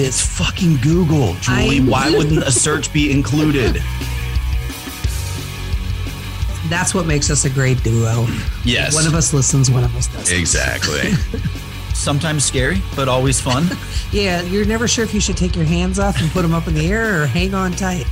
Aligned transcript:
It's 0.00 0.20
fucking 0.24 0.76
Google, 0.76 1.34
Julie. 1.40 1.80
I- 1.80 1.82
Why 1.84 2.10
wouldn't 2.10 2.44
a 2.44 2.52
search 2.52 2.92
be 2.92 3.10
included? 3.10 3.82
That's 6.68 6.94
what 6.94 7.06
makes 7.06 7.30
us 7.30 7.44
a 7.46 7.50
great 7.50 7.82
duo. 7.82 8.26
Yes. 8.64 8.94
One 8.94 9.06
of 9.06 9.14
us 9.14 9.32
listens, 9.32 9.70
one 9.70 9.82
of 9.84 9.96
us 9.96 10.06
doesn't. 10.08 10.38
Exactly. 10.38 11.12
Sometimes 11.94 12.44
scary, 12.44 12.80
but 12.94 13.08
always 13.08 13.40
fun. 13.40 13.66
Yeah, 14.10 14.40
you're 14.40 14.64
never 14.64 14.88
sure 14.88 15.04
if 15.04 15.12
you 15.12 15.20
should 15.20 15.36
take 15.36 15.54
your 15.54 15.66
hands 15.66 15.98
off 15.98 16.18
and 16.18 16.30
put 16.30 16.40
them 16.40 16.54
up 16.54 16.66
in 16.66 16.72
the 16.72 16.90
air 16.90 17.22
or 17.24 17.26
hang 17.26 17.52
on 17.52 17.72
tight. 17.72 18.06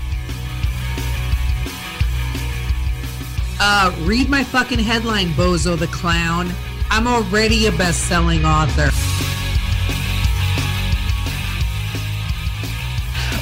Uh, 3.59 3.91
read 4.07 4.29
my 4.29 4.45
fucking 4.45 4.79
headline, 4.79 5.29
Bozo 5.29 5.75
the 5.79 5.87
Clown. 5.87 6.53
I'm 6.91 7.07
already 7.07 7.67
a 7.67 7.73
best 7.73 8.09
selling 8.09 8.45
author. 8.45 8.91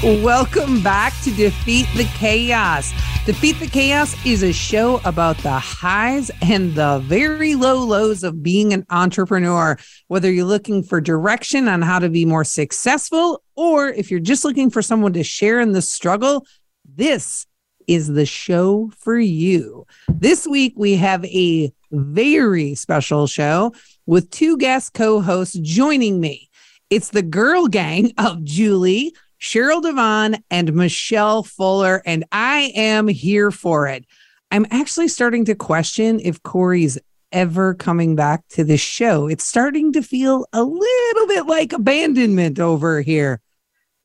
Welcome 0.05 0.83
back 0.83 1.15
to 1.23 1.31
Defeat 1.31 1.87
the 1.97 2.05
Chaos. 2.05 2.93
Defeat 3.25 3.59
the 3.59 3.67
Chaos 3.67 4.15
is 4.27 4.43
a 4.43 4.53
show 4.53 5.01
about 5.07 5.39
the 5.39 5.59
highs 5.59 6.31
and 6.43 6.75
the 6.75 6.99
very 7.07 7.55
low 7.55 7.79
lows 7.79 8.23
of 8.23 8.43
being 8.43 8.75
an 8.75 8.85
entrepreneur. 8.91 9.79
Whether 10.09 10.31
you're 10.31 10.45
looking 10.45 10.83
for 10.83 11.01
direction 11.01 11.69
on 11.69 11.81
how 11.81 12.01
to 12.01 12.11
be 12.11 12.27
more 12.27 12.45
successful, 12.45 13.43
or 13.57 13.89
if 13.89 14.11
you're 14.11 14.21
just 14.21 14.45
looking 14.45 14.69
for 14.69 14.83
someone 14.83 15.15
to 15.15 15.25
share 15.25 15.59
in 15.59 15.73
the 15.73 15.81
struggle, 15.81 16.47
this 16.85 17.47
is 17.87 18.09
the 18.09 18.27
show 18.27 18.91
for 18.99 19.19
you. 19.19 19.87
This 20.11 20.47
week, 20.47 20.75
we 20.77 20.97
have 20.97 21.25
a 21.25 21.73
very 21.91 22.75
special 22.75 23.27
show 23.27 23.73
with 24.05 24.29
two 24.29 24.59
guest 24.59 24.93
co 24.93 25.23
hosts 25.23 25.59
joining 25.63 26.21
me. 26.21 26.51
It's 26.91 27.09
the 27.09 27.23
girl 27.23 27.69
gang 27.69 28.13
of 28.19 28.45
Julie, 28.45 29.15
Sheral 29.45 29.83
DeVaughn, 29.83 30.43
and 30.51 30.73
Michelle 30.73 31.43
Fuller, 31.43 32.01
and 32.07 32.25
I 32.33 32.73
am 32.75 33.09
here 33.09 33.51
for 33.51 33.87
it. 33.87 34.07
I'm 34.51 34.67
actually 34.71 35.09
starting 35.09 35.45
to 35.45 35.55
question 35.55 36.19
if 36.19 36.43
Corey's 36.43 36.99
ever 37.31 37.75
coming 37.75 38.17
back 38.17 38.49
to 38.49 38.65
the 38.65 38.79
show. 38.79 39.27
It's 39.27 39.47
starting 39.47 39.93
to 39.93 40.03
feel 40.03 40.47
a 40.55 40.65
little 40.65 41.27
bit 41.27 41.45
like 41.45 41.75
abandonment 41.75 42.59
over 42.59 43.03
here. 43.03 43.43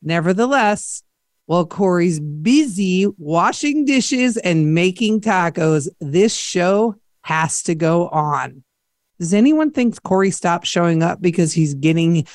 Nevertheless, 0.02 1.04
while 1.46 1.66
Corey's 1.66 2.20
busy 2.20 3.08
washing 3.18 3.86
dishes 3.86 4.36
and 4.36 4.74
making 4.74 5.22
tacos, 5.22 5.88
this 6.02 6.36
show 6.36 6.96
has 7.22 7.64
to 7.64 7.76
go 7.76 8.10
on. 8.10 8.62
Does 9.20 9.34
anyone 9.34 9.72
think 9.72 10.04
Corey 10.04 10.32
stopped 10.32 10.68
showing 10.68 11.02
up 11.02 11.22
because 11.22 11.54
he's 11.54 11.76
getting 11.76 12.28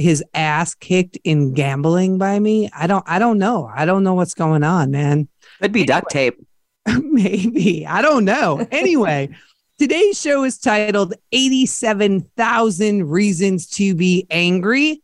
his 0.00 0.24
ass 0.34 0.74
kicked 0.74 1.18
in 1.24 1.52
gambling 1.54 2.18
by 2.18 2.38
me? 2.38 2.70
I 2.76 2.86
don't 2.86 3.04
I 3.06 3.18
don't 3.18 3.38
know. 3.38 3.70
I 3.72 3.84
don't 3.84 4.04
know 4.04 4.14
what's 4.14 4.34
going 4.34 4.62
on, 4.62 4.90
man. 4.90 5.28
Could 5.60 5.72
be 5.72 5.84
duct 5.84 6.10
tape. 6.10 6.38
Maybe. 7.02 7.86
I 7.86 8.02
don't 8.02 8.24
know. 8.24 8.66
Anyway, 8.70 9.30
today's 9.78 10.20
show 10.20 10.44
is 10.44 10.58
titled 10.58 11.14
87,000 11.32 13.08
Reasons 13.08 13.66
to 13.70 13.94
Be 13.94 14.26
Angry. 14.30 15.02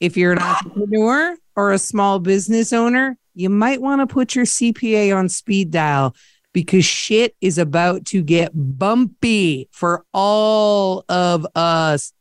If 0.00 0.16
you're 0.16 0.32
an 0.32 0.38
entrepreneur 0.38 1.36
or 1.54 1.72
a 1.72 1.78
small 1.78 2.18
business 2.18 2.72
owner, 2.72 3.16
you 3.34 3.48
might 3.50 3.80
want 3.80 4.00
to 4.00 4.12
put 4.12 4.34
your 4.34 4.44
CPA 4.44 5.16
on 5.16 5.28
speed 5.28 5.70
dial 5.70 6.14
because 6.52 6.84
shit 6.84 7.36
is 7.40 7.58
about 7.58 8.06
to 8.06 8.22
get 8.22 8.50
bumpy 8.54 9.68
for 9.72 10.04
all 10.12 11.04
of 11.08 11.46
us. 11.54 12.12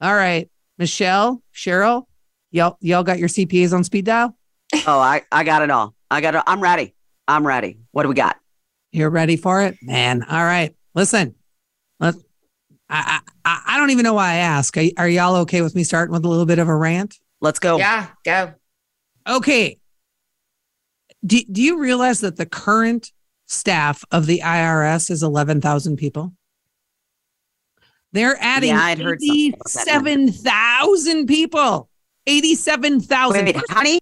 All 0.00 0.14
right, 0.14 0.48
Michelle, 0.78 1.42
Sheral, 1.54 2.04
y'all, 2.50 2.76
y'all 2.80 3.02
got 3.02 3.18
your 3.18 3.28
CPAs 3.28 3.72
on 3.72 3.84
speed 3.84 4.04
dial? 4.04 4.36
Oh, 4.86 4.98
I, 4.98 5.22
I 5.32 5.44
got 5.44 5.62
it 5.62 5.70
all. 5.70 5.94
I 6.10 6.20
got 6.20 6.34
it. 6.34 6.42
I'm 6.46 6.60
ready. 6.60 6.94
I'm 7.26 7.46
ready. 7.46 7.78
What 7.90 8.04
do 8.04 8.08
we 8.08 8.14
got? 8.14 8.36
You're 8.92 9.10
ready 9.10 9.36
for 9.36 9.62
it, 9.62 9.76
man. 9.82 10.22
All 10.22 10.44
right, 10.44 10.74
listen. 10.94 11.34
Let, 12.00 12.14
I, 12.88 13.20
I 13.44 13.62
I 13.66 13.78
don't 13.78 13.90
even 13.90 14.04
know 14.04 14.14
why 14.14 14.32
I 14.32 14.36
ask. 14.36 14.76
Are, 14.76 14.84
are 14.96 15.08
y'all 15.08 15.36
okay 15.36 15.60
with 15.62 15.74
me 15.74 15.84
starting 15.84 16.12
with 16.12 16.24
a 16.24 16.28
little 16.28 16.46
bit 16.46 16.58
of 16.58 16.68
a 16.68 16.76
rant? 16.76 17.16
Let's 17.40 17.58
go. 17.58 17.76
Yeah, 17.76 18.06
go. 18.24 18.54
Okay. 19.28 19.78
Do, 21.24 21.40
do 21.50 21.62
you 21.62 21.78
realize 21.78 22.20
that 22.20 22.36
the 22.36 22.46
current 22.46 23.12
staff 23.46 24.04
of 24.10 24.26
the 24.26 24.40
IRS 24.44 25.10
is 25.10 25.22
11,000 25.22 25.96
people? 25.96 26.32
They're 28.12 28.36
adding 28.40 28.70
Yeah, 28.70 28.82
I'd 28.82 28.98
heard 28.98 29.20
something 29.20 29.52
about 29.54 29.72
that 29.84 29.94
number. 29.94 30.10
87,000 30.10 31.26
people. 31.26 31.88
87,000. 32.26 33.44
Wait, 33.46 33.56
honey? 33.70 34.00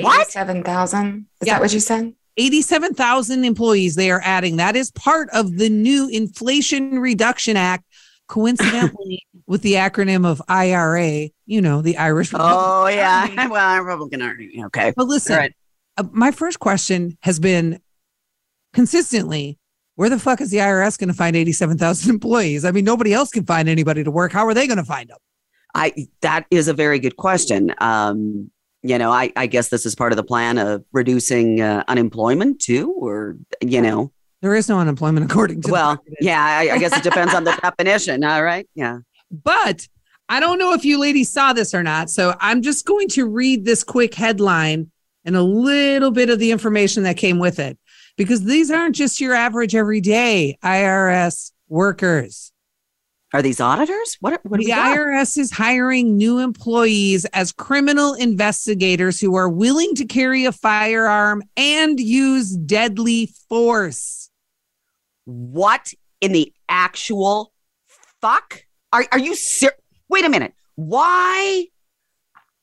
What? 0.00 0.20
Eighty-seven 0.22 0.62
thousand. 0.64 1.26
Is 1.40 1.46
Yeah. 1.46 1.54
that 1.54 1.60
what 1.62 1.72
you 1.72 1.80
said? 1.80 2.14
87,000 2.36 3.44
employees 3.44 3.94
they 3.94 4.10
are 4.10 4.20
adding. 4.24 4.56
That 4.56 4.74
is 4.74 4.90
part 4.90 5.28
of 5.32 5.56
the 5.56 5.68
new 5.68 6.08
Inflation 6.08 6.98
Reduction 6.98 7.56
Act, 7.56 7.84
coincidentally 8.26 9.22
with 9.46 9.62
the 9.62 9.74
acronym 9.74 10.26
of 10.26 10.42
IRA, 10.48 11.28
you 11.46 11.60
know, 11.60 11.80
the 11.80 11.96
Irish. 11.96 12.32
Oh, 12.34 12.88
yeah. 12.88 13.28
Army. 13.36 13.36
Well, 13.52 13.68
I'm 13.68 13.84
Republican 13.86 14.22
Army. 14.22 14.64
Okay. 14.66 14.92
But 14.96 15.06
listen, 15.06 15.34
All 15.34 15.38
right. 15.40 15.54
uh, 15.96 16.04
my 16.10 16.32
first 16.32 16.58
question 16.58 17.16
has 17.22 17.38
been 17.38 17.78
consistently 18.72 19.58
where 19.96 20.10
the 20.10 20.18
fuck 20.18 20.40
is 20.40 20.50
the 20.50 20.58
IRS 20.58 20.98
going 20.98 21.08
to 21.08 21.14
find 21.14 21.36
87,000 21.36 22.10
employees? 22.14 22.64
I 22.64 22.70
mean, 22.70 22.84
nobody 22.84 23.12
else 23.12 23.30
can 23.30 23.44
find 23.44 23.68
anybody 23.68 24.04
to 24.04 24.10
work. 24.10 24.32
How 24.32 24.46
are 24.46 24.54
they 24.54 24.66
going 24.66 24.78
to 24.78 24.84
find 24.84 25.08
them? 25.08 25.18
I 25.74 25.92
that 26.20 26.46
is 26.50 26.68
a 26.68 26.72
very 26.72 27.00
good 27.00 27.16
question. 27.16 27.74
Um, 27.78 28.50
you 28.82 28.98
know, 28.98 29.10
I, 29.10 29.32
I 29.34 29.46
guess 29.46 29.70
this 29.70 29.86
is 29.86 29.94
part 29.94 30.12
of 30.12 30.16
the 30.16 30.22
plan 30.22 30.58
of 30.58 30.84
reducing 30.92 31.60
uh, 31.60 31.82
unemployment 31.88 32.60
too, 32.60 32.92
or 32.92 33.38
you 33.60 33.80
know, 33.80 34.12
There 34.40 34.54
is 34.54 34.68
no 34.68 34.78
unemployment 34.78 35.28
according 35.28 35.62
to 35.62 35.72
well, 35.72 36.04
yeah, 36.20 36.44
I, 36.44 36.74
I 36.74 36.78
guess 36.78 36.96
it 36.96 37.02
depends 37.02 37.34
on 37.34 37.44
the 37.44 37.52
definition. 37.62 38.22
All 38.22 38.44
right, 38.44 38.68
yeah. 38.74 38.98
But 39.32 39.88
I 40.28 40.38
don't 40.38 40.58
know 40.58 40.74
if 40.74 40.84
you 40.84 41.00
ladies 41.00 41.32
saw 41.32 41.52
this 41.52 41.74
or 41.74 41.82
not. 41.82 42.08
So 42.08 42.34
I'm 42.40 42.62
just 42.62 42.86
going 42.86 43.08
to 43.08 43.26
read 43.26 43.64
this 43.64 43.82
quick 43.82 44.14
headline 44.14 44.90
and 45.24 45.34
a 45.34 45.42
little 45.42 46.10
bit 46.10 46.30
of 46.30 46.38
the 46.38 46.50
information 46.50 47.02
that 47.02 47.16
came 47.16 47.38
with 47.38 47.58
it 47.58 47.78
because 48.16 48.44
these 48.44 48.70
aren't 48.70 48.96
just 48.96 49.20
your 49.20 49.34
average 49.34 49.74
everyday 49.74 50.58
IRS 50.62 51.52
workers. 51.68 52.52
Are 53.32 53.42
these 53.42 53.60
auditors? 53.60 54.16
What? 54.20 54.40
What 54.44 54.60
the? 54.60 54.70
IRS 54.70 55.36
is 55.36 55.50
hiring 55.50 56.16
new 56.16 56.38
employees 56.38 57.24
as 57.26 57.50
criminal 57.50 58.14
investigators 58.14 59.20
who 59.20 59.34
are 59.34 59.48
willing 59.48 59.96
to 59.96 60.04
carry 60.04 60.44
a 60.44 60.52
firearm 60.52 61.42
and 61.56 61.98
use 61.98 62.56
deadly 62.56 63.32
force. 63.48 64.30
What 65.24 65.92
in 66.20 66.30
the 66.30 66.52
actual 66.68 67.52
fuck? 68.20 68.62
Are 68.92 69.04
are 69.10 69.18
you 69.18 69.34
ser- 69.34 69.74
Wait 70.08 70.24
a 70.24 70.28
minute. 70.28 70.54
Why? 70.76 71.66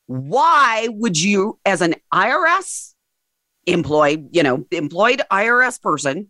Why 0.06 0.88
would 0.90 1.20
you, 1.20 1.58
as 1.66 1.82
an 1.82 1.96
IRS 2.14 2.91
employed, 3.66 4.28
you 4.32 4.42
know, 4.42 4.66
employed 4.70 5.22
IRS 5.30 5.80
person, 5.80 6.28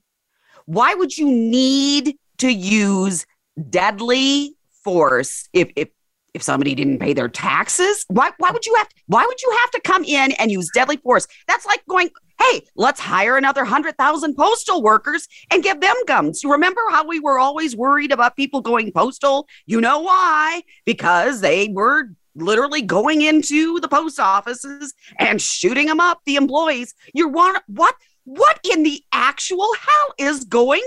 why 0.66 0.94
would 0.94 1.16
you 1.16 1.30
need 1.30 2.16
to 2.38 2.52
use 2.52 3.26
deadly 3.70 4.54
force 4.84 5.48
if 5.52 5.70
if 5.76 5.88
if 6.34 6.42
somebody 6.42 6.74
didn't 6.74 6.98
pay 6.98 7.12
their 7.12 7.28
taxes? 7.28 8.04
Why 8.08 8.30
why 8.38 8.50
would 8.50 8.66
you 8.66 8.74
have 8.76 8.88
why 9.06 9.24
would 9.26 9.42
you 9.42 9.56
have 9.60 9.70
to 9.72 9.80
come 9.80 10.04
in 10.04 10.32
and 10.32 10.50
use 10.50 10.70
deadly 10.74 10.96
force? 10.96 11.26
That's 11.46 11.66
like 11.66 11.82
going, 11.88 12.10
hey, 12.40 12.62
let's 12.76 13.00
hire 13.00 13.36
another 13.36 13.64
hundred 13.64 13.96
thousand 13.96 14.34
postal 14.34 14.82
workers 14.82 15.28
and 15.50 15.62
give 15.62 15.80
them 15.80 15.96
guns. 16.06 16.42
You 16.42 16.52
remember 16.52 16.80
how 16.90 17.06
we 17.06 17.20
were 17.20 17.38
always 17.38 17.76
worried 17.76 18.12
about 18.12 18.36
people 18.36 18.60
going 18.60 18.92
postal? 18.92 19.46
You 19.66 19.80
know 19.80 20.00
why? 20.00 20.62
Because 20.86 21.40
they 21.40 21.68
were 21.68 22.10
literally 22.34 22.82
going 22.82 23.22
into 23.22 23.80
the 23.80 23.88
post 23.88 24.18
offices 24.20 24.94
and 25.18 25.40
shooting 25.40 25.86
them 25.86 26.00
up, 26.00 26.20
the 26.24 26.36
employees. 26.36 26.94
You 27.14 27.28
want 27.28 27.62
what? 27.66 27.94
What 28.24 28.60
in 28.72 28.84
the 28.84 29.02
actual 29.12 29.68
hell 29.80 30.14
is 30.16 30.44
going 30.44 30.86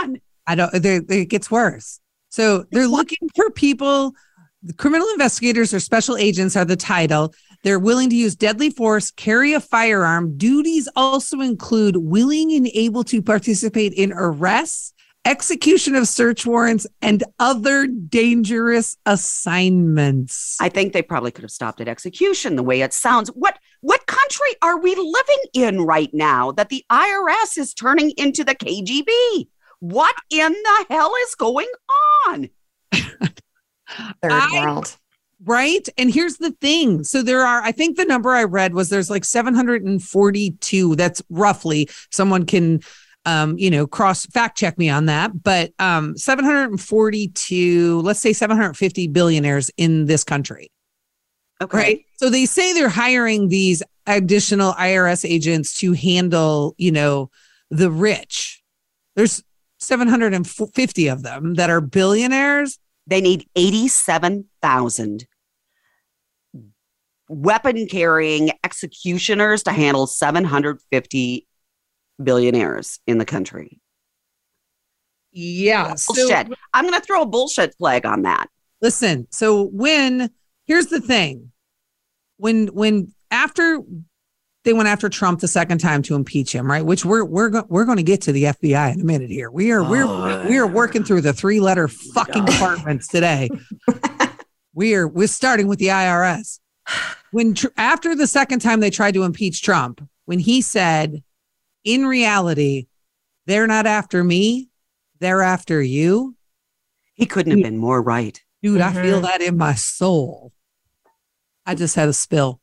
on? 0.00 0.20
I 0.46 0.56
don't, 0.56 0.70
it 0.74 1.28
gets 1.28 1.50
worse. 1.50 2.00
So 2.30 2.64
they're 2.72 2.88
looking 2.88 3.28
for 3.36 3.50
people. 3.50 4.14
The 4.64 4.72
criminal 4.72 5.06
investigators 5.12 5.72
or 5.72 5.78
special 5.80 6.16
agents 6.16 6.56
are 6.56 6.64
the 6.64 6.76
title. 6.76 7.34
They're 7.62 7.78
willing 7.78 8.10
to 8.10 8.16
use 8.16 8.34
deadly 8.34 8.70
force, 8.70 9.12
carry 9.12 9.52
a 9.52 9.60
firearm. 9.60 10.36
Duties 10.36 10.88
also 10.96 11.40
include 11.40 11.96
willing 11.96 12.52
and 12.52 12.66
able 12.74 13.04
to 13.04 13.22
participate 13.22 13.92
in 13.92 14.12
arrests, 14.12 14.92
execution 15.24 15.94
of 15.94 16.08
search 16.08 16.46
warrants, 16.46 16.86
and 17.00 17.22
other 17.38 17.86
dangerous 17.86 18.96
assignments. 19.06 20.56
I 20.60 20.68
think 20.68 20.92
they 20.92 21.02
probably 21.02 21.30
could 21.30 21.42
have 21.42 21.50
stopped 21.50 21.80
at 21.80 21.88
execution 21.88 22.56
the 22.56 22.62
way 22.62 22.80
it 22.80 22.92
sounds. 22.92 23.28
What 23.28 23.58
what 23.80 24.06
country 24.06 24.48
are 24.62 24.80
we 24.80 24.94
living 24.94 25.38
in 25.54 25.82
right 25.82 26.10
now 26.12 26.52
that 26.52 26.68
the 26.68 26.84
IRS 26.90 27.58
is 27.58 27.74
turning 27.74 28.12
into 28.16 28.44
the 28.44 28.54
KGB? 28.54 29.48
What 29.80 30.14
in 30.30 30.52
the 30.52 30.86
hell 30.90 31.12
is 31.26 31.34
going 31.34 31.68
on? 32.28 32.48
Third 32.92 33.32
I- 34.22 34.64
world. 34.64 34.96
Right. 35.44 35.88
And 35.98 36.12
here's 36.14 36.36
the 36.36 36.52
thing. 36.60 37.02
So 37.02 37.20
there 37.20 37.44
are, 37.44 37.62
I 37.62 37.72
think 37.72 37.96
the 37.96 38.04
number 38.04 38.30
I 38.30 38.44
read 38.44 38.74
was 38.74 38.90
there's 38.90 39.10
like 39.10 39.24
742. 39.24 40.94
That's 40.94 41.20
roughly 41.30 41.88
someone 42.12 42.46
can, 42.46 42.80
um, 43.24 43.56
you 43.58 43.70
know, 43.70 43.86
cross 43.86 44.26
fact 44.26 44.58
check 44.58 44.78
me 44.78 44.88
on 44.88 45.06
that, 45.06 45.42
but 45.42 45.72
um, 45.78 46.16
742, 46.16 48.00
let's 48.00 48.20
say 48.20 48.32
750 48.32 49.08
billionaires 49.08 49.70
in 49.76 50.06
this 50.06 50.24
country. 50.24 50.70
Okay. 51.60 51.78
Right. 51.78 52.04
So 52.16 52.28
they 52.28 52.46
say 52.46 52.72
they're 52.72 52.88
hiring 52.88 53.48
these 53.48 53.82
additional 54.06 54.72
IRS 54.72 55.28
agents 55.28 55.78
to 55.78 55.92
handle, 55.92 56.74
you 56.76 56.90
know, 56.90 57.30
the 57.70 57.90
rich. 57.90 58.62
There's 59.14 59.44
750 59.78 61.08
of 61.08 61.22
them 61.22 61.54
that 61.54 61.70
are 61.70 61.80
billionaires. 61.80 62.78
They 63.06 63.20
need 63.20 63.48
87,000 63.54 65.26
weapon 67.28 67.86
carrying 67.86 68.50
executioners 68.64 69.62
to 69.62 69.72
handle 69.72 70.06
750 70.06 71.46
billionaires 72.22 73.00
in 73.06 73.18
the 73.18 73.24
country. 73.24 73.80
Yeah. 75.32 75.94
Bullshit. 76.06 76.48
I'm 76.74 76.86
going 76.86 76.98
to 76.98 77.04
throw 77.06 77.22
a 77.22 77.26
bullshit 77.26 77.74
flag 77.76 78.04
on 78.06 78.22
that. 78.22 78.48
listen, 78.80 79.26
so 79.30 79.64
when 79.72 80.30
here's 80.66 80.86
the 80.86 81.00
thing. 81.00 81.50
When 82.36 82.66
when 82.68 83.12
after 83.30 83.80
they 84.64 84.72
went 84.72 84.88
after 84.88 85.08
Trump 85.08 85.40
the 85.40 85.48
second 85.48 85.78
time 85.78 86.02
to 86.02 86.14
impeach 86.16 86.52
him, 86.54 86.68
right? 86.70 86.84
Which 86.84 87.04
we're 87.04 87.24
we're 87.24 87.48
go- 87.50 87.66
we're 87.68 87.84
going 87.84 87.96
to 87.98 88.02
get 88.02 88.20
to 88.22 88.32
the 88.32 88.44
FBI 88.44 88.94
in 88.94 89.00
a 89.00 89.04
minute 89.04 89.30
here. 89.30 89.50
We 89.50 89.70
are 89.70 89.82
we're 89.82 90.04
Oh. 90.04 90.44
we 90.48 90.58
are 90.58 90.66
working 90.66 91.04
through 91.04 91.20
the 91.22 91.32
three 91.32 91.60
letter 91.60 91.84
oh 91.84 92.12
fucking 92.14 92.44
God. 92.44 92.52
departments 92.52 93.08
today. 93.16 93.48
we 94.74 94.94
are 94.94 95.06
we're 95.08 95.28
starting 95.28 95.66
with 95.68 95.78
the 95.78 95.88
IRS. 95.88 96.58
When 97.30 97.54
tr- 97.54 97.68
after 97.76 98.14
the 98.16 98.26
second 98.26 98.58
time 98.60 98.80
they 98.80 98.90
tried 98.90 99.14
to 99.14 99.22
impeach 99.22 99.62
Trump, 99.62 100.06
when 100.26 100.40
he 100.40 100.60
said, 100.60 101.22
"In 101.84 102.06
reality, 102.06 102.86
they're 103.46 103.66
not 103.66 103.86
after 103.86 104.22
me, 104.24 104.68
they're 105.18 105.42
after 105.42 105.82
you." 105.82 106.36
He 107.14 107.26
couldn't 107.26 107.52
have 107.52 107.62
been 107.62 107.78
more 107.78 108.02
right. 108.02 108.40
Dude, 108.62 108.80
I 108.80 108.92
feel 108.92 109.18
Mhm. 109.20 109.22
that 109.22 109.42
in 109.42 109.56
my 109.56 109.74
soul. 109.74 110.52
I 111.66 111.74
just 111.74 111.94
had 111.94 112.08
a 112.08 112.12
spill. 112.12 112.60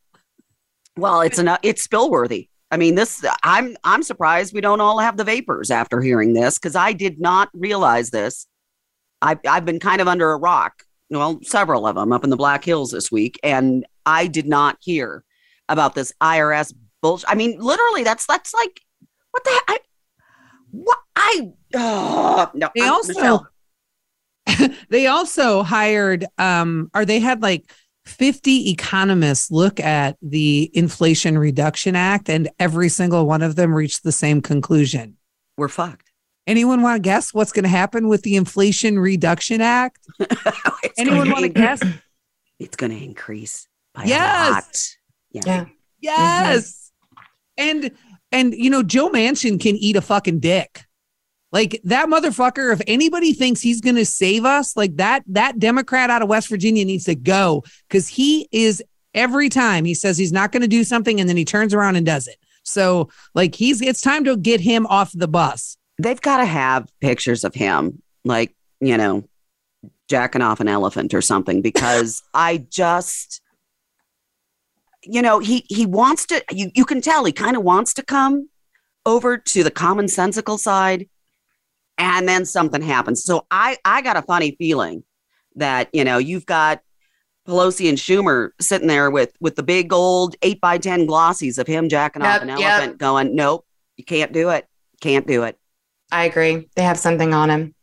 Well, 0.97 1.21
it's 1.21 1.39
enough. 1.39 1.59
It's 1.63 1.81
spill 1.81 2.09
worthy. 2.09 2.49
I 2.71 2.77
mean, 2.77 2.95
this. 2.95 3.23
I'm 3.43 3.75
I'm 3.83 4.03
surprised 4.03 4.53
we 4.53 4.61
don't 4.61 4.81
all 4.81 4.99
have 4.99 5.17
the 5.17 5.23
vapors 5.23 5.71
after 5.71 6.01
hearing 6.01 6.33
this 6.33 6.57
because 6.57 6.75
I 6.75 6.93
did 6.93 7.19
not 7.19 7.49
realize 7.53 8.09
this. 8.11 8.47
I've 9.21 9.39
I've 9.47 9.65
been 9.65 9.79
kind 9.79 10.01
of 10.01 10.07
under 10.07 10.31
a 10.31 10.37
rock. 10.37 10.83
Well, 11.09 11.39
several 11.43 11.87
of 11.87 11.95
them 11.95 12.11
up 12.13 12.23
in 12.23 12.29
the 12.29 12.37
Black 12.37 12.63
Hills 12.63 12.91
this 12.91 13.11
week, 13.11 13.39
and 13.43 13.85
I 14.05 14.27
did 14.27 14.47
not 14.47 14.77
hear 14.81 15.23
about 15.67 15.95
this 15.95 16.13
IRS 16.21 16.73
bullshit. 17.01 17.29
I 17.29 17.35
mean, 17.35 17.57
literally, 17.59 18.03
that's 18.03 18.25
that's 18.27 18.53
like 18.53 18.81
what 19.31 19.43
the 19.43 19.49
heck? 19.51 19.61
I, 19.67 19.79
what 20.71 20.97
I 21.15 21.51
oh, 21.75 22.51
no. 22.53 22.69
They 22.75 22.81
I'm- 22.81 22.93
also 22.93 23.13
Michelle, 23.13 23.47
they 24.89 25.07
also 25.07 25.63
hired 25.63 26.25
um 26.37 26.89
or 26.93 27.05
they 27.05 27.19
had 27.19 27.41
like 27.41 27.71
50 28.05 28.71
economists 28.71 29.51
look 29.51 29.79
at 29.79 30.17
the 30.21 30.71
Inflation 30.73 31.37
Reduction 31.37 31.95
Act 31.95 32.29
and 32.29 32.49
every 32.59 32.89
single 32.89 33.27
one 33.27 33.43
of 33.43 33.55
them 33.55 33.73
reached 33.73 34.03
the 34.03 34.11
same 34.11 34.41
conclusion. 34.41 35.17
we're 35.57 35.67
fucked. 35.67 36.11
Anyone 36.47 36.81
want 36.81 36.95
to 36.95 36.99
guess 37.07 37.31
what's 37.35 37.51
going 37.51 37.63
to 37.63 37.69
happen 37.69 38.07
with 38.07 38.23
the 38.23 38.35
Inflation 38.35 38.97
Reduction 38.97 39.61
Act? 39.61 39.99
Anyone 40.97 41.29
want 41.29 41.43
to 41.43 41.49
guess? 41.49 41.83
It's 42.57 42.75
going 42.75 42.91
to 42.91 43.03
increase 43.03 43.67
by 43.93 44.05
Yes. 44.05 44.47
a 44.47 44.51
lot. 45.37 45.45
Yeah. 45.45 45.65
Yes. 46.01 46.91
And 47.59 47.91
and 48.31 48.53
you 48.53 48.69
know 48.69 48.83
Joe 48.83 49.09
Manchin 49.09 49.59
can 49.59 49.75
eat 49.75 49.95
a 49.95 50.01
fucking 50.01 50.39
dick. 50.39 50.81
Like 51.51 51.81
that 51.85 52.07
motherfucker 52.07 52.71
if 52.71 52.81
anybody 52.85 53.33
thinks 53.33 53.61
he's 53.61 53.81
going 53.81 53.95
to 53.95 54.05
save 54.05 54.45
us, 54.45 54.77
like 54.77 54.97
that 54.97 55.23
that 55.27 55.59
Democrat 55.59 56.09
out 56.09 56.21
of 56.21 56.29
West 56.29 56.47
Virginia 56.47 56.85
needs 56.85 57.05
to 57.05 57.15
go 57.15 57.63
cuz 57.89 58.07
he 58.07 58.47
is 58.51 58.83
every 59.15 59.49
time 59.49 59.85
he 59.85 59.95
says 59.95 60.17
he's 60.17 60.31
not 60.31 60.51
going 60.51 60.61
to 60.61 60.67
do 60.67 60.83
something 60.83 61.19
and 61.19 61.27
then 61.27 61.37
he 61.37 61.45
turns 61.45 61.73
around 61.73 61.95
and 61.95 62.05
does 62.05 62.27
it. 62.27 62.37
So 62.63 63.09
like 63.33 63.55
he's 63.55 63.81
it's 63.81 64.01
time 64.01 64.23
to 64.25 64.37
get 64.37 64.61
him 64.61 64.85
off 64.87 65.11
the 65.13 65.27
bus. 65.27 65.77
they've 65.99 66.21
got 66.21 66.37
to 66.37 66.45
have 66.45 66.89
pictures 67.01 67.43
of 67.43 67.53
him, 67.53 68.01
like, 68.23 68.55
you 68.79 68.97
know, 68.97 69.25
jacking 70.07 70.41
off 70.41 70.59
an 70.59 70.67
elephant 70.67 71.13
or 71.13 71.21
something, 71.21 71.61
because 71.61 72.23
I 72.33 72.65
just, 72.69 73.41
you 75.03 75.21
know, 75.21 75.39
he 75.39 75.65
he 75.69 75.85
wants 75.85 76.25
to, 76.27 76.43
you, 76.51 76.71
you 76.75 76.85
can 76.85 77.01
tell 77.01 77.25
he 77.25 77.31
kind 77.31 77.55
of 77.55 77.63
wants 77.63 77.93
to 77.95 78.03
come 78.03 78.49
over 79.05 79.37
to 79.37 79.63
the 79.63 79.71
commonsensical 79.71 80.57
side, 80.59 81.07
and 81.97 82.27
then 82.27 82.45
something 82.45 82.81
happens. 82.81 83.23
So 83.23 83.45
I 83.49 83.77
I 83.85 84.01
got 84.01 84.17
a 84.17 84.21
funny 84.21 84.55
feeling 84.57 85.03
that, 85.55 85.89
you 85.93 86.03
know, 86.03 86.17
you've 86.17 86.45
got 86.45 86.81
Pelosi 87.47 87.89
and 87.89 87.97
Schumer 87.97 88.49
sitting 88.61 88.87
there 88.87 89.09
with 89.09 89.33
with 89.39 89.55
the 89.55 89.63
big 89.63 89.91
old 89.93 90.35
eight 90.41 90.61
by 90.61 90.77
ten 90.77 91.07
glossies 91.07 91.57
of 91.57 91.67
him 91.67 91.89
jacking 91.89 92.21
off 92.21 92.41
an 92.41 92.49
yep. 92.49 92.59
elephant, 92.59 92.97
going, 92.99 93.35
Nope, 93.35 93.65
you 93.97 94.03
can't 94.03 94.31
do 94.31 94.49
it. 94.49 94.67
Can't 95.01 95.25
do 95.25 95.43
it. 95.43 95.57
I 96.11 96.25
agree. 96.25 96.69
They 96.75 96.83
have 96.83 96.99
something 96.99 97.33
on 97.33 97.49
him. 97.49 97.75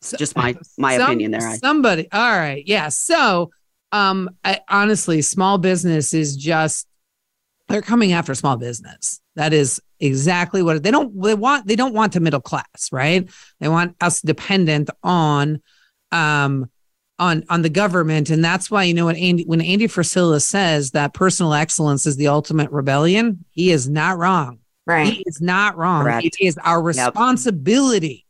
So- 0.00 0.16
just 0.16 0.36
my 0.36 0.56
my 0.78 0.96
Some- 0.96 1.06
opinion 1.06 1.30
there. 1.30 1.46
I, 1.48 1.56
Somebody. 1.56 2.08
All 2.12 2.36
right. 2.38 2.62
Yeah. 2.66 2.88
So, 2.88 3.50
um, 3.92 4.30
I, 4.44 4.60
honestly, 4.68 5.22
small 5.22 5.58
business 5.58 6.12
is 6.14 6.36
just 6.36 6.86
they're 7.68 7.82
coming 7.82 8.12
after 8.12 8.34
small 8.34 8.56
business. 8.56 9.20
That 9.36 9.52
is 9.52 9.80
exactly 10.00 10.62
what 10.62 10.82
they 10.82 10.90
don't. 10.90 11.20
They 11.22 11.34
want. 11.34 11.66
They 11.66 11.76
don't 11.76 11.94
want 11.94 12.12
the 12.12 12.20
middle 12.20 12.40
class, 12.40 12.90
right? 12.92 13.28
They 13.60 13.68
want 13.68 13.96
us 14.00 14.20
dependent 14.20 14.90
on, 15.02 15.60
um, 16.12 16.70
on 17.18 17.44
on 17.48 17.62
the 17.62 17.68
government, 17.68 18.30
and 18.30 18.44
that's 18.44 18.70
why 18.70 18.84
you 18.84 18.94
know 18.94 19.06
when 19.06 19.16
Andy 19.16 19.44
when 19.44 19.60
Andy 19.60 19.86
Frisella 19.86 20.40
says 20.42 20.92
that 20.92 21.14
personal 21.14 21.54
excellence 21.54 22.06
is 22.06 22.16
the 22.16 22.28
ultimate 22.28 22.70
rebellion, 22.70 23.44
he 23.50 23.70
is 23.70 23.88
not 23.88 24.18
wrong. 24.18 24.60
Right. 24.86 25.12
He 25.12 25.22
is 25.26 25.40
not 25.40 25.76
wrong. 25.76 26.04
Correct. 26.04 26.24
It 26.26 26.36
is 26.40 26.56
our 26.64 26.78
Yep. 26.78 26.84
responsibility 27.14 28.24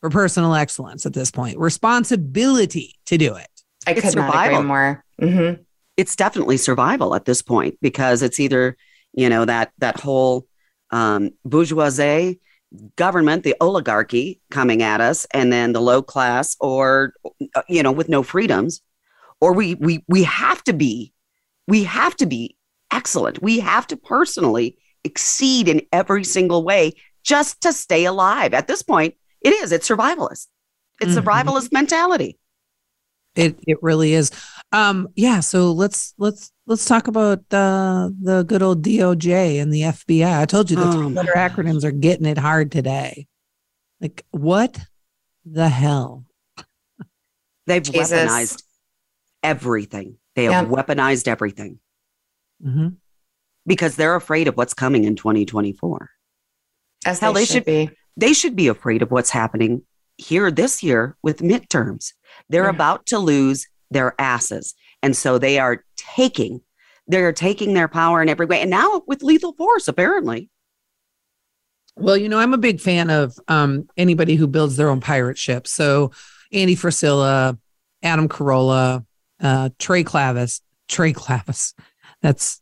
for 0.00 0.10
personal 0.10 0.54
excellence 0.54 1.06
at 1.06 1.12
this 1.12 1.30
point. 1.30 1.58
Responsibility 1.58 2.96
to 3.06 3.16
do 3.16 3.36
it. 3.36 3.46
I 3.86 3.92
It's 3.92 4.00
could 4.02 4.16
not 4.16 4.30
survival. 4.30 4.56
agree 4.56 4.66
more. 4.66 5.04
hmm 5.20 5.50
it's 5.96 6.14
definitely 6.14 6.58
survival 6.58 7.14
at 7.14 7.24
this 7.24 7.40
point 7.40 7.78
because 7.80 8.20
it's 8.20 8.38
either 8.38 8.76
you 9.14 9.30
know 9.30 9.46
that 9.46 9.72
that 9.78 9.98
whole 9.98 10.46
um, 10.90 11.30
bourgeoisie 11.44 12.38
government, 12.96 13.44
the 13.44 13.54
oligarchy 13.62 14.40
coming 14.50 14.82
at 14.82 15.00
us, 15.00 15.26
and 15.32 15.50
then 15.52 15.72
the 15.72 15.80
low 15.80 16.02
class, 16.02 16.54
or 16.60 17.14
you 17.68 17.82
know, 17.82 17.92
with 17.92 18.08
no 18.10 18.22
freedoms, 18.22 18.82
or 19.40 19.54
we 19.54 19.74
we 19.76 20.04
we 20.06 20.24
have 20.24 20.62
to 20.64 20.74
be 20.74 21.12
we 21.66 21.84
have 21.84 22.14
to 22.16 22.26
be 22.26 22.56
excellent. 22.92 23.42
We 23.42 23.60
have 23.60 23.86
to 23.86 23.96
personally 23.96 24.76
exceed 25.02 25.66
in 25.66 25.80
every 25.92 26.24
single 26.24 26.62
way 26.62 26.92
just 27.24 27.62
to 27.62 27.72
stay 27.72 28.04
alive. 28.04 28.52
At 28.52 28.66
this 28.66 28.82
point, 28.82 29.14
it 29.40 29.50
is. 29.54 29.72
It's 29.72 29.88
survivalist. 29.88 30.48
It's 31.00 31.14
Mhm. 31.14 31.24
survivalist 31.24 31.72
mentality. 31.72 32.38
It 33.36 33.58
it 33.66 33.78
really 33.82 34.14
is. 34.14 34.30
Um 34.72 35.08
yeah, 35.14 35.40
so 35.40 35.72
let's 35.72 36.14
let's 36.18 36.50
let's 36.66 36.84
talk 36.84 37.06
about 37.06 37.40
uh 37.52 38.10
the 38.20 38.42
good 38.46 38.62
old 38.62 38.82
DOJ 38.82 39.60
and 39.60 39.72
the 39.72 39.82
FBI. 39.82 40.40
I 40.40 40.44
told 40.46 40.70
you 40.70 40.76
the 40.76 40.84
Oh, 40.86 40.92
three 40.92 41.06
letter 41.06 41.32
acronyms 41.36 41.84
are 41.84 41.90
getting 41.92 42.26
it 42.26 42.38
hard 42.38 42.72
today. 42.72 43.26
Like 44.00 44.24
what 44.30 44.78
the 45.44 45.68
hell? 45.68 46.24
They've 47.66 47.82
Jesus. 47.82 48.10
weaponized 48.12 48.62
everything. 49.42 50.18
They 50.34 50.44
have 50.44 50.68
weaponized 50.68 51.28
everything 51.28 51.78
Mhm. 52.64 52.96
because 53.66 53.96
they're 53.96 54.14
afraid 54.16 54.48
of 54.48 54.56
what's 54.56 54.74
coming 54.74 55.04
in 55.04 55.16
2024. 55.16 56.10
As 57.04 57.18
Hell, 57.20 57.32
they, 57.32 57.40
they 57.40 57.44
should 57.44 57.52
should- 57.54 57.64
be. 57.66 57.90
They 58.18 58.32
should 58.32 58.56
be 58.56 58.68
afraid 58.68 59.02
of 59.02 59.10
what's 59.10 59.28
happening 59.30 59.82
here 60.18 60.50
this 60.50 60.82
year 60.82 61.16
with 61.22 61.38
midterms. 61.38 62.12
They're 62.48 62.64
Yeah. 62.64 62.70
about 62.70 63.06
to 63.06 63.18
lose 63.18 63.66
their 63.90 64.14
asses. 64.20 64.74
And 65.02 65.16
so 65.16 65.38
they 65.38 65.58
are 65.58 65.84
taking, 65.96 66.60
they're 67.06 67.32
taking 67.32 67.74
their 67.74 67.88
power 67.88 68.22
in 68.22 68.28
every 68.28 68.46
way. 68.46 68.60
And 68.60 68.70
now 68.70 69.02
with 69.06 69.22
lethal 69.22 69.52
force, 69.52 69.88
apparently. 69.88 70.50
Well, 71.96 72.16
you 72.16 72.28
know, 72.28 72.38
I'm 72.38 72.52
a 72.54 72.58
big 72.58 72.80
fan 72.80 73.10
of 73.10 73.38
um 73.48 73.88
anybody 73.96 74.34
who 74.36 74.46
builds 74.46 74.76
their 74.76 74.90
own 74.90 75.00
pirate 75.00 75.38
ship. 75.38 75.66
So 75.66 76.10
Andy 76.52 76.76
Frisella, 76.76 77.58
Adam 78.02 78.28
Carolla, 78.28 79.04
uh 79.40 79.70
Trey 79.78 80.04
Clavis, 80.04 80.60
Trey 80.88 81.12
Clavis. 81.12 81.74
That's 82.22 82.60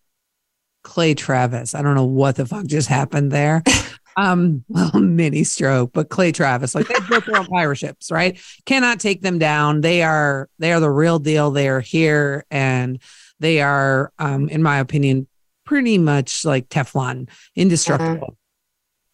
Clay 0.83 1.15
Travis. 1.15 1.75
I 1.75 1.83
don't 1.83 1.95
know 1.95 2.05
what 2.05 2.37
the 2.37 2.47
fuck 2.47 2.67
just 2.67 2.89
happened 2.89 3.33
there. 3.33 3.63
um 4.17 4.65
well 4.69 4.93
mini 5.01 5.45
stroke 5.45 5.93
but 5.93 6.09
clay 6.09 6.33
travis 6.33 6.75
like 6.75 6.87
they 6.87 6.95
built 7.09 7.27
their 7.27 7.37
own 7.37 7.47
pirate 7.53 7.77
ships 7.77 8.11
right? 8.11 8.39
Cannot 8.67 9.01
take 9.01 9.23
them 9.23 9.39
down. 9.39 9.81
They 9.81 10.03
are 10.03 10.49
they 10.59 10.73
are 10.73 10.81
the 10.81 10.91
real 10.91 11.19
deal. 11.19 11.51
They 11.51 11.69
are 11.69 11.81
here 11.81 12.45
and 12.51 13.01
they 13.41 13.61
are 13.61 14.13
um 14.19 14.49
in 14.49 14.63
my 14.63 14.79
opinion 14.79 15.27
pretty 15.65 15.99
much 15.99 16.45
like 16.45 16.69
teflon 16.69 17.29
indestructible. 17.57 18.37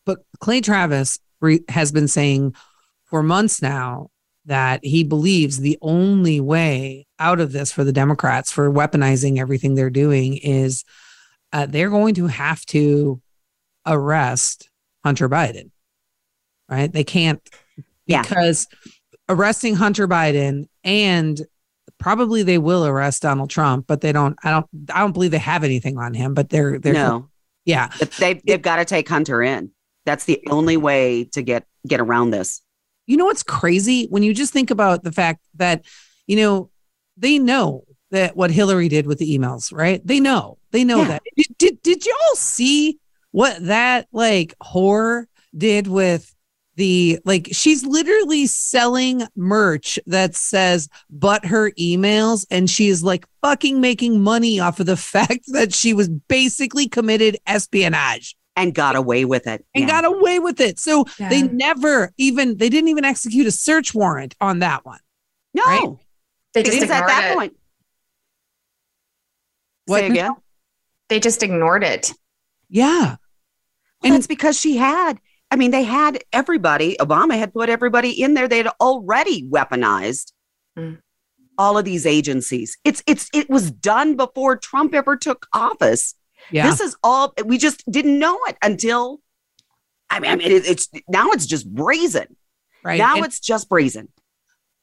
But 0.05 0.19
clay 0.41 0.61
travis 0.61 1.19
re- 1.41 1.65
has 1.69 1.93
been 1.93 2.09
saying 2.09 2.55
for 3.05 3.23
months 3.23 3.63
now 3.63 4.11
that 4.47 4.85
he 4.85 5.05
believes 5.05 5.59
the 5.59 5.79
only 5.83 6.41
way 6.41 7.07
out 7.19 7.41
of 7.41 7.53
this 7.53 7.71
for 7.71 7.85
the 7.85 7.93
democrats 7.93 8.51
for 8.51 8.71
weaponizing 8.71 9.39
everything 9.39 9.75
they're 9.75 9.91
doing 9.91 10.39
is 10.39 10.85
uh, 11.53 11.67
they're 11.67 11.91
going 11.91 12.15
to 12.15 12.27
have 12.27 12.65
to 12.65 13.21
arrest 13.87 14.70
Hunter 15.05 15.29
Biden, 15.29 15.71
right? 16.69 16.93
They 16.93 17.05
can't 17.05 17.41
Yeah. 18.07 18.23
because 18.23 18.67
arresting 19.29 19.75
Hunter 19.77 20.07
Biden 20.09 20.67
and 20.85 21.41
probably 21.99 22.43
they 22.43 22.59
will 22.59 22.87
arrest 22.87 23.23
Donald 23.23 23.51
Trump, 23.51 23.87
but 23.87 24.01
they 24.01 24.13
don't. 24.13 24.37
I 24.43 24.51
don't. 24.51 24.67
I 24.93 25.01
don't 25.01 25.13
believe 25.13 25.31
they 25.31 25.39
have 25.39 25.65
anything 25.65 25.99
on 25.99 26.15
him. 26.15 26.35
But 26.35 26.49
they're 26.51 26.79
they're 26.79 26.95
no, 26.95 27.29
yeah. 27.65 27.91
But 27.99 28.11
they 28.13 28.35
they've 28.47 28.63
got 28.63 28.77
to 28.77 28.85
take 28.85 29.09
Hunter 29.09 29.43
in. 29.43 29.71
That's 30.07 30.25
the 30.25 30.41
only 30.49 30.77
way 30.79 31.25
to 31.33 31.43
get 31.43 31.67
get 31.87 32.01
around 32.01 32.31
this. 32.31 32.63
You 33.07 33.17
know 33.17 33.27
what's 33.27 33.43
crazy 33.43 34.07
when 34.09 34.23
you 34.23 34.33
just 34.33 34.53
think 34.53 34.71
about 34.71 35.05
the 35.05 35.13
fact 35.13 35.41
that 35.57 35.85
you 36.27 36.37
know 36.37 36.71
they 37.17 37.39
know 37.39 37.85
that 38.13 38.35
what 38.37 38.51
Hillary 38.51 38.89
did 38.89 39.07
with 39.07 39.19
the 39.19 39.39
emails, 39.39 39.73
right? 39.73 40.05
They 40.05 40.21
know. 40.21 40.59
They 40.73 40.85
know 40.85 40.99
Yeah. 41.03 41.09
that. 41.09 41.23
Did, 41.37 41.47
did 41.59 41.83
did 41.83 42.07
y'all 42.07 42.35
see 42.35 42.99
what 43.33 43.57
that 43.67 44.07
like 44.13 44.55
whore 44.63 45.27
did 45.57 45.87
with 45.87 46.35
the 46.77 47.19
like 47.25 47.49
she's 47.53 47.85
literally 47.85 48.47
selling 48.47 49.23
merch 49.37 49.99
that 50.07 50.35
says 50.35 50.89
but 51.11 51.45
her 51.45 51.73
emails 51.73 52.47
and 52.51 52.71
she 52.71 52.89
is 52.89 53.03
like 53.05 53.27
fucking 53.43 53.81
making 53.81 54.21
money 54.23 54.59
off 54.61 54.81
of 54.81 54.87
the 54.87 54.97
fact 55.15 55.41
that 55.49 55.75
she 55.75 55.93
was 55.93 56.09
basically 56.09 56.89
committed 56.89 57.37
espionage 57.47 58.37
And 58.57 58.75
got 58.75 58.97
away 58.97 59.25
with 59.25 59.47
it. 59.47 59.65
and 59.75 59.83
Yeah. 59.83 59.89
got 60.01 60.05
away 60.05 60.39
with 60.39 60.61
it. 60.61 60.79
So 60.79 61.05
they 61.19 61.43
never 61.43 62.13
even 62.19 62.57
they 62.57 62.69
didn't 62.69 62.89
even 62.89 63.05
execute 63.05 63.47
a 63.47 63.53
search 63.53 63.95
warrant 63.95 64.35
on 64.41 64.61
that 64.61 64.85
one. 64.85 65.01
no. 65.55 65.63
right? 65.65 65.89
They 66.55 66.63
just 66.63 66.79
at 66.79 66.83
ignored 66.85 67.09
that 67.09 67.31
it. 67.31 67.35
point. 67.37 67.57
What, 69.87 69.99
Say 70.01 70.07
again. 70.07 70.33
They 71.09 71.21
just 71.21 71.43
ignored 71.43 71.85
it. 71.85 72.13
Yeah. 72.71 73.17
And 74.03 74.13
And- 74.13 74.15
it's 74.15 74.27
because 74.27 74.59
she 74.59 74.77
had. 74.77 75.21
I 75.51 75.57
mean, 75.57 75.73
they 75.73 75.83
had 75.83 76.23
everybody. 76.33 76.97
Obama 77.01 77.37
had 77.37 77.53
put 77.53 77.69
everybody 77.69 78.11
in 78.11 78.35
there. 78.35 78.47
They'd 78.47 78.69
already 78.81 79.43
weaponized 79.51 80.33
Mm. 80.79 81.01
all 81.59 81.77
of 81.77 81.85
these 81.85 82.07
agencies. 82.07 82.79
It's 82.85 83.03
it's 83.09 83.29
it 83.35 83.51
was 83.51 83.73
done 83.73 84.15
before 84.17 84.57
Trump 84.57 84.95
ever 84.95 85.17
took 85.17 85.47
office. 85.53 86.15
Yeah. 86.53 86.71
This 86.71 86.81
is 86.81 86.97
all 87.03 87.35
we 87.45 87.59
just 87.59 87.83
didn't 87.91 88.19
know 88.21 88.39
it 88.47 88.57
until. 88.63 89.21
I 90.09 90.21
mean, 90.21 90.31
I 90.31 90.37
mean, 90.37 90.51
it, 90.53 90.65
it's 90.67 90.89
now 91.09 91.31
it's 91.33 91.47
just 91.47 91.69
brazen. 91.73 92.37
right. 92.85 92.99
Now 92.99 93.17
and, 93.17 93.25
it's 93.25 93.41
just 93.41 93.69
brazen. 93.69 94.09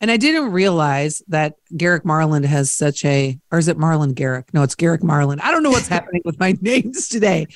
And 0.01 0.11
I 0.11 0.17
didn't 0.17 0.51
realize 0.51 1.21
that 1.27 1.55
Garrick 1.75 2.03
Marland 2.03 2.45
has 2.45 2.71
such 2.71 3.03
a 3.05 3.39
or 3.51 3.57
is 3.59 3.67
it 3.67 3.77
Marlon 3.77 4.13
Garrick? 4.15 4.53
No, 4.53 4.63
it's 4.63 4.75
Garrick 4.75 5.01
Marland. 5.01 5.39
I 5.41 5.51
don't 5.51 5.63
know 5.63 5.69
what's 5.71 5.87
happening 5.87 6.21
with 6.25 6.39
my 6.39 6.55
names 6.61 7.07
today. 7.09 7.47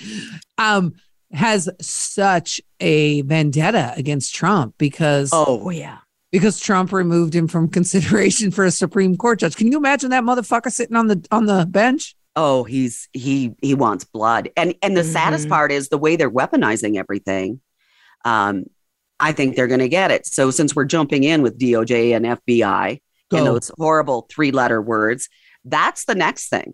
Um 0.57 0.93
has 1.33 1.69
such 1.79 2.59
a 2.81 3.21
vendetta 3.21 3.93
against 3.95 4.35
Trump 4.35 4.75
because 4.77 5.29
Oh 5.31 5.69
yeah. 5.69 5.99
because 6.31 6.59
Trump 6.59 6.91
removed 6.91 7.33
him 7.35 7.47
from 7.47 7.69
consideration 7.79 8.51
for 8.51 8.65
a 8.65 8.71
Supreme 8.71 9.15
Court 9.17 9.39
judge. 9.39 9.55
Can 9.55 9.71
you 9.71 9.77
imagine 9.77 10.09
that 10.09 10.23
motherfucker 10.23 10.71
sitting 10.71 10.95
on 10.97 11.07
the 11.07 11.25
on 11.31 11.45
the 11.45 11.65
bench? 11.69 12.15
Oh, 12.35 12.63
he's 12.63 13.07
he 13.13 13.53
he 13.61 13.73
wants 13.75 14.03
blood. 14.03 14.49
And 14.57 14.73
and 14.81 14.95
the 14.97 15.03
saddest 15.03 15.47
Mhm. 15.47 15.51
part 15.51 15.71
is 15.71 15.89
the 15.89 15.97
way 15.97 16.15
they're 16.15 16.31
weaponizing 16.31 16.97
everything. 16.97 17.61
Um, 18.25 18.65
I 19.21 19.31
think 19.31 19.55
they're 19.55 19.67
going 19.67 19.79
to 19.79 19.89
get 19.89 20.11
it. 20.11 20.25
So 20.25 20.51
since 20.51 20.75
we're 20.75 20.85
jumping 20.85 21.23
in 21.23 21.41
with 21.41 21.59
DOJ 21.59 22.15
and 22.15 22.25
FBI 22.25 22.99
and 23.31 23.45
those 23.45 23.71
horrible 23.77 24.27
three-letter 24.29 24.81
words, 24.81 25.29
that's 25.63 26.05
the 26.05 26.15
next 26.15 26.49
thing. 26.49 26.73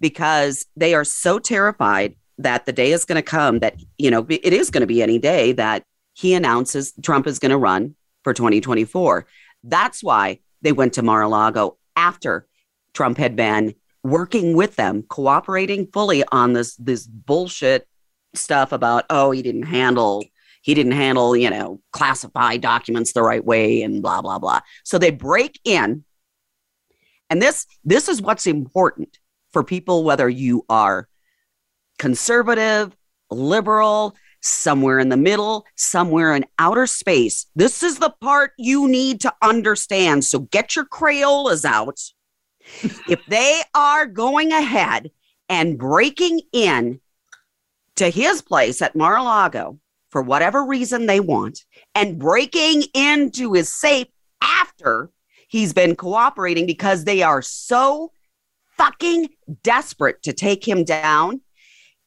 Because 0.00 0.66
they 0.76 0.94
are 0.94 1.04
so 1.04 1.38
terrified 1.38 2.14
that 2.38 2.66
the 2.66 2.72
day 2.72 2.92
is 2.92 3.04
going 3.04 3.16
to 3.16 3.22
come 3.22 3.60
that, 3.60 3.76
you 3.96 4.10
know, 4.10 4.26
it 4.28 4.52
is 4.52 4.70
going 4.70 4.82
to 4.82 4.86
be 4.86 5.02
any 5.02 5.18
day 5.18 5.52
that 5.52 5.84
he 6.14 6.34
announces 6.34 6.92
Trump 7.02 7.26
is 7.26 7.38
going 7.38 7.50
to 7.50 7.56
run 7.56 7.96
for 8.22 8.34
2024. 8.34 9.26
That's 9.64 10.02
why 10.02 10.40
they 10.62 10.72
went 10.72 10.92
to 10.94 11.02
Mar-a-Lago 11.02 11.78
after 11.96 12.46
Trump 12.94 13.18
had 13.18 13.34
been 13.34 13.74
working 14.04 14.54
with 14.54 14.76
them, 14.76 15.02
cooperating 15.02 15.88
fully 15.92 16.24
on 16.30 16.52
this 16.52 16.76
this 16.76 17.06
bullshit 17.06 17.88
stuff 18.34 18.72
about 18.72 19.04
oh 19.10 19.30
he 19.30 19.42
didn't 19.42 19.64
handle 19.64 20.24
he 20.62 20.74
didn't 20.74 20.92
handle 20.92 21.36
you 21.36 21.50
know 21.50 21.80
classified 21.92 22.60
documents 22.60 23.12
the 23.12 23.22
right 23.22 23.44
way 23.44 23.82
and 23.82 24.02
blah 24.02 24.22
blah 24.22 24.38
blah. 24.38 24.60
So 24.84 24.98
they 24.98 25.10
break 25.10 25.60
in, 25.64 26.04
and 27.30 27.42
this 27.42 27.66
this 27.84 28.08
is 28.08 28.22
what's 28.22 28.46
important 28.46 29.18
for 29.52 29.64
people 29.64 30.04
whether 30.04 30.28
you 30.28 30.64
are 30.68 31.08
conservative, 31.98 32.96
liberal, 33.30 34.14
somewhere 34.40 34.98
in 34.98 35.08
the 35.08 35.16
middle, 35.16 35.66
somewhere 35.76 36.34
in 36.34 36.44
outer 36.58 36.86
space. 36.86 37.46
This 37.56 37.82
is 37.82 37.98
the 37.98 38.14
part 38.20 38.52
you 38.56 38.88
need 38.88 39.20
to 39.22 39.34
understand. 39.42 40.24
So 40.24 40.40
get 40.40 40.76
your 40.76 40.86
Crayolas 40.86 41.64
out. 41.64 42.00
if 43.08 43.24
they 43.26 43.62
are 43.74 44.06
going 44.06 44.52
ahead 44.52 45.10
and 45.48 45.78
breaking 45.78 46.42
in 46.52 47.00
to 47.96 48.10
his 48.10 48.42
place 48.42 48.82
at 48.82 48.94
Mar-a-Lago 48.94 49.78
for 50.10 50.22
whatever 50.22 50.64
reason 50.64 51.06
they 51.06 51.20
want 51.20 51.60
and 51.94 52.18
breaking 52.18 52.84
into 52.94 53.52
his 53.52 53.72
safe 53.72 54.06
after 54.40 55.10
he's 55.48 55.72
been 55.72 55.96
cooperating 55.96 56.66
because 56.66 57.04
they 57.04 57.22
are 57.22 57.42
so 57.42 58.12
fucking 58.76 59.28
desperate 59.62 60.22
to 60.22 60.32
take 60.32 60.66
him 60.66 60.84
down. 60.84 61.40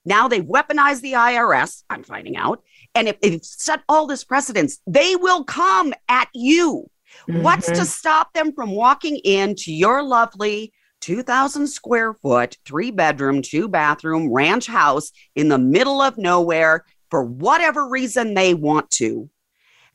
Now 0.06 0.28
they've 0.28 0.44
weaponized 0.44 1.02
the 1.02 1.14
IRS, 1.14 1.84
I'm 1.90 2.04
finding 2.04 2.36
out. 2.38 2.64
And 2.96 3.08
if 3.08 3.20
they've 3.22 3.44
set 3.44 3.82
all 3.88 4.08
this 4.08 4.24
precedence, 4.24 4.80
they 4.88 5.16
will 5.16 5.44
come 5.44 5.94
at 6.10 6.30
you. 6.34 6.90
What's 7.28 7.70
Mhm. 7.70 7.76
to 7.76 7.86
stop 7.86 8.34
them 8.34 8.54
from 8.54 8.72
walking 8.72 9.18
into 9.18 9.74
your 9.74 10.02
lovely 10.02 10.74
2,000 11.02 11.68
square 11.68 12.14
foot, 12.14 12.58
three 12.66 12.92
bedroom, 12.92 13.42
two 13.42 13.68
bathroom 13.68 14.32
ranch 14.32 14.68
house 14.68 15.12
in 15.36 15.50
the 15.50 15.58
middle 15.58 16.02
of 16.02 16.18
nowhere 16.18 16.86
for 17.12 17.24
whatever 17.24 17.88
reason 17.88 18.34
they 18.34 18.56
want 18.56 18.90
to, 18.90 19.30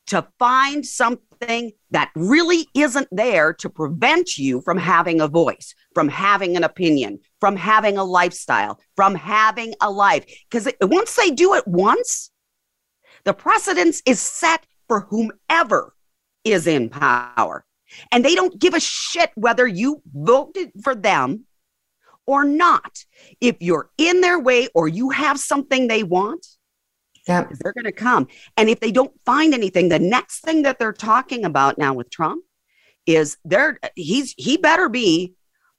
to 0.06 0.24
find 0.38 0.86
something 0.86 1.72
that 1.90 2.10
really 2.14 2.68
isn't 2.74 3.08
there 3.10 3.52
to 3.54 3.68
prevent 3.68 4.38
you 4.38 4.60
from 4.60 4.78
having 4.78 5.20
a 5.20 5.26
voice, 5.26 5.74
from 5.94 6.08
having 6.08 6.56
an 6.56 6.62
opinion, 6.62 7.18
from 7.40 7.56
having 7.56 7.98
a 7.98 8.04
lifestyle, 8.04 8.78
from 8.94 9.14
having 9.14 9.74
a 9.80 9.90
life? 9.90 10.24
Because 10.48 10.72
once 10.82 11.16
they 11.16 11.30
do 11.30 11.54
it 11.54 11.66
once, 11.66 12.30
the 13.24 13.34
precedence 13.34 14.02
is 14.06 14.20
set 14.20 14.64
for 14.86 15.00
whomever 15.00 15.94
is 16.44 16.66
in 16.68 16.88
power. 16.88 17.64
And 18.12 18.24
they 18.24 18.34
don't 18.34 18.60
give 18.60 18.74
a 18.74 18.80
shit 18.80 19.30
whether 19.34 19.66
you 19.66 20.02
voted 20.14 20.70
for 20.82 20.94
them 20.94 21.46
or 22.26 22.44
not. 22.44 23.04
If 23.40 23.56
you're 23.60 23.90
in 23.98 24.20
their 24.20 24.38
way 24.38 24.68
or 24.74 24.86
you 24.88 25.10
have 25.10 25.38
something 25.38 25.86
they 25.88 26.02
want, 26.02 26.46
Yep. 27.26 27.54
they're 27.60 27.72
going 27.72 27.84
to 27.84 27.92
come. 27.92 28.28
And 28.56 28.68
if 28.68 28.80
they 28.80 28.92
don't 28.92 29.12
find 29.24 29.52
anything, 29.52 29.88
the 29.88 29.98
next 29.98 30.40
thing 30.40 30.62
that 30.62 30.78
they're 30.78 30.92
talking 30.92 31.44
about 31.44 31.76
now 31.76 31.92
with 31.92 32.10
Trump 32.10 32.44
is 33.06 33.36
they're 33.44 33.78
he's 33.94 34.34
he 34.36 34.56
better 34.56 34.88
be 34.88 35.34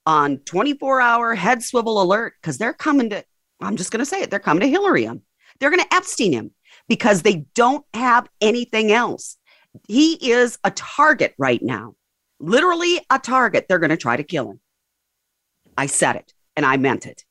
on 0.05 0.37
24 0.39 1.01
hour 1.01 1.35
head 1.35 1.61
swivel 1.61 2.01
alert 2.01 2.33
because 2.41 2.57
they're 2.57 2.73
coming 2.73 3.09
to 3.09 3.23
I'm 3.61 3.75
just 3.75 3.91
going 3.91 3.99
to 3.99 4.05
say 4.05 4.21
it 4.21 4.29
they're 4.29 4.39
coming 4.39 4.61
to 4.61 4.69
Hillary 4.69 5.03
him. 5.03 5.21
They're 5.59 5.69
going 5.71 5.83
to 5.83 5.93
Epstein 5.93 6.33
him 6.33 6.51
because 6.87 7.21
they 7.21 7.45
don't 7.55 7.85
have 7.93 8.29
anything 8.41 8.91
else. 8.91 9.37
He 9.87 10.31
is 10.31 10.57
a 10.63 10.71
target 10.71 11.33
right 11.37 11.61
now. 11.61 11.95
Literally 12.39 12.99
a 13.09 13.19
target. 13.19 13.65
They're 13.67 13.79
going 13.79 13.89
to 13.89 13.97
try 13.97 14.15
to 14.17 14.23
kill 14.23 14.51
him. 14.51 14.59
I 15.77 15.87
said 15.87 16.15
it 16.15 16.33
and 16.55 16.65
I 16.65 16.77
meant 16.77 17.05
it. 17.05 17.25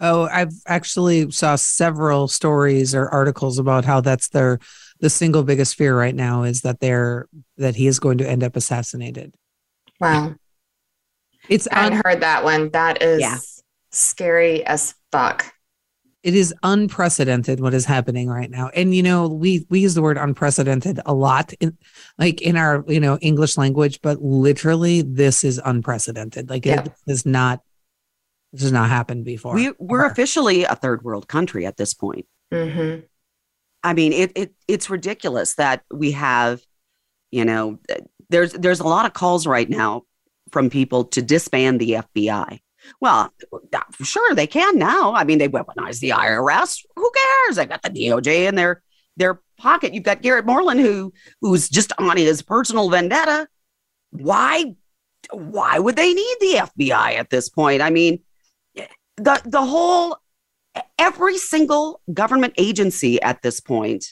Oh, 0.00 0.24
I've 0.32 0.52
actually 0.66 1.30
saw 1.30 1.56
several 1.56 2.26
stories 2.26 2.94
or 2.94 3.08
articles 3.08 3.58
about 3.58 3.84
how 3.84 4.00
that's 4.00 4.28
their 4.30 4.58
the 5.00 5.10
single 5.10 5.42
biggest 5.42 5.76
fear 5.76 5.96
right 5.96 6.14
now 6.14 6.42
is 6.42 6.62
that 6.62 6.80
they're 6.80 7.26
that 7.58 7.76
he 7.76 7.86
is 7.86 7.98
going 7.98 8.18
to 8.18 8.28
end 8.28 8.42
up 8.42 8.56
assassinated. 8.56 9.34
Wow. 10.00 10.34
It's 11.48 11.68
I 11.72 11.86
un- 11.86 12.00
heard 12.04 12.20
that 12.20 12.44
one. 12.44 12.70
That 12.70 13.02
is 13.02 13.20
Yeah. 13.20 13.38
scary 13.90 14.64
as 14.64 14.94
fuck. 15.12 15.52
it 16.22 16.34
is 16.34 16.52
unprecedented 16.62 17.60
what 17.60 17.72
is 17.72 17.86
happening 17.86 18.28
right 18.28 18.50
now. 18.50 18.68
And 18.74 18.94
you 18.94 19.02
know, 19.02 19.26
we 19.28 19.64
we 19.70 19.80
use 19.80 19.94
the 19.94 20.02
word 20.02 20.18
unprecedented 20.18 21.00
a 21.06 21.14
lot 21.14 21.54
in 21.60 21.78
like 22.18 22.42
in 22.42 22.56
our, 22.58 22.84
you 22.88 23.00
know, 23.00 23.16
English 23.22 23.56
language, 23.56 24.00
but 24.02 24.20
literally 24.22 25.00
this 25.02 25.44
is 25.44 25.58
unprecedented. 25.64 26.50
Like 26.50 26.66
it 26.66 26.90
does 27.06 27.24
not 27.24 27.60
this 28.52 28.62
has 28.62 28.72
not 28.72 28.88
happened 28.88 29.24
before. 29.24 29.54
We, 29.54 29.72
we're 29.78 30.04
Ever. 30.04 30.12
officially 30.12 30.64
a 30.64 30.74
third 30.74 31.02
world 31.02 31.28
country 31.28 31.66
at 31.66 31.76
this 31.76 31.94
point. 31.94 32.26
Mm-hmm. 32.52 33.06
I 33.82 33.94
mean, 33.94 34.12
it, 34.12 34.32
it 34.34 34.54
it's 34.68 34.90
ridiculous 34.90 35.54
that 35.54 35.82
we 35.92 36.12
have, 36.12 36.60
you 37.30 37.44
know, 37.44 37.78
there's 38.28 38.52
there's 38.52 38.80
a 38.80 38.88
lot 38.88 39.06
of 39.06 39.12
calls 39.12 39.46
right 39.46 39.68
now 39.68 40.02
from 40.52 40.68
people 40.68 41.04
to 41.04 41.22
disband 41.22 41.80
the 41.80 41.92
FBI. 41.92 42.60
Well, 43.00 43.32
uh, 43.72 43.80
sure 44.02 44.34
they 44.34 44.46
can 44.46 44.78
now. 44.78 45.14
I 45.14 45.24
mean, 45.24 45.38
they 45.38 45.48
weaponized 45.48 46.00
the 46.00 46.10
IRS. 46.10 46.84
Who 46.96 47.10
cares? 47.10 47.56
They 47.56 47.66
got 47.66 47.82
the 47.82 47.90
DOJ 47.90 48.48
in 48.48 48.54
their 48.54 48.82
their 49.16 49.40
pocket. 49.58 49.94
You've 49.94 50.04
got 50.04 50.22
Garrett 50.22 50.46
Moreland 50.46 50.80
who 50.80 51.12
who's 51.40 51.68
just 51.68 51.92
on 51.98 52.16
his 52.16 52.42
personal 52.42 52.90
vendetta. 52.90 53.48
Why 54.10 54.74
why 55.32 55.78
would 55.78 55.96
they 55.96 56.12
need 56.12 56.36
the 56.40 56.70
FBI 56.76 57.14
at 57.14 57.30
this 57.30 57.48
point? 57.48 57.82
I 57.82 57.90
mean, 57.90 58.20
the 59.22 59.40
the 59.44 59.64
whole 59.64 60.16
every 60.98 61.38
single 61.38 62.00
government 62.12 62.54
agency 62.58 63.20
at 63.22 63.42
this 63.42 63.60
point, 63.60 64.04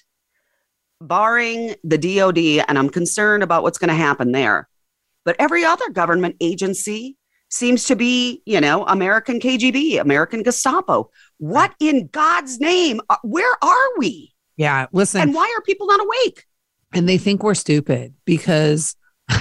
barring 1.00 1.74
the 1.84 1.98
DoD, 1.98 2.64
and 2.68 2.78
I'm 2.78 2.90
concerned 2.90 3.42
about 3.42 3.62
what's 3.62 3.78
going 3.78 3.88
to 3.88 3.94
happen 3.94 4.32
there, 4.32 4.68
but 5.24 5.36
every 5.38 5.64
other 5.64 5.88
government 5.90 6.36
agency 6.40 7.16
seems 7.50 7.84
to 7.84 7.96
be, 7.96 8.42
you 8.44 8.60
know, 8.60 8.84
American 8.86 9.40
KGB, 9.40 10.00
American 10.00 10.42
Gestapo. 10.42 11.10
What 11.38 11.74
in 11.80 12.08
God's 12.08 12.60
name? 12.60 13.00
uh, 13.08 13.16
Where 13.22 13.54
are 13.62 13.88
we? 13.98 14.34
yeah, 14.56 14.86
listen. 14.92 15.20
And 15.20 15.34
why 15.34 15.52
are 15.56 15.62
people 15.62 15.86
not 15.86 16.00
awake? 16.00 16.44
and 16.94 17.06
they 17.06 17.18
think 17.18 17.42
we're 17.42 17.54
stupid 17.54 18.14
because 18.24 18.96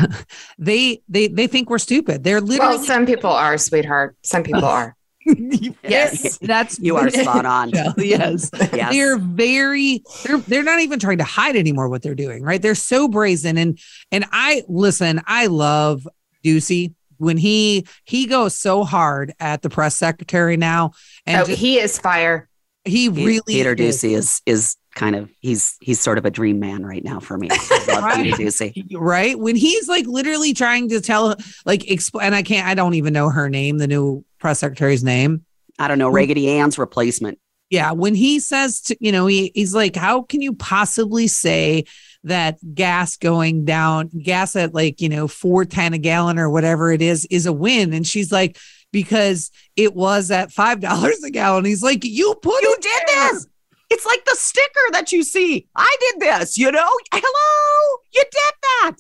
they 0.58 1.02
they 1.08 1.28
they 1.30 1.48
think 1.48 1.70
we're 1.70 1.78
stupid. 1.78 2.24
They're 2.24 2.42
literally 2.42 2.76
Well, 2.76 2.86
some 2.86 3.06
people 3.06 3.30
are, 3.32 3.58
sweetheart. 3.58 4.18
Some 4.24 4.44
people 4.44 4.66
are. 4.80 4.97
yes, 5.84 6.38
that's 6.40 6.80
You 6.80 6.96
are 6.98 7.10
spot 7.12 7.46
on. 7.46 7.70
Yes. 7.98 8.50
Yes. 8.54 8.92
They're 8.92 9.18
very 9.18 10.04
they're 10.26 10.38
they're 10.38 10.64
not 10.64 10.80
even 10.80 11.00
trying 11.00 11.18
to 11.20 11.24
hide 11.24 11.56
anymore 11.56 11.90
what 11.90 12.02
they're 12.02 12.16
doing, 12.16 12.44
right? 12.44 12.62
They're 12.62 12.76
so 12.76 13.08
brazen 13.08 13.58
and 13.58 13.80
and 14.12 14.26
I 14.32 14.64
listen, 14.68 15.22
I 15.26 15.48
love 15.48 16.08
Doocy 16.46 16.94
when 17.18 17.38
he 17.38 17.86
he 18.06 18.26
goes 18.28 18.56
so 18.56 18.84
hard 18.84 19.34
at 19.40 19.62
the 19.64 19.70
press 19.70 19.96
secretary 19.98 20.56
now 20.58 20.92
and 21.26 21.42
Oh, 21.42 21.46
just- 21.46 21.60
he 21.60 21.80
is 21.80 21.98
fire. 22.00 22.48
he 22.86 23.10
really 23.10 23.42
Peter 23.48 23.74
is. 23.74 23.98
Doocy 24.04 24.16
is 24.16 24.42
is 24.46 24.76
kind 24.96 25.16
of 25.16 25.30
he's 25.42 25.76
he's 25.82 26.00
sort 26.00 26.18
of 26.18 26.26
a 26.26 26.32
dream 26.32 26.60
man 26.60 26.84
right 26.84 27.04
now 27.04 27.20
for 27.20 27.38
me. 27.38 27.50
Right. 27.88 28.34
Right 28.92 29.38
when 29.40 29.56
he's 29.56 29.88
like 29.88 30.06
literally 30.08 30.54
trying 30.54 30.90
to 30.90 31.02
tell 31.02 31.36
like 31.66 31.90
explain 31.90 32.28
and 32.28 32.36
i 32.36 32.42
can't 32.44 32.68
i 32.68 32.74
don't 32.74 32.94
even 32.96 33.14
know 33.14 33.30
her 33.30 33.50
name 33.50 33.78
the 33.78 33.88
new 33.88 34.24
press 34.40 34.60
secretary's 34.60 35.04
name 35.04 35.44
I 35.80 35.88
don't 35.88 36.00
know, 36.00 36.10
Raggedy 36.10 36.50
Ann's 36.50 36.78
replacement. 36.80 37.38
yeah 37.70 37.92
when 37.92 38.16
he 38.16 38.40
says 38.40 38.82
to 38.82 38.98
you 39.00 39.12
know 39.12 39.28
he, 39.28 39.52
he's 39.54 39.74
like 39.76 39.96
how 39.96 40.22
can 40.24 40.42
you 40.42 40.54
possibly 40.54 41.28
say 41.28 41.84
that 42.24 42.58
gas 42.74 43.16
going 43.18 43.64
down 43.66 44.10
gas 44.22 44.56
at 44.56 44.74
like 44.74 45.02
you 45.02 45.10
know 45.10 45.28
410 45.28 45.94
a 45.94 45.98
gallon 45.98 46.40
or 46.40 46.50
whatever 46.50 46.92
it 46.92 47.02
is 47.02 47.26
is 47.30 47.46
a 47.46 47.54
win 47.54 47.94
and 47.94 48.06
she's 48.08 48.32
like 48.32 48.58
because 48.92 49.52
it 49.76 49.94
was 49.96 50.32
at 50.32 50.52
five 50.52 50.80
dollars 50.88 51.22
a 51.24 51.30
gallon 51.30 51.66
he's 51.66 51.84
like 51.84 52.04
you 52.04 52.34
put 52.42 52.62
You 52.64 52.76
did 52.82 53.02
there." 53.08 53.34
this. 53.34 53.48
It's 53.90 54.06
like 54.06 54.26
the 54.26 54.36
sticker 54.36 54.88
that 54.92 55.14
you 55.14 55.24
see. 55.24 55.66
I 55.74 55.96
did 56.02 56.20
this, 56.20 56.58
you 56.58 56.70
know? 56.74 56.90
Hello, 57.14 57.98
you 58.14 58.22
did 58.24 58.54
that. 58.62 58.96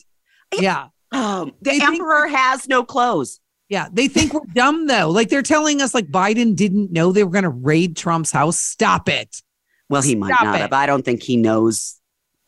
yeah 0.61 0.87
Um, 1.11 1.51
the 1.61 1.71
think- 1.71 1.83
emperor 1.83 2.27
has 2.27 2.69
no 2.69 2.83
clothes. 2.85 3.41
Yeah, 3.69 3.87
they 3.91 4.07
think 4.07 4.33
we're 4.33 4.45
dumb 4.53 4.87
though. 4.87 5.09
Like 5.09 5.29
they're 5.29 5.41
telling 5.41 5.81
us 5.81 5.93
like 5.93 6.07
Biden 6.07 6.55
didn't 6.55 6.91
know 6.91 7.11
they 7.11 7.23
were 7.23 7.31
going 7.31 7.43
to 7.43 7.49
raid 7.49 7.97
Trump's 7.97 8.31
house. 8.31 8.57
Stop 8.59 9.09
it. 9.09 9.41
Well, 9.89 10.01
he 10.01 10.15
might 10.15 10.29
not 10.41 10.55
it. 10.55 10.61
have. 10.61 10.73
I 10.73 10.85
don't 10.85 11.03
think 11.03 11.21
he 11.23 11.37
knows, 11.37 11.99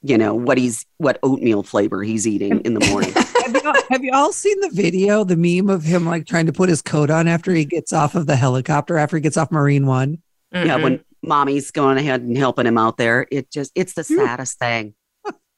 you 0.02 0.18
know, 0.18 0.34
what 0.34 0.58
he's 0.58 0.86
what 0.98 1.20
oatmeal 1.24 1.64
flavor 1.64 2.04
he's 2.04 2.26
eating 2.28 2.62
in 2.62 2.74
the 2.74 2.86
morning. 2.88 3.14
Have 3.50 3.64
you, 3.64 3.74
have 3.90 4.04
you 4.04 4.12
all 4.14 4.32
seen 4.32 4.60
the 4.60 4.70
video, 4.70 5.24
the 5.24 5.36
meme 5.36 5.72
of 5.72 5.84
him 5.84 6.06
like 6.06 6.28
trying 6.28 6.46
to 6.46 6.54
put 6.54 6.70
his 6.70 6.84
coat 6.84 7.10
on 7.10 7.28
after 7.28 7.52
he 7.52 7.66
gets 7.66 7.92
off 7.92 8.14
of 8.14 8.28
the 8.28 8.36
helicopter 8.36 8.96
after 8.96 9.18
he 9.18 9.22
gets 9.22 9.38
off 9.38 9.52
Marine 9.52 9.88
One? 9.88 10.22
yeah, 10.54 10.78
Mm-mm. 10.78 10.84
when 10.84 11.04
mommy's 11.24 11.72
going 11.72 11.98
ahead 11.98 12.22
and 12.22 12.38
helping 12.38 12.68
him 12.68 12.78
out 12.78 12.98
there, 12.98 13.26
it 13.32 13.50
just 13.50 13.72
it's 13.74 13.94
the 13.94 14.04
saddest 14.04 14.60
thing. 14.60 14.94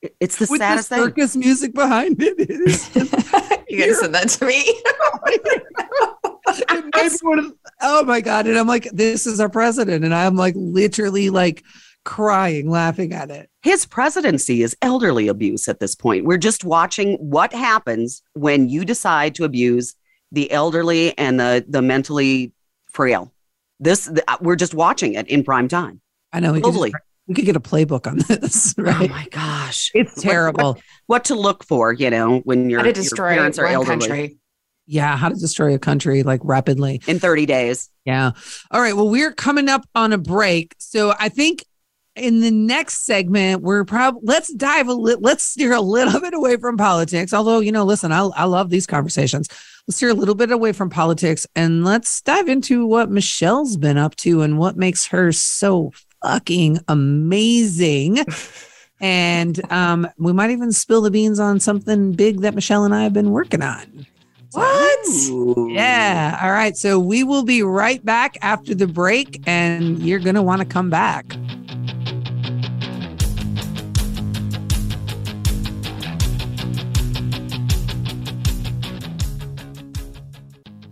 It- 0.02 0.16
It's 0.20 0.36
the 0.38 0.44
With 0.50 0.60
the 0.60 0.66
saddest 0.66 0.90
thing. 0.90 1.04
circus 1.04 1.36
music 1.36 1.74
behind 1.74 2.22
it. 2.22 2.36
It 2.40 2.50
is 2.50 2.90
you 3.70 3.80
gonna 3.80 3.94
send 3.96 4.16
that 4.16 4.30
to 4.30 4.46
me? 4.46 4.64
it 6.48 6.94
might 6.96 7.12
be 7.12 7.18
one 7.22 7.40
of- 7.40 7.54
oh 7.82 8.04
my 8.06 8.22
god! 8.22 8.48
And 8.48 8.58
I'm 8.58 8.68
like, 8.68 8.86
this 8.92 9.26
is 9.28 9.40
our 9.40 9.50
president, 9.50 10.04
and 10.04 10.14
I'm 10.14 10.36
like 10.36 10.54
literally 10.58 11.30
like 11.30 11.64
crying, 12.04 12.70
laughing 12.70 13.14
at 13.14 13.30
it. 13.30 13.50
His 13.62 13.86
presidency 13.86 14.64
is 14.64 14.76
elderly 14.82 15.28
abuse 15.28 15.68
at 15.68 15.80
this 15.80 15.94
point. 15.96 16.26
We're 16.26 16.38
just 16.38 16.64
watching 16.64 17.16
what 17.18 17.54
happens 17.54 18.24
when 18.34 18.70
you 18.70 18.86
decide 18.86 19.36
to 19.36 19.44
abuse 19.44 19.96
the 20.32 20.52
elderly 20.52 21.18
and 21.18 21.40
the 21.40 21.64
the 21.68 21.82
mentally 21.82 22.54
frail. 22.92 23.32
This 23.80 24.06
the, 24.06 24.24
we're 24.42 24.56
just 24.56 24.74
watching 24.74 25.14
it 25.14 25.28
in 25.28 25.44
prime 25.44 25.68
time. 25.68 26.02
I 26.34 26.40
know 26.40 26.60
just- 26.60 26.94
we 27.28 27.36
could 27.36 27.46
get 27.46 27.56
a 27.56 27.60
playbook 27.62 28.08
on 28.08 28.18
this, 28.28 28.74
Oh 28.78 29.08
my 29.08 29.28
gosh. 29.32 29.92
it's 29.94 30.22
terrible. 30.22 30.74
What, 30.74 30.82
what 31.08 31.26
to 31.26 31.36
look 31.36 31.64
for, 31.64 31.94
you 31.94 32.10
know, 32.10 32.40
when 32.40 32.70
your, 32.70 32.80
How 32.80 32.84
to 32.84 32.90
your 32.90 32.94
destroy 32.94 33.36
parents 33.36 33.58
are 33.60 33.66
elderly 33.68 34.00
country. 34.08 34.38
yeah, 34.88 35.16
how 35.16 35.30
to 35.30 35.36
destroy 35.36 35.74
a 35.76 35.80
country 35.80 36.24
like 36.24 36.42
rapidly. 36.44 37.02
in 37.08 37.20
30 37.20 37.46
days. 37.46 37.90
Yeah. 38.06 38.32
All 38.72 38.82
right. 38.82 38.96
Well, 38.96 39.10
we're 39.10 39.32
coming 39.32 39.70
up 39.70 39.86
on 39.96 40.12
a 40.14 40.18
break. 40.18 40.74
So 40.80 41.14
I 41.20 41.30
think 41.30 41.64
in 42.16 42.42
the 42.42 42.52
next 42.52 43.06
segment, 43.06 43.62
we're 43.62 43.86
probably 43.86 44.22
let's 44.26 44.52
dive 44.54 44.90
a 44.90 44.94
little, 44.94 45.22
let's 45.22 45.44
steer 45.46 45.74
a 45.74 45.80
little 45.80 46.20
bit 46.20 46.34
away 46.34 46.58
from 46.58 46.76
politics. 46.76 47.34
Although, 47.34 47.60
you 47.60 47.72
know, 47.72 47.86
listen, 47.86 48.12
I, 48.12 48.22
I 48.36 48.44
love 48.46 48.70
these 48.70 48.86
conversations. 48.88 49.48
Let's 49.88 49.96
steer 49.98 50.10
a 50.10 50.14
little 50.14 50.36
bit 50.36 50.52
away 50.52 50.74
from 50.74 50.90
politics 50.90 51.48
and 51.56 51.86
let's 51.86 52.22
dive 52.22 52.50
into 52.50 52.86
what 52.86 53.10
Michelle's 53.10 53.78
been 53.78 53.98
up 53.98 54.16
to 54.18 54.42
and 54.42 54.58
what 54.58 54.76
makes 54.76 55.06
her 55.08 55.32
so 55.32 55.92
fucking 56.24 56.80
amazing. 56.88 58.26
and 59.00 59.60
um, 59.72 60.08
we 60.18 60.34
might 60.34 60.52
even 60.52 60.72
spill 60.72 61.02
the 61.02 61.12
beans 61.12 61.40
on 61.40 61.60
something 61.60 62.14
big 62.14 62.42
that 62.42 62.56
Michelle 62.56 62.84
and 62.84 62.94
I 62.96 63.04
have 63.04 63.14
been 63.14 63.32
working 63.32 63.62
on. 63.62 64.06
What? 64.52 65.08
Ooh. 65.30 65.70
Yeah. 65.72 66.40
All 66.44 66.52
right. 66.52 66.76
So 66.76 67.00
we 67.00 67.24
will 67.24 67.44
be 67.44 67.64
right 67.64 68.04
back 68.04 68.38
after 68.42 68.76
the 68.76 68.88
break, 68.88 69.42
and 69.48 70.00
you're 70.00 70.20
going 70.20 70.36
to 70.36 70.42
want 70.42 70.60
to 70.60 70.68
come 70.68 70.90
back. 70.90 71.38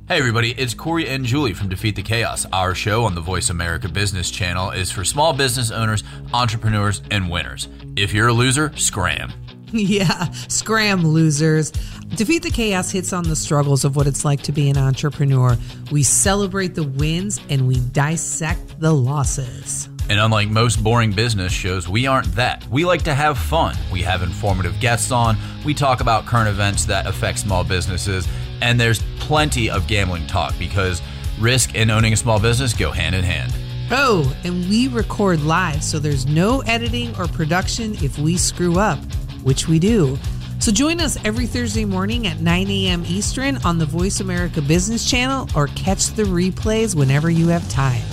Hey 0.10 0.18
everybody, 0.18 0.56
it's 0.58 0.74
Corey 0.74 1.08
and 1.08 1.24
Julie 1.24 1.54
from 1.54 1.70
Defeat 1.70 1.96
the 1.96 2.02
Chaos. 2.02 2.48
Our 2.52 2.74
show 2.74 3.06
on 3.06 3.14
the 3.14 3.22
Voice 3.22 3.52
America 3.52 3.88
Business 3.88 4.32
Channel 4.32 4.72
is 4.72 4.90
for 4.90 5.06
small 5.06 5.34
business 5.34 5.70
owners, 5.70 6.04
entrepreneurs, 6.34 7.04
and 7.12 7.30
winners. 7.30 7.68
If 7.96 8.12
you're 8.12 8.30
a 8.30 8.34
loser, 8.34 8.76
scram. 8.76 9.32
yeah. 9.72 10.32
Scram, 10.32 11.06
losers. 11.06 11.70
Defeat 12.16 12.42
the 12.42 12.50
Chaos 12.50 12.90
hits 12.90 13.14
on 13.14 13.26
the 13.26 13.36
struggles 13.36 13.86
of 13.86 13.96
what 13.96 14.08
it's 14.08 14.26
like 14.26 14.42
to 14.42 14.52
be 14.52 14.68
an 14.72 14.80
entrepreneur. 14.80 15.56
We 15.92 16.02
celebrate 16.02 16.74
the 16.74 16.86
wins 16.86 17.40
and 17.48 17.68
we 17.68 17.76
dissect 17.76 18.80
the 18.80 18.92
losses. 18.92 19.90
And 20.10 20.20
unlike 20.20 20.50
most 20.50 20.84
boring 20.84 21.12
business 21.12 21.54
shows, 21.54 21.88
we 21.88 22.08
aren't 22.08 22.34
that. 22.36 22.68
We 22.70 22.84
like 22.84 23.04
to 23.04 23.14
have 23.14 23.38
fun. 23.38 23.78
We 23.92 24.02
have 24.02 24.24
informative 24.24 24.80
guests 24.80 25.12
on, 25.12 25.38
we 25.64 25.76
talk 25.76 26.02
about 26.02 26.26
current 26.26 26.50
events 26.50 26.86
that 26.86 27.06
affect 27.06 27.38
small 27.38 27.64
businesses, 27.64 28.28
and 28.62 28.80
there's 28.80 29.02
plenty 29.20 29.70
of 29.70 29.88
gambling 29.88 30.28
talk 30.28 30.54
because 30.58 31.02
risk 31.40 31.76
and 31.76 31.90
owning 31.92 32.14
a 32.14 32.18
small 32.18 32.40
business 32.40 32.74
go 32.74 32.92
hand 32.92 33.16
in 33.16 33.24
hand. 33.24 33.54
Oh, 33.92 34.36
and 34.44 34.70
we 34.70 34.88
record 34.88 35.42
live, 35.42 35.84
so 35.84 35.98
there's 35.98 36.28
no 36.28 36.62
editing 36.62 37.16
or 37.18 37.28
production 37.28 37.96
if 38.04 38.20
we 38.20 38.38
screw 38.38 38.78
up, 38.78 39.00
which 39.44 39.68
we 39.68 39.80
do. 39.80 40.18
So 40.60 40.72
join 40.72 41.00
us 41.00 41.18
every 41.24 41.48
Thursday 41.48 41.86
morning 41.86 42.28
at 42.28 42.42
9 42.42 42.70
a.m. 42.70 43.04
Eastern 43.08 43.58
on 43.58 43.78
the 43.78 43.86
Voice 43.86 44.20
America 44.20 44.62
Business 44.62 45.10
Channel 45.10 45.48
or 45.56 45.68
catch 45.68 46.08
the 46.08 46.24
replays 46.24 46.96
whenever 46.96 47.30
you 47.30 47.48
have 47.48 47.68
time. 47.70 48.04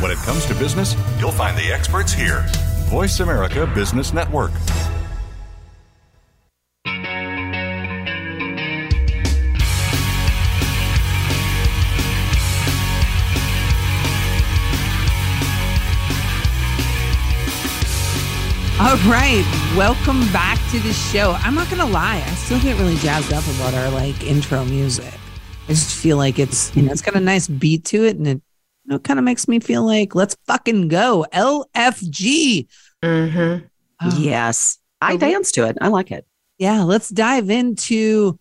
When 0.00 0.12
it 0.12 0.18
comes 0.18 0.44
to 0.46 0.54
business, 0.54 0.94
you'll 1.18 1.32
find 1.32 1.56
the 1.56 1.72
experts 1.72 2.12
here. 2.12 2.44
Voice 2.90 3.20
America 3.20 3.66
Business 3.74 4.12
Network. 4.12 4.52
All 18.84 18.96
right, 19.10 19.42
welcome 19.78 20.20
back 20.30 20.58
to 20.70 20.78
the 20.78 20.92
show. 20.92 21.32
I'm 21.38 21.54
not 21.54 21.70
gonna 21.70 21.86
lie, 21.86 22.22
I 22.24 22.34
still 22.34 22.60
get 22.60 22.78
really 22.78 22.96
jazzed 22.96 23.32
up 23.32 23.42
about 23.56 23.72
our 23.72 23.88
like 23.90 24.22
intro 24.22 24.62
music. 24.66 25.12
I 25.64 25.68
just 25.68 25.96
feel 25.96 26.18
like 26.18 26.38
it's 26.38 26.74
you 26.76 26.82
know 26.82 26.92
it's 26.92 27.00
got 27.00 27.16
a 27.16 27.20
nice 27.20 27.48
beat 27.48 27.86
to 27.86 28.04
it, 28.04 28.18
and 28.18 28.28
it 28.28 28.42
you 28.84 28.92
know, 28.92 28.98
kind 28.98 29.18
of 29.18 29.24
makes 29.24 29.48
me 29.48 29.58
feel 29.58 29.84
like 29.86 30.14
let's 30.14 30.36
fucking 30.46 30.88
go 30.88 31.24
LFG. 31.32 32.66
Mm-hmm. 33.02 33.64
Oh, 34.02 34.18
Yes. 34.18 34.78
I 35.00 35.16
dance 35.16 35.50
to 35.52 35.66
it. 35.66 35.76
I 35.80 35.88
like 35.88 36.10
it. 36.10 36.26
yeah, 36.58 36.82
let's 36.82 37.08
dive 37.08 37.48
into 37.50 38.38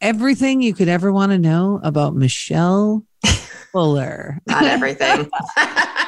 everything 0.00 0.62
you 0.62 0.74
could 0.74 0.88
ever 0.88 1.12
want 1.12 1.30
to 1.32 1.38
know 1.38 1.80
about 1.84 2.14
Michelle 2.16 3.04
Fuller. 3.72 4.40
Not 4.46 4.64
everything. 4.64 5.30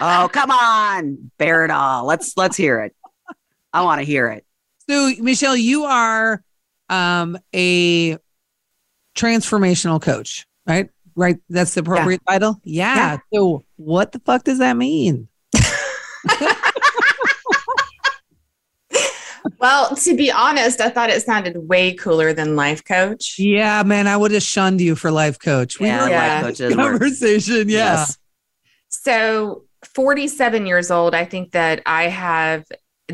Oh, 0.05 0.29
come 0.33 0.51
on. 0.51 1.31
Bear 1.39 1.65
it 1.65 1.71
all. 1.71 2.05
Let's 2.07 2.37
let's 2.37 2.57
hear 2.57 2.81
it. 2.81 2.93
I 3.73 3.83
want 3.83 4.01
to 4.01 4.05
hear 4.05 4.29
it. 4.29 4.45
So, 4.89 5.13
Michelle, 5.21 5.57
you 5.57 5.85
are 5.85 6.43
um, 6.89 7.39
a 7.55 8.19
transformational 9.17 10.01
coach, 10.01 10.47
right? 10.67 10.91
Right. 11.15 11.39
That's 11.49 11.75
the 11.75 11.81
appropriate 11.83 12.23
title. 12.29 12.61
Yeah. 12.65 12.95
Yeah. 12.95 13.19
So, 13.33 13.65
what 13.77 14.13
the 14.13 14.19
fuck 14.21 14.45
does 14.45 14.59
that 14.59 14.77
mean? 14.77 15.29
well, 19.59 19.95
to 19.97 20.17
be 20.17 20.31
honest, 20.31 20.81
I 20.81 20.89
thought 20.91 21.11
it 21.11 21.23
sounded 21.23 21.57
way 21.69 21.95
cooler 21.95 22.33
than 22.33 22.57
life 22.57 22.85
coach. 22.85 23.37
Yeah, 23.39 23.83
man, 23.83 24.07
I 24.07 24.17
would 24.17 24.31
have 24.33 24.43
shunned 24.43 24.81
you 24.81 24.95
for 24.97 25.11
life 25.11 25.39
coach. 25.39 25.79
We 25.79 25.87
Yeah, 25.87 26.05
were 26.05 26.11
Yeah. 26.11 26.35
life 26.35 26.43
coaches 26.45 26.75
conversation. 26.75 27.69
Yeah. 27.69 27.79
Yes. 27.79 28.19
So, 28.89 29.65
47 29.95 30.67
years 30.67 30.91
old, 30.91 31.15
I 31.15 31.25
think 31.25 31.53
that 31.53 31.83
I 31.87 32.05
have 32.05 32.65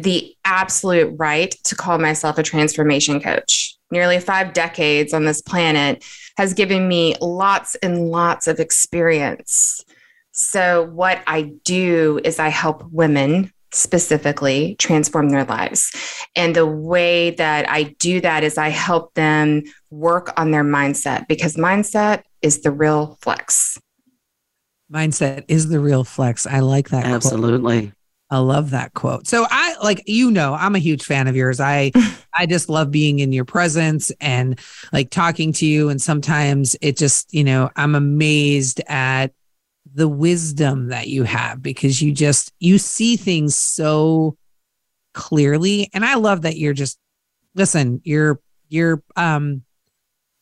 the 0.02 0.34
absolute 0.44 1.14
right 1.18 1.50
to 1.64 1.74
call 1.74 1.98
myself 1.98 2.38
a 2.38 2.42
transformation 2.42 3.20
coach. 3.20 3.76
Nearly 3.90 4.20
five 4.20 4.52
decades 4.52 5.14
on 5.14 5.24
this 5.24 5.40
planet 5.40 6.04
has 6.36 6.54
given 6.54 6.88
me 6.88 7.14
lots 7.20 7.74
and 7.76 8.10
lots 8.10 8.46
of 8.46 8.60
experience. 8.60 9.84
So, 10.32 10.84
what 10.92 11.22
I 11.26 11.52
do 11.64 12.20
is 12.22 12.38
I 12.38 12.48
help 12.48 12.84
women 12.92 13.52
specifically 13.72 14.76
transform 14.78 15.30
their 15.30 15.44
lives. 15.44 15.92
And 16.34 16.54
the 16.54 16.66
way 16.66 17.30
that 17.32 17.68
I 17.68 17.94
do 17.98 18.20
that 18.20 18.44
is 18.44 18.56
I 18.56 18.68
help 18.68 19.14
them 19.14 19.64
work 19.90 20.32
on 20.38 20.50
their 20.50 20.64
mindset 20.64 21.28
because 21.28 21.56
mindset 21.56 22.22
is 22.42 22.60
the 22.60 22.70
real 22.70 23.18
flex. 23.20 23.78
Mindset 24.92 25.44
is 25.48 25.68
the 25.68 25.80
real 25.80 26.04
flex. 26.04 26.46
I 26.46 26.60
like 26.60 26.90
that. 26.90 27.04
Quote. 27.04 27.97
I 28.30 28.38
love 28.38 28.70
that 28.70 28.92
quote. 28.94 29.26
So 29.26 29.46
I 29.48 29.76
like 29.82 30.02
you 30.06 30.30
know 30.30 30.54
I'm 30.54 30.74
a 30.74 30.80
huge 30.80 31.04
fan 31.04 31.28
of 31.28 31.36
yours. 31.36 31.60
I 31.60 31.92
I 32.34 32.46
just 32.46 32.68
love 32.68 32.90
being 32.90 33.18
in 33.18 33.32
your 33.32 33.44
presence 33.44 34.12
and 34.20 34.58
like 34.92 35.10
talking 35.10 35.52
to 35.54 35.66
you 35.66 35.88
and 35.88 36.00
sometimes 36.00 36.76
it 36.80 36.96
just, 36.96 37.32
you 37.34 37.42
know, 37.42 37.70
I'm 37.74 37.94
amazed 37.94 38.80
at 38.86 39.32
the 39.94 40.08
wisdom 40.08 40.88
that 40.88 41.08
you 41.08 41.24
have 41.24 41.62
because 41.62 42.02
you 42.02 42.12
just 42.12 42.52
you 42.60 42.78
see 42.78 43.16
things 43.16 43.56
so 43.56 44.36
clearly 45.14 45.90
and 45.94 46.04
I 46.04 46.14
love 46.14 46.42
that 46.42 46.56
you're 46.56 46.74
just 46.74 46.98
listen, 47.54 48.00
you're 48.04 48.40
you're 48.68 49.02
um 49.16 49.62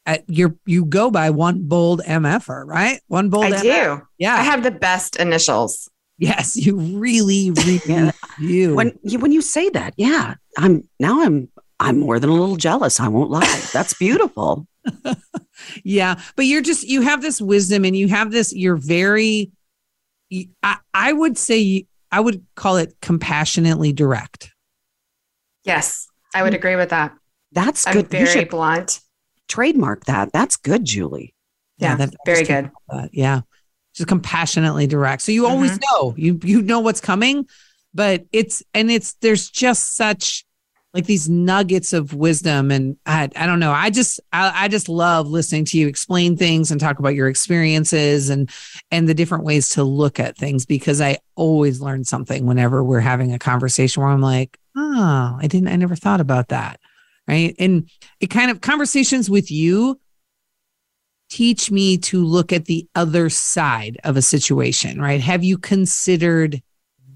at 0.05 0.25
you're 0.29 0.57
you 0.67 0.85
go 0.85 1.11
by 1.11 1.31
one 1.31 1.67
bold 1.69 2.01
MFer, 2.03 2.67
right? 2.67 3.01
One 3.07 3.31
bold 3.31 3.47
I 3.47 3.51
MF. 3.53 3.63
do. 3.63 4.07
Yeah. 4.19 4.35
I 4.35 4.43
have 4.43 4.63
the 4.63 4.71
best 4.71 5.17
initials. 5.17 5.89
Yes, 6.19 6.57
you 6.57 6.77
really 6.79 7.51
really 7.51 7.81
Yeah. 7.87 8.13
do. 8.39 8.75
When 8.75 8.99
you 9.03 9.19
when 9.19 9.33
you 9.33 9.43
say 9.43 9.69
that, 9.71 9.95
yeah, 9.97 10.35
I'm 10.59 10.89
now 11.01 11.23
I'm 11.23 11.49
I'm 11.81 11.99
more 11.99 12.19
than 12.19 12.31
a 12.31 12.35
little 12.35 12.57
jealous. 12.57 13.01
I 13.01 13.09
won't 13.09 13.31
lie. 13.31 13.61
That's 13.73 13.95
beautiful. 13.95 14.67
Yeah, 15.85 16.21
but 16.37 16.45
you're 16.45 16.61
just 16.61 16.85
you 16.87 17.01
have 17.01 17.23
this 17.23 17.41
wisdom 17.41 17.85
and 17.87 17.97
you 17.97 18.09
have 18.09 18.31
this. 18.31 18.53
You're 18.55 18.77
very. 18.77 19.51
I 20.63 20.77
I 20.93 21.13
would 21.15 21.39
say 21.39 21.87
I 22.13 22.21
would 22.21 22.45
call 22.57 22.77
it 22.77 22.95
compassionately 23.01 23.93
direct. 23.93 24.51
Yes, 25.65 26.07
I 26.35 26.43
would 26.43 26.55
agree 26.55 26.77
with 26.77 26.91
that. 26.91 27.15
That's 27.53 27.87
I'm 27.87 27.95
good. 27.95 28.09
Very 28.09 28.45
blunt. 28.45 29.01
trademark 29.49 30.05
that. 30.05 30.31
That's 30.33 30.57
good, 30.57 30.85
Julie. 30.85 31.35
Yeah, 31.79 31.97
that- 31.97 32.11
I 32.11 32.17
very 32.27 32.45
good. 32.45 32.71
that. 32.91 33.11
Yeah, 33.13 33.41
just 33.97 34.09
compassionately 34.09 34.87
direct. 34.87 35.23
So 35.23 35.33
you 35.33 35.47
always 35.47 35.79
Mm-hmm. 35.79 35.85
know 35.93 36.15
you 36.17 36.39
you 36.45 36.63
know 36.63 36.81
what's 36.81 37.01
coming, 37.01 37.47
but 37.95 38.25
it's 38.33 38.63
and 38.75 38.91
it's 38.91 39.15
there's 39.15 39.51
just 39.51 39.97
such 39.97 40.45
like 40.95 41.05
these 41.07 41.29
nuggets 41.29 41.93
of 41.93 42.15
wisdom 42.15 42.71
and 42.71 42.97
I, 43.05 43.29
I 43.37 43.45
don't 43.47 43.61
know 43.61 43.73
i 43.73 43.91
just 43.91 44.19
I, 44.33 44.65
I 44.65 44.69
just 44.69 44.89
love 44.89 45.29
listening 45.29 45.67
to 45.67 45.79
you 45.79 45.89
explain 45.89 46.39
things 46.39 46.71
and 46.71 46.81
talk 46.81 46.99
about 46.99 47.15
your 47.15 47.29
experiences 47.29 48.31
and 48.31 48.51
and 48.91 49.07
the 49.07 49.13
different 49.13 49.45
ways 49.45 49.69
to 49.71 49.85
look 49.85 50.19
at 50.19 50.39
things 50.39 50.65
because 50.65 51.03
i 51.03 51.19
always 51.35 51.83
learn 51.83 52.05
something 52.05 52.47
whenever 52.47 52.83
we're 52.83 53.01
having 53.01 53.35
a 53.35 53.39
conversation 53.39 54.03
where 54.03 54.11
i'm 54.11 54.23
like 54.23 54.59
oh 54.75 55.37
i 55.39 55.47
didn't 55.47 55.69
i 55.69 55.77
never 55.77 55.97
thought 55.97 56.21
about 56.21 56.49
that 56.49 56.81
right 57.29 57.55
and 57.59 57.91
it 58.21 58.29
kind 58.29 58.51
of 58.51 58.63
conversations 58.63 59.29
with 59.29 59.51
you 59.51 60.01
teach 61.29 61.71
me 61.71 61.97
to 61.99 62.25
look 62.25 62.53
at 62.53 62.67
the 62.67 62.87
other 62.95 63.29
side 63.29 63.99
of 64.05 64.17
a 64.17 64.23
situation 64.23 65.01
right 65.01 65.21
have 65.21 65.43
you 65.43 65.59
considered 65.59 66.63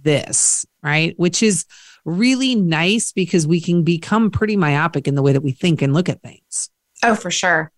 this 0.03 0.65
right 0.83 1.15
which 1.17 1.43
is 1.43 1.67
really 2.05 2.55
nice 2.55 3.13
because 3.13 3.47
we 3.47 3.61
can 3.61 3.83
become 3.83 4.31
pretty 4.31 4.57
myopic 4.57 5.07
in 5.07 5.15
the 5.15 5.23
way 5.23 5.33
that 5.33 5.43
we 5.43 5.53
think 5.53 5.83
and 5.83 5.93
look 5.93 6.09
at 6.09 6.23
things. 6.23 6.71
Oh, 7.03 7.15
for 7.15 7.31
sure. 7.31 7.71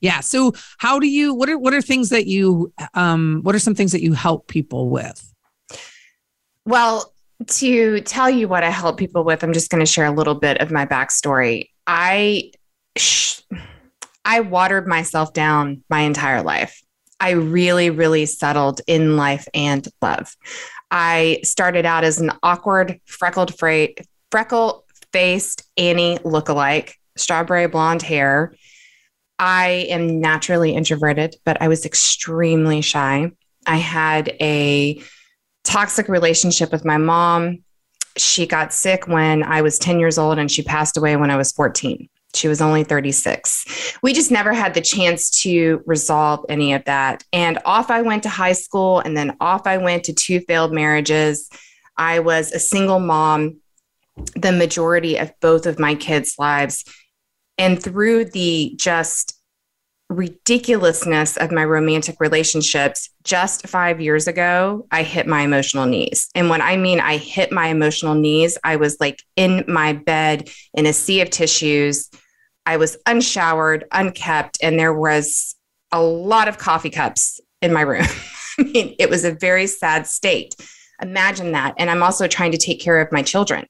Yeah. 0.00 0.20
So 0.20 0.52
how 0.78 0.98
do 0.98 1.06
you 1.06 1.32
what 1.32 1.48
are 1.48 1.58
what 1.58 1.74
are 1.74 1.82
things 1.82 2.08
that 2.08 2.26
you 2.26 2.72
um 2.94 3.40
what 3.42 3.54
are 3.54 3.60
some 3.60 3.74
things 3.74 3.92
that 3.92 4.02
you 4.02 4.14
help 4.14 4.48
people 4.48 4.90
with? 4.90 5.32
Well, 6.64 7.12
to 7.46 8.00
tell 8.02 8.30
you 8.30 8.48
what 8.48 8.64
I 8.64 8.70
help 8.70 8.98
people 8.98 9.24
with, 9.24 9.42
I'm 9.42 9.52
just 9.52 9.70
going 9.70 9.80
to 9.80 9.86
share 9.86 10.06
a 10.06 10.12
little 10.12 10.34
bit 10.34 10.60
of 10.60 10.70
my 10.70 10.86
backstory. 10.86 11.70
I 11.86 12.52
sh- 12.96 13.40
I 14.24 14.40
watered 14.40 14.86
myself 14.86 15.32
down 15.32 15.84
my 15.88 16.00
entire 16.00 16.42
life. 16.42 16.80
I 17.18 17.30
really, 17.30 17.90
really 17.90 18.26
settled 18.26 18.80
in 18.86 19.16
life 19.16 19.46
and 19.54 19.86
love. 20.00 20.34
I 20.90 21.40
started 21.44 21.86
out 21.86 22.04
as 22.04 22.20
an 22.20 22.32
awkward, 22.42 23.00
freckled, 23.06 23.54
freckle 24.30 24.84
faced 25.12 25.62
Annie 25.76 26.18
lookalike, 26.18 26.94
strawberry 27.16 27.68
blonde 27.68 28.02
hair. 28.02 28.54
I 29.38 29.86
am 29.88 30.20
naturally 30.20 30.74
introverted, 30.74 31.36
but 31.44 31.60
I 31.60 31.68
was 31.68 31.84
extremely 31.86 32.80
shy. 32.80 33.30
I 33.66 33.76
had 33.76 34.28
a 34.40 35.02
toxic 35.64 36.08
relationship 36.08 36.72
with 36.72 36.84
my 36.84 36.96
mom. 36.96 37.58
She 38.16 38.46
got 38.46 38.72
sick 38.72 39.06
when 39.06 39.42
I 39.42 39.62
was 39.62 39.78
10 39.78 40.00
years 40.00 40.18
old 40.18 40.38
and 40.38 40.50
she 40.50 40.62
passed 40.62 40.96
away 40.96 41.16
when 41.16 41.30
I 41.30 41.36
was 41.36 41.52
14. 41.52 42.08
She 42.34 42.48
was 42.48 42.60
only 42.62 42.82
36. 42.84 43.98
We 44.02 44.12
just 44.12 44.30
never 44.30 44.52
had 44.52 44.74
the 44.74 44.80
chance 44.80 45.30
to 45.42 45.82
resolve 45.86 46.46
any 46.48 46.72
of 46.72 46.84
that. 46.86 47.24
And 47.32 47.58
off 47.64 47.90
I 47.90 48.02
went 48.02 48.22
to 48.22 48.28
high 48.28 48.52
school, 48.54 49.00
and 49.00 49.16
then 49.16 49.36
off 49.40 49.66
I 49.66 49.78
went 49.78 50.04
to 50.04 50.12
two 50.12 50.40
failed 50.40 50.72
marriages. 50.72 51.50
I 51.96 52.20
was 52.20 52.52
a 52.52 52.58
single 52.58 53.00
mom 53.00 53.60
the 54.34 54.52
majority 54.52 55.16
of 55.16 55.32
both 55.40 55.66
of 55.66 55.78
my 55.78 55.94
kids' 55.94 56.34
lives. 56.38 56.84
And 57.58 57.82
through 57.82 58.26
the 58.26 58.74
just 58.76 59.38
ridiculousness 60.08 61.38
of 61.38 61.52
my 61.52 61.64
romantic 61.64 62.16
relationships, 62.20 63.08
just 63.24 63.66
five 63.66 64.00
years 64.00 64.26
ago, 64.26 64.86
I 64.90 65.02
hit 65.02 65.26
my 65.26 65.42
emotional 65.42 65.86
knees. 65.86 66.28
And 66.34 66.50
when 66.50 66.60
I 66.60 66.76
mean 66.76 67.00
I 67.00 67.16
hit 67.16 67.52
my 67.52 67.68
emotional 67.68 68.14
knees, 68.14 68.58
I 68.62 68.76
was 68.76 68.98
like 69.00 69.22
in 69.36 69.64
my 69.68 69.94
bed 69.94 70.50
in 70.74 70.86
a 70.86 70.92
sea 70.92 71.20
of 71.20 71.30
tissues. 71.30 72.10
I 72.66 72.76
was 72.76 72.96
unshowered, 73.06 73.84
unkept, 73.92 74.58
and 74.62 74.78
there 74.78 74.94
was 74.94 75.56
a 75.90 76.00
lot 76.00 76.48
of 76.48 76.58
coffee 76.58 76.90
cups 76.90 77.40
in 77.60 77.72
my 77.72 77.82
room. 77.82 78.06
I 78.58 78.62
mean, 78.62 78.94
it 78.98 79.10
was 79.10 79.24
a 79.24 79.32
very 79.32 79.66
sad 79.66 80.06
state. 80.06 80.54
Imagine 81.00 81.52
that. 81.52 81.74
And 81.78 81.90
I'm 81.90 82.02
also 82.02 82.28
trying 82.28 82.52
to 82.52 82.58
take 82.58 82.80
care 82.80 83.00
of 83.00 83.12
my 83.12 83.22
children. 83.22 83.66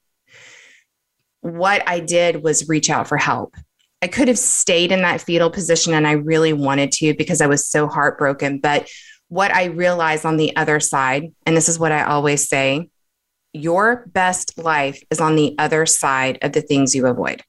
What 1.41 1.87
I 1.87 1.99
did 1.99 2.43
was 2.43 2.69
reach 2.69 2.89
out 2.89 3.07
for 3.07 3.17
help. 3.17 3.55
I 4.01 4.07
could 4.07 4.27
have 4.27 4.37
stayed 4.37 4.91
in 4.91 5.01
that 5.01 5.21
fetal 5.21 5.49
position 5.49 5.93
and 5.93 6.05
I 6.05 6.13
really 6.13 6.53
wanted 6.53 6.91
to 6.93 7.13
because 7.13 7.41
I 7.41 7.47
was 7.47 7.65
so 7.65 7.87
heartbroken. 7.87 8.59
But 8.59 8.89
what 9.29 9.53
I 9.53 9.65
realized 9.65 10.25
on 10.25 10.37
the 10.37 10.55
other 10.55 10.79
side, 10.79 11.33
and 11.45 11.55
this 11.55 11.69
is 11.69 11.79
what 11.79 11.91
I 11.91 12.03
always 12.03 12.47
say 12.47 12.89
your 13.53 14.07
best 14.07 14.57
life 14.57 15.01
is 15.11 15.21
on 15.21 15.35
the 15.35 15.55
other 15.59 15.85
side 15.85 16.39
of 16.41 16.53
the 16.53 16.61
things 16.61 16.95
you 16.95 17.05
avoid. 17.05 17.43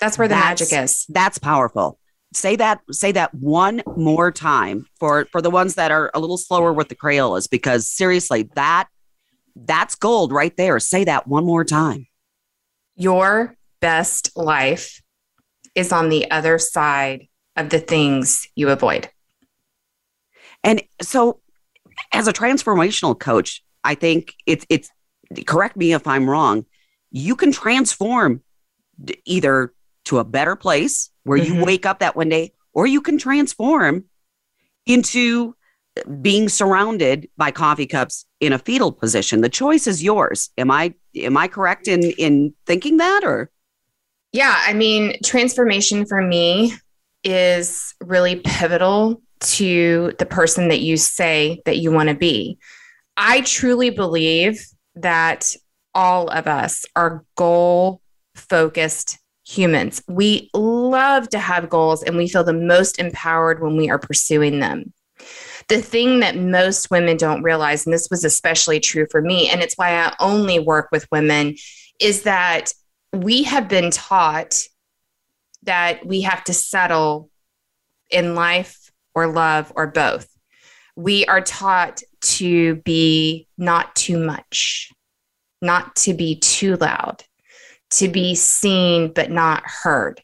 That's 0.00 0.18
where 0.18 0.28
the 0.28 0.34
That's- 0.34 0.60
magic 0.60 0.84
is. 0.84 1.06
That's 1.08 1.38
powerful. 1.38 1.98
Say 2.34 2.56
that 2.56 2.80
say 2.90 3.12
that 3.12 3.34
one 3.34 3.82
more 3.96 4.32
time 4.32 4.86
for 4.98 5.26
for 5.32 5.42
the 5.42 5.50
ones 5.50 5.74
that 5.74 5.90
are 5.90 6.10
a 6.14 6.20
little 6.20 6.38
slower 6.38 6.72
with 6.72 6.88
the 6.88 6.94
Crayolas 6.94 7.48
because 7.50 7.86
seriously 7.86 8.48
that 8.54 8.88
That's 9.54 9.94
gold 9.96 10.32
right 10.32 10.56
there. 10.56 10.80
Say 10.80 11.04
that 11.04 11.26
one 11.28 11.44
more 11.44 11.62
time. 11.64 12.06
Your 12.96 13.54
best 13.80 14.34
life 14.34 15.02
is 15.74 15.92
on 15.92 16.08
the 16.08 16.30
other 16.30 16.58
side 16.58 17.28
of 17.56 17.68
the 17.68 17.78
things 17.78 18.48
you 18.54 18.70
avoid. 18.70 19.10
And 20.64 20.82
so, 21.02 21.40
as 22.12 22.28
a 22.28 22.32
transformational 22.32 23.18
coach, 23.18 23.62
I 23.84 23.94
think 23.94 24.32
it's 24.46 24.64
it's 24.70 24.88
correct 25.46 25.76
me 25.76 25.92
if 25.92 26.06
I'm 26.06 26.28
wrong. 26.30 26.64
You 27.10 27.36
can 27.36 27.52
transform 27.52 28.42
either 29.24 29.72
to 30.04 30.18
a 30.18 30.24
better 30.24 30.56
place 30.56 31.10
where 31.24 31.38
you 31.38 31.54
Mhm. 31.54 31.64
wake 31.64 31.86
up 31.86 32.00
that 32.00 32.16
one 32.16 32.28
day, 32.28 32.52
or 32.72 32.86
you 32.86 33.00
can 33.00 33.18
transform 33.18 34.04
into 34.86 35.54
being 36.22 36.48
surrounded 36.48 37.28
by 37.36 37.50
coffee 37.50 37.86
cups 37.86 38.24
in 38.40 38.52
a 38.52 38.58
fetal 38.58 38.90
position. 38.92 39.42
The 39.42 39.48
choice 39.48 39.86
is 39.86 40.02
yours. 40.02 40.50
Am 40.56 40.70
I 40.70 40.94
am 41.14 41.36
I 41.36 41.48
correct 41.48 41.86
in 41.86 42.02
in 42.12 42.54
thinking 42.66 42.96
that 42.96 43.22
or 43.24 43.50
Yeah, 44.32 44.56
I 44.66 44.72
mean, 44.72 45.18
transformation 45.22 46.06
for 46.06 46.22
me 46.22 46.72
is 47.22 47.94
really 48.00 48.36
pivotal 48.36 49.20
to 49.40 50.12
the 50.18 50.26
person 50.26 50.68
that 50.68 50.80
you 50.80 50.96
say 50.96 51.60
that 51.66 51.78
you 51.78 51.92
want 51.92 52.08
to 52.08 52.14
be. 52.14 52.58
I 53.16 53.42
truly 53.42 53.90
believe 53.90 54.64
that 54.94 55.54
all 55.94 56.28
of 56.28 56.46
us 56.46 56.84
are 56.96 57.24
goal 57.36 58.00
focused 58.34 59.18
humans. 59.46 60.02
We 60.08 60.50
love 60.54 61.28
to 61.30 61.38
have 61.38 61.68
goals 61.68 62.02
and 62.02 62.16
we 62.16 62.28
feel 62.28 62.44
the 62.44 62.52
most 62.52 62.98
empowered 62.98 63.60
when 63.60 63.76
we 63.76 63.90
are 63.90 63.98
pursuing 63.98 64.60
them. 64.60 64.92
The 65.68 65.80
thing 65.80 66.20
that 66.20 66.36
most 66.36 66.90
women 66.90 67.16
don't 67.16 67.42
realize, 67.42 67.86
and 67.86 67.92
this 67.92 68.08
was 68.10 68.24
especially 68.24 68.80
true 68.80 69.06
for 69.10 69.20
me, 69.20 69.48
and 69.48 69.60
it's 69.60 69.76
why 69.76 69.94
I 69.94 70.14
only 70.18 70.58
work 70.58 70.88
with 70.90 71.06
women, 71.12 71.56
is 72.00 72.22
that 72.22 72.72
we 73.12 73.44
have 73.44 73.68
been 73.68 73.90
taught 73.90 74.54
that 75.62 76.04
we 76.04 76.22
have 76.22 76.42
to 76.44 76.52
settle 76.52 77.30
in 78.10 78.34
life 78.34 78.90
or 79.14 79.26
love 79.28 79.72
or 79.76 79.86
both. 79.86 80.28
We 80.96 81.24
are 81.26 81.40
taught 81.40 82.02
to 82.22 82.76
be 82.76 83.46
not 83.56 83.94
too 83.94 84.18
much, 84.18 84.90
not 85.60 85.94
to 85.96 86.14
be 86.14 86.36
too 86.36 86.76
loud, 86.76 87.24
to 87.92 88.08
be 88.08 88.34
seen 88.34 89.12
but 89.12 89.30
not 89.30 89.62
heard. 89.66 90.20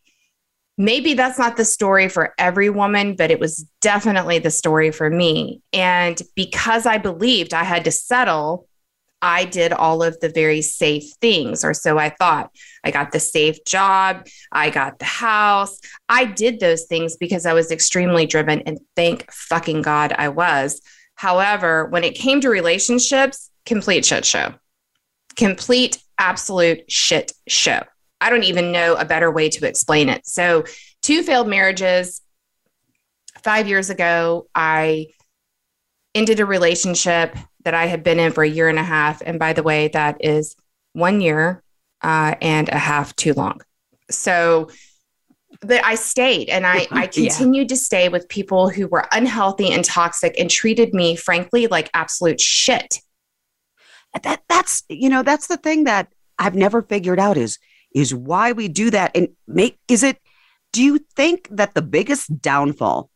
Maybe 0.77 1.15
that's 1.15 1.39
not 1.39 1.57
the 1.57 1.65
story 1.65 2.09
for 2.09 2.35
every 2.39 2.71
woman, 2.71 3.17
but 3.17 3.31
it 3.33 3.41
was 3.41 3.69
definitely 3.81 4.39
the 4.39 4.51
story 4.51 4.93
for 4.93 5.11
me. 5.11 5.61
And 5.73 6.21
because 6.37 6.87
I 6.87 6.99
believed 6.99 7.53
I 7.53 7.65
had 7.65 7.85
to 7.85 7.91
settle, 7.91 8.69
I 9.21 9.45
did 9.45 9.73
all 9.73 10.05
of 10.05 10.21
the 10.21 10.29
very 10.29 10.63
safe 10.63 11.13
things, 11.21 11.65
or 11.65 11.75
so 11.75 11.99
I 11.99 12.11
thought. 12.11 12.51
I 12.85 12.93
got 12.93 13.11
the 13.11 13.19
safe 13.19 13.65
job, 13.65 14.27
I 14.53 14.71
got 14.71 15.01
the 15.01 15.05
house. 15.05 15.81
I 16.09 16.25
did 16.25 16.61
those 16.61 16.85
things 16.85 17.17
because 17.17 17.45
I 17.45 17.53
was 17.53 17.73
extremely 17.73 18.27
driven, 18.27 18.61
and 18.61 18.79
thank 18.95 19.31
fucking 19.33 19.83
God 19.83 20.15
I 20.17 20.29
was. 20.29 20.81
However, 21.17 21.87
when 21.87 22.05
it 22.05 22.15
came 22.15 22.41
to 22.43 22.49
relationships, 22.49 23.51
complete 23.67 24.05
shit 24.05 24.25
show. 24.25 24.55
Complete, 25.38 25.98
absolute 26.18 26.90
shit 26.90 27.33
show. 27.46 27.81
I 28.20 28.29
don't 28.29 28.44
even 28.44 28.72
know 28.72 28.94
a 28.96 29.05
better 29.05 29.31
way 29.31 29.48
to 29.48 29.66
explain 29.66 30.09
it. 30.11 30.27
So, 30.27 30.64
two 31.03 31.22
failed 31.22 31.48
marriages. 31.48 32.20
Five 33.42 33.68
years 33.68 33.88
ago, 33.88 34.48
I 34.55 35.07
ended 36.14 36.40
a 36.40 36.44
relationship 36.46 37.37
that 37.64 37.72
I 37.72 37.87
had 37.87 38.03
been 38.03 38.18
in 38.18 38.33
for 38.33 38.42
a 38.42 38.48
year 38.48 38.68
and 38.68 38.79
a 38.79 38.83
half. 38.83 39.22
And 39.24 39.38
by 39.38 39.53
the 39.53 39.62
way, 39.62 39.88
that 39.88 40.16
is 40.20 40.57
one 40.92 41.20
year 41.20 41.62
uh, 42.03 42.35
and 42.40 42.68
a 42.68 42.79
half 42.79 43.14
too 43.14 43.33
long. 43.35 43.61
So, 44.11 44.70
but 45.61 45.85
I 45.85 45.94
stayed 45.94 46.48
and 46.48 46.66
I, 46.66 46.88
I 46.90 47.03
Yeah. 47.14 47.29
continued 47.31 47.68
to 47.68 47.77
stay 47.77 48.09
with 48.09 48.29
people 48.29 48.68
who 48.68 48.88
were 48.88 49.07
unhealthy 49.12 49.70
and 49.70 49.85
toxic 49.85 50.35
and 50.38 50.51
treated 50.51 50.92
me, 50.94 51.14
frankly, 51.14 51.68
like 51.68 51.90
absolute 51.94 52.40
shit. 52.40 53.01
That 54.23 54.42
that's 54.49 54.83
you 54.88 55.09
know 55.09 55.23
that's 55.23 55.47
the 55.47 55.57
thing 55.57 55.85
that 55.85 56.09
I've 56.38 56.55
never 56.55 56.83
figured 56.83 57.18
out 57.18 57.37
is 57.37 57.59
is 57.94 58.14
why 58.14 58.53
we 58.53 58.68
do 58.68 58.90
that 58.90 59.12
and 59.14 59.29
make 59.47 59.79
is 59.88 60.03
it 60.03 60.18
do 60.73 60.83
you 60.83 60.99
think 61.16 61.49
that 61.51 61.75
the 61.75 61.83
biggest 61.83 62.40
downfall 62.40 63.11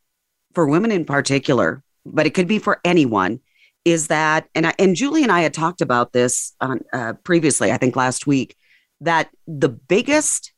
for 0.54 0.66
women 0.66 0.90
in 0.90 1.04
particular 1.04 1.82
but 2.04 2.26
it 2.26 2.34
could 2.34 2.48
be 2.48 2.58
for 2.58 2.80
anyone 2.84 3.40
is 3.84 4.08
that 4.08 4.48
and 4.54 4.66
I, 4.66 4.74
and 4.78 4.96
Julie 4.96 5.22
and 5.22 5.32
I 5.32 5.40
had 5.40 5.54
talked 5.54 5.80
about 5.80 6.12
this 6.12 6.54
on 6.60 6.80
uh, 6.92 7.14
previously 7.24 7.72
I 7.72 7.78
think 7.78 7.96
last 7.96 8.26
week 8.26 8.56
that 9.00 9.30
the 9.46 9.68
biggest 9.68 10.52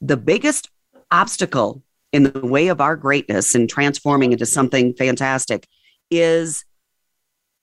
the 0.00 0.16
biggest 0.16 0.70
obstacle 1.10 1.82
in 2.12 2.24
the 2.24 2.40
way 2.40 2.68
of 2.68 2.80
our 2.80 2.96
greatness 2.96 3.54
and 3.54 3.68
transforming 3.68 4.32
into 4.32 4.46
something 4.46 4.94
fantastic 4.94 5.66
is 6.10 6.64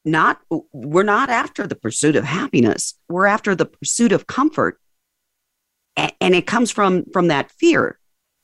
not 0.05 0.39
we're 0.71 1.03
not 1.03 1.29
after 1.29 1.67
the 1.67 1.75
pursuit 1.75 2.15
of 2.15 2.23
happiness. 2.23 2.93
We're 3.09 3.25
after 3.25 3.55
the 3.55 3.65
pursuit 3.65 4.11
of 4.11 4.27
comfort. 4.27 4.79
And 5.97 6.35
it 6.35 6.45
comes 6.45 6.71
from 6.71 7.05
from 7.11 7.29
that 7.29 7.51
fear 7.51 7.99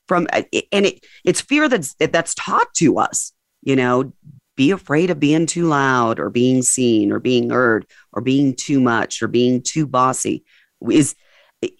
from 0.08 0.28
uh, 0.34 0.44
and 0.72 0.86
it 0.86 1.06
it's 1.24 1.42
fear 1.42 1.70
that's 1.70 1.96
that's 1.96 2.36
taught 2.36 2.74
to 2.74 2.98
us 2.98 3.32
you 3.62 3.76
know 3.76 4.12
be 4.56 4.72
afraid 4.72 5.10
of 5.10 5.20
being 5.20 5.46
too 5.46 5.68
loud 5.68 6.20
or 6.20 6.30
being 6.30 6.62
seen 6.62 7.12
or 7.12 7.20
being 7.20 7.50
heard 7.50 7.86
or 8.12 8.22
being 8.22 8.54
too 8.54 8.80
much 8.80 9.22
or 9.22 9.28
being 9.28 9.62
too 9.62 9.88
bossy. 9.88 10.44
Is 10.90 11.16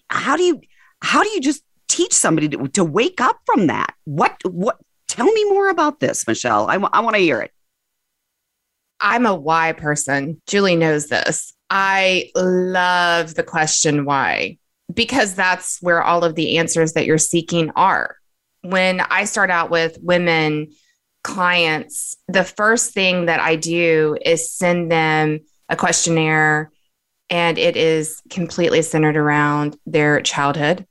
how 0.08 0.36
do 0.36 0.42
you 0.42 0.60
how 1.00 1.22
do 1.22 1.28
you 1.28 1.40
just 1.40 1.62
teach 1.88 2.12
somebody 2.12 2.48
to, 2.48 2.68
to 2.68 2.84
wake 2.84 3.20
up 3.20 3.38
from 3.46 3.68
that? 3.68 3.94
What 4.04 4.36
what 4.44 4.78
tell 5.08 5.30
me 5.30 5.44
more 5.50 5.68
about 5.68 6.00
this 6.00 6.26
michelle. 6.26 6.66
I, 6.68 6.78
wa- 6.78 6.90
I 6.92 7.00
want 7.00 7.16
to 7.16 7.22
hear 7.22 7.40
it 7.40 7.51
I'm 9.02 9.26
a 9.26 9.34
why 9.34 9.72
person. 9.72 10.40
Julie 10.46 10.76
knows 10.76 11.08
this. 11.08 11.52
I 11.68 12.30
love 12.34 13.34
the 13.34 13.42
question 13.42 14.04
why, 14.04 14.58
because 14.94 15.34
that's 15.34 15.82
where 15.82 16.02
all 16.02 16.22
of 16.24 16.34
the 16.36 16.58
answers 16.58 16.92
that 16.92 17.04
you're 17.04 17.18
seeking 17.18 17.70
are. 17.76 18.16
When 18.62 19.00
I 19.00 19.24
start 19.24 19.50
out 19.50 19.70
with 19.70 19.98
women 20.00 20.68
clients, 21.24 22.16
the 22.28 22.44
first 22.44 22.92
thing 22.92 23.26
that 23.26 23.40
I 23.40 23.56
do 23.56 24.16
is 24.24 24.50
send 24.50 24.90
them 24.90 25.40
a 25.68 25.76
questionnaire, 25.76 26.70
and 27.30 27.58
it 27.58 27.76
is 27.76 28.20
completely 28.30 28.82
centered 28.82 29.16
around 29.16 29.76
their 29.86 30.20
childhood, 30.20 30.86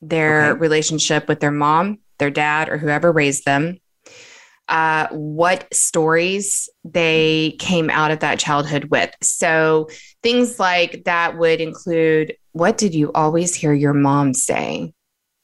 their 0.00 0.52
Okay. 0.52 0.58
relationship 0.58 1.28
with 1.28 1.40
their 1.40 1.50
mom, 1.50 1.98
their 2.18 2.30
dad, 2.30 2.68
or 2.68 2.78
whoever 2.78 3.12
raised 3.12 3.44
them 3.44 3.78
uh, 4.72 5.06
what 5.10 5.72
stories 5.72 6.70
they 6.82 7.54
came 7.58 7.90
out 7.90 8.10
of 8.10 8.20
that 8.20 8.38
childhood 8.38 8.84
with. 8.86 9.14
So 9.20 9.90
things 10.22 10.58
like 10.58 11.04
that 11.04 11.36
would 11.36 11.60
include 11.60 12.34
what 12.52 12.78
did 12.78 12.94
you 12.94 13.12
always 13.12 13.54
hear 13.54 13.74
your 13.74 13.92
mom 13.92 14.32
say? 14.32 14.94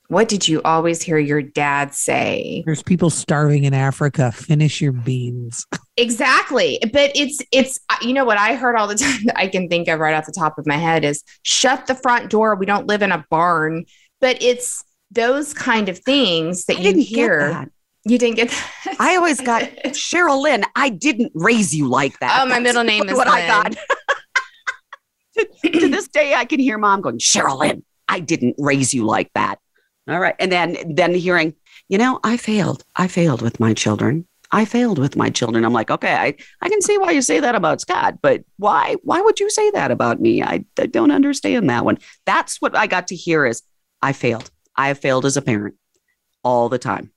What 0.08 0.30
did 0.30 0.48
you 0.48 0.62
always 0.62 1.02
hear 1.02 1.18
your 1.18 1.42
dad 1.42 1.94
say? 1.94 2.62
There's 2.64 2.82
people 2.82 3.10
starving 3.10 3.64
in 3.64 3.74
Africa. 3.74 4.32
Finish 4.32 4.80
your 4.80 4.92
beans. 4.92 5.64
Exactly. 6.00 6.78
But 6.92 7.10
it's 7.16 7.40
it's 7.50 7.76
you 8.02 8.12
know 8.12 8.24
what 8.24 8.38
I 8.38 8.54
heard 8.54 8.76
all 8.76 8.86
the 8.86 8.94
time 8.94 9.24
that 9.24 9.36
I 9.36 9.48
can 9.48 9.68
think 9.68 9.88
of 9.88 9.98
right 9.98 10.14
off 10.14 10.26
the 10.26 10.32
top 10.32 10.56
of 10.56 10.64
my 10.64 10.76
head 10.76 11.04
is 11.04 11.24
shut 11.42 11.88
the 11.88 11.96
front 11.96 12.30
door. 12.30 12.54
We 12.54 12.66
don't 12.66 12.86
live 12.86 13.02
in 13.02 13.10
a 13.10 13.26
barn. 13.30 13.84
But 14.20 14.40
it's 14.40 14.84
those 15.10 15.52
kind 15.52 15.88
of 15.88 15.98
things 15.98 16.66
that 16.66 16.76
I 16.76 16.78
you 16.78 16.84
didn't 16.84 17.02
hear. 17.02 17.68
You 18.04 18.18
didn't 18.18 18.36
get 18.36 18.48
that. 18.50 18.96
I 18.98 19.16
always 19.16 19.40
got 19.40 19.62
Sheral 19.88 20.42
Lynn. 20.42 20.64
I 20.76 20.88
didn't 20.88 21.32
raise 21.34 21.74
you 21.74 21.88
like 21.88 22.18
that. 22.20 22.40
Oh, 22.40 22.46
my 22.46 22.54
That's 22.54 22.62
middle 22.62 22.84
name 22.84 23.08
is 23.08 23.14
what 23.16 23.28
I 23.28 23.40
Lynn. 23.40 23.74
got. 23.74 23.76
to, 25.62 25.70
to 25.80 25.88
this 25.88 26.08
day, 26.08 26.34
I 26.34 26.44
can 26.44 26.60
hear 26.60 26.78
mom 26.78 27.00
going, 27.00 27.18
Sheral 27.18 27.58
Lynn, 27.58 27.84
I 28.08 28.20
didn't 28.20 28.54
raise 28.58 28.94
you 28.94 29.04
like 29.04 29.30
that. 29.34 29.58
All 30.08 30.18
right, 30.18 30.34
and 30.38 30.50
then 30.50 30.94
then 30.94 31.14
hearing, 31.14 31.54
you 31.90 31.98
know, 31.98 32.18
I 32.24 32.38
failed. 32.38 32.82
I 32.96 33.08
failed 33.08 33.42
with 33.42 33.60
my 33.60 33.74
children. 33.74 34.26
I 34.50 34.64
failed 34.64 34.98
with 34.98 35.16
my 35.16 35.28
children. 35.28 35.66
I'm 35.66 35.74
like, 35.74 35.90
okay, 35.90 36.14
I, 36.14 36.34
I 36.62 36.70
can 36.70 36.80
see 36.80 36.96
why 36.96 37.10
you 37.10 37.20
say 37.20 37.40
that 37.40 37.54
about 37.54 37.82
Scott, 37.82 38.20
but 38.22 38.42
why 38.56 38.96
why 39.02 39.20
would 39.20 39.38
you 39.38 39.50
say 39.50 39.70
that 39.72 39.90
about 39.90 40.18
me? 40.18 40.42
I, 40.42 40.64
I 40.78 40.86
don't 40.86 41.10
understand 41.10 41.68
that 41.68 41.84
one. 41.84 41.98
That's 42.24 42.58
what 42.62 42.74
I 42.74 42.86
got 42.86 43.08
to 43.08 43.16
hear 43.16 43.44
is 43.44 43.62
I 44.00 44.14
failed. 44.14 44.50
I 44.74 44.88
have 44.88 44.98
failed 44.98 45.26
as 45.26 45.36
a 45.36 45.42
parent 45.42 45.74
all 46.42 46.70
the 46.70 46.78
time. 46.78 47.10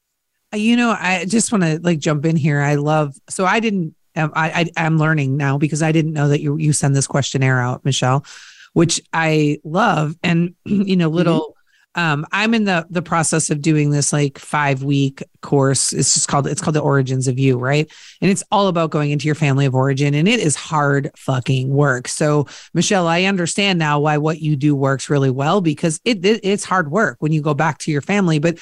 Uh, 0.54 0.58
You 0.58 0.76
know, 0.76 0.96
I 0.98 1.26
just 1.26 1.52
want 1.52 1.64
to 1.64 1.80
like 1.82 2.00
jump 2.00 2.26
in 2.26 2.36
here. 2.36 2.62
I 2.62 2.76
love 2.76 3.16
so 3.30 3.46
I 3.46 3.60
didn't. 3.60 3.96
um, 4.16 4.32
I, 4.36 4.72
I 4.76 4.86
I'm 4.86 4.98
learning 4.98 5.38
now 5.38 5.58
because 5.58 5.82
I 5.82 5.92
didn't 5.92 6.14
know 6.14 6.28
that 6.30 6.42
you 6.42 6.58
you 6.58 6.74
send 6.74 6.96
this 6.96 7.08
questionnaire 7.08 7.60
out, 7.62 7.86
Michelle, 7.86 8.26
which 8.74 9.02
I 9.14 9.60
love. 9.64 10.16
And 10.24 10.56
you 10.66 10.96
know, 10.96 11.10
little 11.10 11.56
um, 11.96 12.26
I'm 12.32 12.54
in 12.54 12.64
the 12.66 12.86
the 12.90 13.02
process 13.02 13.50
of 13.50 13.62
doing 13.62 13.90
this 13.90 14.14
like 14.14 14.38
five 14.40 14.82
week 14.84 15.24
course. 15.42 15.92
It's 15.92 16.14
just 16.14 16.28
called 16.30 16.48
it's 16.48 16.62
called 16.62 16.76
the 16.76 16.82
Origins 16.82 17.28
of 17.28 17.38
You, 17.38 17.58
right? 17.58 17.92
And 18.22 18.32
it's 18.32 18.44
all 18.52 18.68
about 18.68 18.92
going 18.92 19.12
into 19.12 19.26
your 19.26 19.36
family 19.36 19.66
of 19.66 19.76
origin, 19.76 20.14
and 20.14 20.28
it 20.28 20.40
is 20.40 20.56
hard 20.56 21.12
fucking 21.18 21.70
work. 21.70 22.08
So, 22.08 22.48
Michelle, 22.74 23.08
I 23.08 23.24
understand 23.24 23.78
now 23.80 24.00
why 24.00 24.18
what 24.18 24.40
you 24.40 24.56
do 24.56 24.74
works 24.74 25.10
really 25.10 25.30
well 25.30 25.60
because 25.62 26.00
it, 26.06 26.26
it 26.26 26.40
it's 26.44 26.64
hard 26.64 26.92
work 26.92 27.18
when 27.20 27.34
you 27.34 27.42
go 27.42 27.54
back 27.54 27.78
to 27.80 27.92
your 27.92 28.02
family, 28.02 28.40
but. 28.40 28.58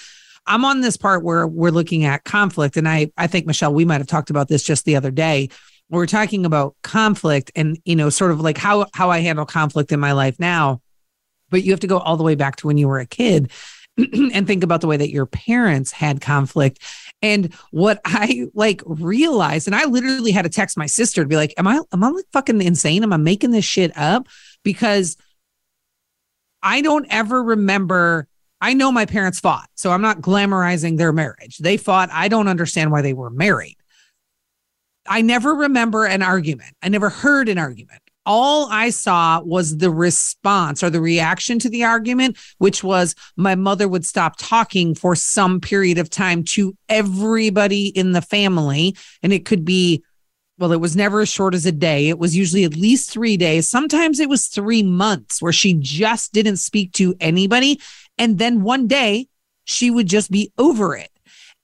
I'm 0.49 0.65
on 0.65 0.81
this 0.81 0.97
part 0.97 1.23
where 1.23 1.47
we're 1.47 1.69
looking 1.71 2.03
at 2.03 2.25
conflict, 2.25 2.75
and 2.75 2.87
I 2.87 3.11
I 3.17 3.27
think 3.27 3.45
Michelle, 3.45 3.73
we 3.73 3.85
might 3.85 3.99
have 3.99 4.07
talked 4.07 4.29
about 4.29 4.49
this 4.49 4.63
just 4.63 4.83
the 4.83 4.97
other 4.97 5.11
day. 5.11 5.49
We're 5.89 6.05
talking 6.05 6.45
about 6.45 6.75
conflict, 6.83 7.51
and 7.55 7.79
you 7.85 7.95
know, 7.95 8.09
sort 8.09 8.31
of 8.31 8.41
like 8.41 8.57
how 8.57 8.87
how 8.93 9.09
I 9.09 9.19
handle 9.19 9.45
conflict 9.45 9.91
in 9.93 9.99
my 10.01 10.11
life 10.11 10.37
now 10.39 10.81
but 11.49 11.63
you 11.63 11.71
have 11.71 11.79
to 11.81 11.87
go 11.87 11.99
all 11.99 12.17
the 12.17 12.23
way 12.23 12.35
back 12.35 12.55
to 12.57 12.67
when 12.67 12.77
you 12.77 12.87
were 12.87 12.99
a 12.99 13.05
kid 13.05 13.51
and 13.97 14.47
think 14.47 14.63
about 14.63 14.81
the 14.81 14.87
way 14.87 14.97
that 14.97 15.11
your 15.11 15.25
parents 15.25 15.91
had 15.91 16.21
conflict. 16.21 16.79
And 17.21 17.53
what 17.71 17.99
I 18.05 18.47
like 18.53 18.81
realized, 18.85 19.67
and 19.67 19.75
I 19.75 19.85
literally 19.85 20.31
had 20.31 20.43
to 20.43 20.49
text 20.49 20.77
my 20.77 20.85
sister 20.85 21.23
to 21.23 21.27
be 21.27 21.35
like, 21.35 21.53
Am 21.57 21.67
I 21.67 21.81
am 21.91 22.03
I 22.03 22.09
like 22.09 22.25
fucking 22.31 22.61
insane? 22.61 23.03
Am 23.03 23.13
I 23.13 23.17
making 23.17 23.51
this 23.51 23.65
shit 23.65 23.95
up? 23.97 24.27
Because 24.63 25.17
I 26.61 26.81
don't 26.81 27.07
ever 27.09 27.41
remember. 27.43 28.27
I 28.61 28.73
know 28.73 28.91
my 28.91 29.05
parents 29.05 29.39
fought, 29.39 29.69
so 29.75 29.91
I'm 29.91 30.01
not 30.01 30.21
glamorizing 30.21 30.97
their 30.97 31.13
marriage. 31.13 31.57
They 31.59 31.77
fought. 31.77 32.09
I 32.11 32.27
don't 32.27 32.47
understand 32.47 32.91
why 32.91 33.01
they 33.01 33.13
were 33.13 33.29
married. 33.29 33.77
I 35.07 35.21
never 35.21 35.55
remember 35.55 36.05
an 36.05 36.21
argument. 36.21 36.75
I 36.83 36.89
never 36.89 37.09
heard 37.09 37.49
an 37.49 37.57
argument 37.57 38.01
all 38.29 38.67
I 38.69 38.91
saw 38.91 39.41
was 39.41 39.77
the 39.77 39.89
response 39.89 40.83
or 40.83 40.91
the 40.91 41.01
reaction 41.01 41.57
to 41.59 41.69
the 41.69 41.83
argument, 41.83 42.37
which 42.59 42.83
was 42.83 43.15
my 43.35 43.55
mother 43.55 43.87
would 43.87 44.05
stop 44.05 44.35
talking 44.37 44.93
for 44.93 45.15
some 45.15 45.59
period 45.59 45.97
of 45.97 46.11
time 46.11 46.43
to 46.43 46.77
everybody 46.89 47.87
in 47.87 48.11
the 48.11 48.21
family. 48.21 48.95
And 49.23 49.33
it 49.33 49.45
could 49.45 49.65
be, 49.65 50.03
well, 50.59 50.71
it 50.71 50.79
was 50.79 50.95
never 50.95 51.21
as 51.21 51.29
short 51.29 51.55
as 51.55 51.65
a 51.65 51.71
day. 51.71 52.07
It 52.07 52.19
was 52.19 52.37
usually 52.37 52.65
at 52.65 52.75
least 52.75 53.09
three 53.09 53.35
days. 53.35 53.67
Sometimes 53.67 54.19
it 54.19 54.29
was 54.29 54.45
three 54.45 54.83
months 54.83 55.41
where 55.41 55.53
she 55.53 55.73
just 55.73 56.31
didn't 56.31 56.57
speak 56.57 56.91
to 56.93 57.15
anybody. 57.19 57.79
And 58.19 58.37
then 58.37 58.61
one 58.61 58.87
day 58.87 59.27
she 59.63 59.89
would 59.89 60.07
just 60.07 60.29
be 60.29 60.51
over 60.57 60.95
it. 60.95 61.09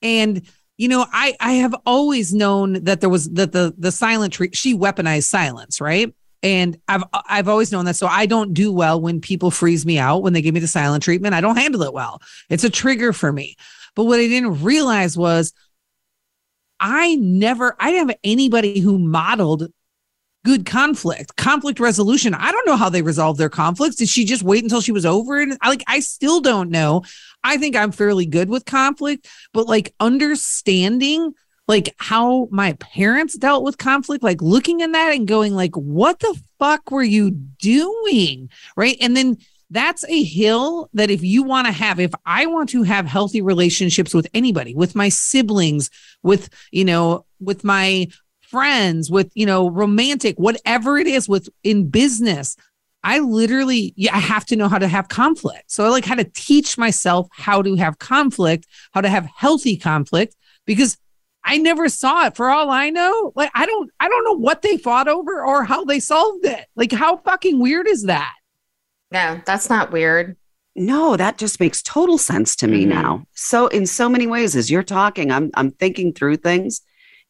And 0.02 0.42
you 0.78 0.88
know, 0.88 1.06
I 1.12 1.36
I 1.40 1.54
have 1.54 1.76
always 1.86 2.34
known 2.34 2.84
that 2.84 3.02
there 3.02 3.10
was 3.10 3.30
that 3.32 3.52
the 3.52 3.74
the 3.78 3.92
silent 3.92 4.34
treat 4.34 4.56
she 4.56 4.76
weaponized 4.76 5.24
silence, 5.24 5.80
right? 5.80 6.14
And 6.44 6.78
I've 6.88 7.04
I've 7.14 7.48
always 7.48 7.72
known 7.72 7.86
that. 7.86 7.96
So 7.96 8.08
I 8.08 8.26
don't 8.26 8.54
do 8.54 8.72
well 8.72 9.00
when 9.00 9.22
people 9.22 9.52
freeze 9.52 9.86
me 9.86 9.98
out 10.00 10.24
when 10.24 10.34
they 10.34 10.42
give 10.42 10.54
me 10.54 10.60
the 10.60 10.68
silent 10.68 11.04
treatment. 11.04 11.34
I 11.34 11.42
don't 11.42 11.58
handle 11.58 11.84
it 11.84 11.94
well. 11.94 12.22
It's 12.50 12.64
a 12.64 12.70
trigger 12.70 13.14
for 13.14 13.32
me. 13.32 13.56
But 13.96 14.06
what 14.06 14.20
I 14.20 14.28
didn't 14.28 14.64
realize 14.64 15.18
was 15.18 15.54
I 16.80 17.16
never 17.16 17.76
I 17.80 17.92
didn't 17.92 18.10
have 18.10 18.18
anybody 18.24 18.80
who 18.80 19.00
modeled 19.00 19.70
good 20.46 20.66
conflict, 20.66 21.36
conflict 21.36 21.80
resolution. 21.80 22.36
I 22.36 22.52
don't 22.52 22.68
know 22.68 22.78
how 22.78 22.90
they 22.90 23.02
resolved 23.02 23.40
their 23.40 23.50
conflicts. 23.50 23.96
Did 23.96 24.08
she 24.08 24.24
just 24.26 24.44
wait 24.44 24.64
until 24.64 24.80
she 24.80 24.92
was 24.92 25.06
over 25.06 25.40
it? 25.40 25.58
Like 25.66 25.84
I 25.88 26.00
still 26.00 26.40
don't 26.40 26.70
know. 26.70 27.04
I 27.44 27.58
think 27.58 27.76
I'm 27.76 27.92
fairly 27.92 28.28
good 28.28 28.48
with 28.48 28.64
conflict, 28.64 29.28
but 29.54 29.68
like 29.68 29.94
understanding 30.00 31.34
like 31.68 31.96
how 31.98 32.48
my 32.52 32.74
parents 32.74 33.36
dealt 33.36 33.64
with 33.64 33.80
conflict, 33.80 34.24
like 34.24 34.40
looking 34.40 34.82
in 34.82 34.92
that 34.92 35.16
and 35.16 35.28
going 35.28 35.56
like, 35.56 35.76
what 35.76 36.20
the 36.20 36.40
fuck 36.60 36.92
were 36.92 37.04
you 37.04 37.32
doing? 37.32 38.50
Right. 38.78 38.98
And 39.02 39.18
then 39.18 39.38
that's 39.72 40.06
a 40.06 40.24
hill 40.24 40.92
that 40.94 41.10
if 41.10 41.24
you 41.24 41.42
want 41.42 41.66
to 41.66 41.74
have, 41.74 42.00
if 42.00 42.14
I 42.24 42.46
want 42.46 42.70
to 42.70 42.84
have 42.84 43.08
healthy 43.08 43.42
relationships 43.42 44.14
with 44.14 44.28
anybody, 44.36 44.76
with 44.76 44.94
my 44.94 45.10
siblings, 45.10 45.90
with, 46.22 46.50
you 46.72 46.86
know, 46.86 47.26
with 47.40 47.64
my 47.64 48.10
friends, 48.56 49.12
with, 49.12 49.30
you 49.36 49.46
know, 49.46 49.70
romantic, 49.70 50.38
whatever 50.38 50.98
it 50.98 51.08
is 51.08 51.28
with 51.28 51.50
in 51.64 51.90
business, 51.90 52.56
I 53.04 53.20
literally, 53.20 53.94
yeah, 53.98 54.16
I 54.16 54.20
have 54.20 54.46
to 54.46 54.56
know 54.56 54.70
how 54.70 54.78
to 54.80 54.88
have 54.88 55.10
conflict. 55.10 55.70
So 55.72 55.86
I 55.86 55.90
like 55.90 56.06
how 56.06 56.16
to 56.16 56.24
teach 56.24 56.78
myself 56.78 57.28
how 57.32 57.62
to 57.62 57.76
have 57.76 58.00
conflict, 58.00 58.66
how 58.94 59.02
to 59.02 59.10
have 59.10 59.28
healthy 59.36 59.76
conflict, 59.78 60.36
because 60.66 60.98
I 61.44 61.58
never 61.58 61.90
saw 61.90 62.28
it. 62.28 62.36
For 62.36 62.50
all 62.50 62.70
I 62.72 62.90
know, 62.90 63.34
like 63.36 63.52
I 63.54 63.66
don't 63.66 63.92
I 64.00 64.08
don't 64.10 64.24
know 64.24 64.38
what 64.38 64.62
they 64.62 64.78
fought 64.78 65.08
over 65.08 65.46
or 65.46 65.64
how 65.66 65.84
they 65.84 66.00
solved 66.00 66.46
it. 66.46 66.66
Like 66.76 66.92
how 66.94 67.18
fucking 67.18 67.60
weird 67.60 67.88
is 67.88 68.04
that? 68.04 68.34
No, 69.12 69.40
that's 69.46 69.70
not 69.70 69.92
weird. 69.92 70.38
No, 70.76 71.16
that 71.16 71.38
just 71.38 71.60
makes 71.60 71.84
total 71.84 72.18
sense 72.18 72.56
to 72.58 72.68
me 72.68 72.86
Mhm. 72.86 72.90
now. 72.90 73.26
So 73.34 73.68
in 73.68 73.86
so 73.86 74.10
many 74.10 74.26
ways, 74.28 74.56
as 74.56 74.72
you're 74.72 74.82
talking, 74.84 75.32
I'm 75.32 75.52
I'm 75.54 75.72
thinking 75.72 76.14
through 76.14 76.38
things 76.38 76.82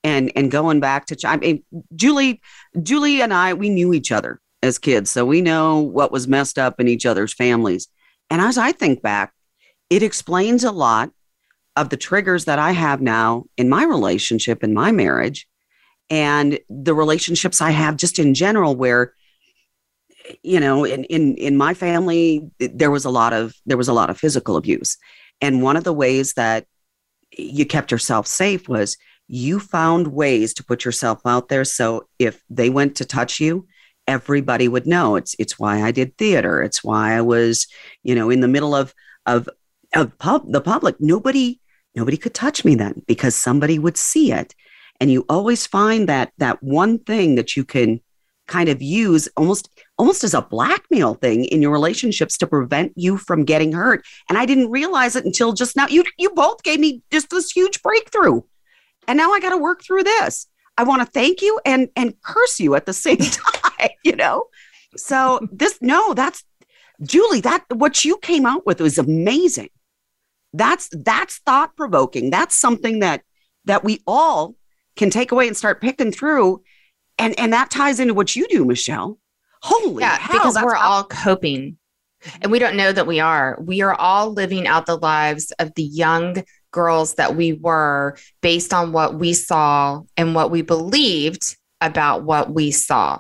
and 0.05 0.31
and 0.35 0.51
going 0.51 0.79
back 0.79 1.07
to 1.07 1.17
I 1.27 1.35
mean, 1.37 1.63
Julie, 1.95 2.39
Julie 2.81 3.21
and 3.21 3.33
I, 3.33 3.55
we 3.55 3.69
knew 3.69 3.91
each 3.91 4.11
other 4.11 4.39
as 4.61 4.77
kids, 4.77 5.09
so 5.09 5.25
we 5.25 5.41
know 5.41 5.79
what 5.79 6.11
was 6.11 6.27
messed 6.27 6.59
up 6.59 6.79
in 6.79 6.87
each 6.87 7.05
other's 7.05 7.33
families. 7.33 7.87
And 8.29 8.39
as 8.39 8.57
I 8.57 8.71
think 8.71 9.01
back, 9.01 9.33
it 9.89 10.03
explains 10.03 10.63
a 10.63 10.71
lot 10.71 11.09
of 11.75 11.89
the 11.89 11.97
triggers 11.97 12.45
that 12.45 12.59
I 12.59 12.71
have 12.71 13.01
now 13.01 13.45
in 13.57 13.67
my 13.67 13.83
relationship, 13.83 14.63
in 14.63 14.73
my 14.73 14.91
marriage, 14.91 15.47
and 16.09 16.59
the 16.69 16.93
relationships 16.93 17.59
I 17.59 17.71
have 17.71 17.97
just 17.97 18.19
in 18.19 18.35
general, 18.35 18.75
where 18.75 19.13
you 20.43 20.59
know, 20.59 20.85
in 20.85 21.03
in 21.05 21.35
in 21.35 21.57
my 21.57 21.73
family, 21.73 22.47
there 22.59 22.91
was 22.91 23.05
a 23.05 23.09
lot 23.09 23.33
of 23.33 23.55
there 23.65 23.77
was 23.77 23.87
a 23.87 23.93
lot 23.93 24.11
of 24.11 24.19
physical 24.19 24.55
abuse, 24.55 24.97
and 25.41 25.63
one 25.63 25.77
of 25.77 25.83
the 25.83 25.93
ways 25.93 26.33
that 26.33 26.67
you 27.35 27.65
kept 27.65 27.91
yourself 27.91 28.27
safe 28.27 28.69
was 28.69 28.97
you 29.27 29.59
found 29.59 30.07
ways 30.07 30.53
to 30.55 30.63
put 30.63 30.85
yourself 30.85 31.21
out 31.25 31.49
there. 31.49 31.65
So 31.65 32.07
if 32.19 32.43
they 32.49 32.69
went 32.69 32.95
to 32.97 33.05
touch 33.05 33.39
you, 33.39 33.67
everybody 34.07 34.67
would 34.67 34.85
know. 34.85 35.15
It's 35.15 35.35
it's 35.39 35.57
why 35.59 35.81
I 35.81 35.91
did 35.91 36.17
theater. 36.17 36.61
It's 36.61 36.83
why 36.83 37.13
I 37.15 37.21
was, 37.21 37.67
you 38.03 38.15
know, 38.15 38.29
in 38.29 38.41
the 38.41 38.47
middle 38.47 38.75
of 38.75 38.93
of 39.25 39.49
of 39.95 40.17
pub, 40.19 40.51
the 40.51 40.61
public. 40.61 40.95
Nobody 40.99 41.59
nobody 41.95 42.17
could 42.17 42.33
touch 42.33 42.63
me 42.65 42.75
then 42.75 43.01
because 43.07 43.35
somebody 43.35 43.79
would 43.79 43.97
see 43.97 44.31
it. 44.31 44.53
And 44.99 45.11
you 45.11 45.25
always 45.27 45.65
find 45.67 46.07
that 46.07 46.31
that 46.37 46.61
one 46.61 46.99
thing 46.99 47.35
that 47.35 47.57
you 47.57 47.65
can 47.65 48.01
kind 48.47 48.69
of 48.69 48.79
use 48.79 49.27
almost 49.35 49.69
almost 49.97 50.23
as 50.23 50.35
a 50.35 50.41
blackmail 50.41 51.15
thing 51.15 51.45
in 51.45 51.61
your 51.63 51.71
relationships 51.71 52.37
to 52.37 52.45
prevent 52.47 52.93
you 52.95 53.17
from 53.17 53.43
getting 53.43 53.71
hurt. 53.71 54.05
And 54.29 54.37
I 54.37 54.45
didn't 54.45 54.69
realize 54.69 55.15
it 55.15 55.25
until 55.25 55.53
just 55.53 55.75
now. 55.75 55.87
You 55.87 56.03
you 56.17 56.29
both 56.29 56.61
gave 56.63 56.79
me 56.79 57.01
just 57.11 57.29
this 57.31 57.51
huge 57.51 57.81
breakthrough. 57.81 58.41
And 59.07 59.17
now 59.17 59.31
I 59.31 59.39
got 59.39 59.51
to 59.51 59.57
work 59.57 59.83
through 59.83 60.03
this. 60.03 60.47
I 60.77 60.83
want 60.83 61.01
to 61.01 61.05
thank 61.05 61.41
you 61.41 61.59
and 61.65 61.89
and 61.95 62.19
curse 62.21 62.59
you 62.59 62.75
at 62.75 62.85
the 62.85 62.93
same 63.05 63.17
time, 63.17 63.89
you 64.03 64.15
know? 64.15 64.45
So 64.97 65.47
this 65.51 65.77
no, 65.81 66.13
that's 66.13 66.43
Julie, 67.01 67.41
that 67.41 67.65
what 67.73 68.05
you 68.05 68.17
came 68.17 68.45
out 68.45 68.65
with 68.65 68.79
was 68.81 68.97
amazing. 68.97 69.69
That's 70.53 70.89
that's 70.91 71.39
thought 71.39 71.75
provoking. 71.75 72.29
That's 72.29 72.57
something 72.57 72.99
that 72.99 73.21
that 73.65 73.83
we 73.83 74.01
all 74.07 74.55
can 74.95 75.09
take 75.09 75.31
away 75.31 75.47
and 75.47 75.57
start 75.57 75.81
picking 75.81 76.11
through. 76.11 76.61
And 77.17 77.37
and 77.39 77.53
that 77.53 77.71
ties 77.71 77.99
into 77.99 78.13
what 78.13 78.35
you 78.35 78.47
do, 78.47 78.65
Michelle. 78.65 79.17
Holy 79.61 80.03
yeah, 80.03 80.17
hell, 80.17 80.39
because 80.39 80.55
we're 80.61 80.75
how- 80.75 80.89
all 80.89 81.03
coping 81.05 81.77
and 82.41 82.51
we 82.51 82.59
don't 82.59 82.75
know 82.75 82.91
that 82.91 83.07
we 83.07 83.19
are. 83.19 83.57
We 83.61 83.81
are 83.81 83.93
all 83.93 84.31
living 84.31 84.67
out 84.67 84.85
the 84.85 84.97
lives 84.97 85.51
of 85.59 85.73
the 85.75 85.83
young 85.83 86.43
girls 86.75 87.13
that 87.15 87.37
we 87.37 87.53
were 87.53 88.17
based 88.41 88.73
on 88.73 88.91
what 88.91 89.15
we 89.15 89.33
saw 89.33 90.01
and 90.17 90.35
what 90.35 90.51
we 90.51 90.61
believed 90.61 91.55
about 91.79 92.23
what 92.23 92.53
we 92.53 92.69
saw. 92.69 93.17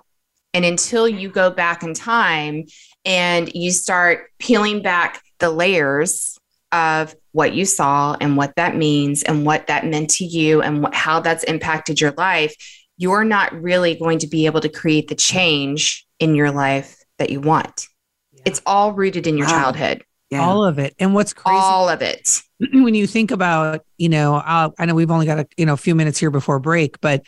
And 0.53 0.65
until 0.65 1.07
you 1.07 1.29
go 1.29 1.49
back 1.49 1.81
in 1.81 1.93
time 1.93 2.65
and 3.05 3.49
you 3.55 3.71
start 3.71 4.27
peeling 4.39 4.81
back 4.81 5.21
the 5.39 5.49
layers 5.49 6.37
of 6.73 7.15
what 7.31 7.53
you 7.53 7.63
saw 7.63 8.17
and 8.19 8.35
what 8.35 8.53
that 8.57 8.75
means 8.75 9.23
and 9.23 9.45
what 9.45 9.67
that 9.67 9.85
meant 9.85 10.09
to 10.09 10.25
you 10.25 10.61
and 10.61 10.83
what, 10.83 10.93
how 10.93 11.21
that's 11.21 11.45
impacted 11.45 12.01
your 12.01 12.13
life, 12.17 12.53
you're 12.97 13.23
not 13.23 13.53
really 13.53 13.95
going 13.95 14.19
to 14.19 14.27
be 14.27 14.47
able 14.47 14.59
to 14.61 14.69
create 14.69 15.07
the 15.07 15.15
change 15.15 16.05
in 16.19 16.35
your 16.35 16.51
life 16.51 16.97
that 17.19 17.29
you 17.29 17.39
want. 17.39 17.87
It's 18.43 18.61
all 18.65 18.91
rooted 18.91 19.27
in 19.27 19.37
your 19.37 19.47
Wow. 19.47 19.53
childhood, 19.53 20.03
yeah. 20.35 20.45
All 20.45 20.63
of 20.63 20.79
it. 20.79 20.95
And 20.99 21.13
what's 21.13 21.33
crazy 21.33 21.57
all 21.57 21.89
of 21.89 22.01
it. 22.01 22.41
when 22.73 22.95
you 22.95 23.07
think 23.07 23.31
about, 23.31 23.85
you 23.97 24.09
know, 24.09 24.35
uh, 24.35 24.69
I 24.77 24.85
know 24.85 24.95
we've 24.95 25.11
only 25.11 25.25
got 25.25 25.39
a 25.39 25.47
you 25.57 25.65
know 25.65 25.73
a 25.73 25.77
few 25.77 25.95
minutes 25.95 26.19
here 26.19 26.31
before 26.31 26.59
break, 26.59 26.99
but 27.01 27.23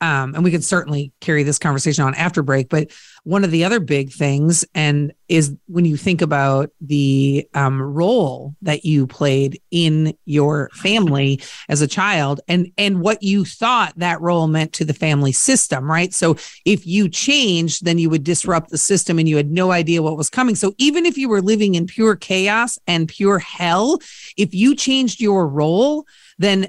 um, 0.00 0.34
and 0.34 0.44
we 0.44 0.50
could 0.50 0.64
certainly 0.64 1.12
carry 1.20 1.42
this 1.42 1.58
conversation 1.58 2.04
on 2.04 2.14
after 2.14 2.42
break. 2.42 2.68
But 2.68 2.90
one 3.24 3.44
of 3.44 3.50
the 3.50 3.64
other 3.64 3.80
big 3.80 4.12
things, 4.12 4.64
and 4.74 5.12
is 5.28 5.54
when 5.66 5.84
you 5.84 5.96
think 5.96 6.22
about 6.22 6.70
the 6.80 7.46
um, 7.52 7.82
role 7.82 8.54
that 8.62 8.84
you 8.84 9.06
played 9.06 9.60
in 9.70 10.16
your 10.24 10.70
family 10.72 11.40
as 11.68 11.82
a 11.82 11.88
child, 11.88 12.40
and 12.48 12.72
and 12.78 13.00
what 13.00 13.22
you 13.22 13.44
thought 13.44 13.92
that 13.96 14.20
role 14.20 14.46
meant 14.46 14.72
to 14.74 14.84
the 14.84 14.94
family 14.94 15.32
system, 15.32 15.90
right? 15.90 16.14
So 16.14 16.36
if 16.64 16.86
you 16.86 17.08
changed, 17.08 17.84
then 17.84 17.98
you 17.98 18.08
would 18.08 18.24
disrupt 18.24 18.70
the 18.70 18.78
system, 18.78 19.18
and 19.18 19.28
you 19.28 19.36
had 19.36 19.50
no 19.50 19.72
idea 19.72 20.02
what 20.02 20.16
was 20.16 20.30
coming. 20.30 20.54
So 20.54 20.74
even 20.78 21.04
if 21.04 21.18
you 21.18 21.28
were 21.28 21.42
living 21.42 21.74
in 21.74 21.86
pure 21.86 22.14
chaos 22.14 22.78
and 22.86 23.08
pure 23.08 23.38
hell, 23.40 23.98
if 24.36 24.54
you 24.54 24.76
changed 24.76 25.20
your 25.20 25.48
role, 25.48 26.06
then 26.38 26.68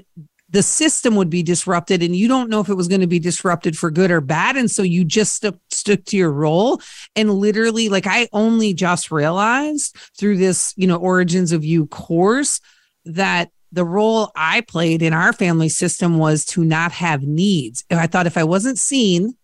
the 0.50 0.62
system 0.62 1.14
would 1.14 1.30
be 1.30 1.42
disrupted 1.42 2.02
and 2.02 2.14
you 2.14 2.26
don't 2.26 2.50
know 2.50 2.60
if 2.60 2.68
it 2.68 2.74
was 2.74 2.88
going 2.88 3.00
to 3.00 3.06
be 3.06 3.20
disrupted 3.20 3.78
for 3.78 3.90
good 3.90 4.10
or 4.10 4.20
bad. 4.20 4.56
And 4.56 4.70
so 4.70 4.82
you 4.82 5.04
just 5.04 5.34
stuck, 5.34 5.54
stuck 5.70 6.04
to 6.06 6.16
your 6.16 6.32
role. 6.32 6.80
And 7.16 7.30
literally 7.30 7.88
like 7.88 8.06
i 8.06 8.28
only 8.32 8.74
just 8.74 9.10
realized 9.10 9.96
through 10.18 10.36
this 10.36 10.74
you 10.76 10.86
know 10.86 10.96
origins 10.96 11.52
of 11.52 11.64
you 11.64 11.86
course 11.86 12.60
that 13.04 13.50
the 13.72 13.84
role 13.84 14.30
i 14.34 14.60
played 14.62 15.02
in 15.02 15.12
our 15.12 15.32
family 15.32 15.68
system 15.68 16.18
was 16.18 16.44
to 16.44 16.64
not 16.64 16.92
have 16.92 17.22
needs. 17.22 17.84
I 17.90 18.06
thought 18.06 18.26
if 18.26 18.36
i 18.36 18.44
wasn't 18.44 18.78
seen 18.78 19.36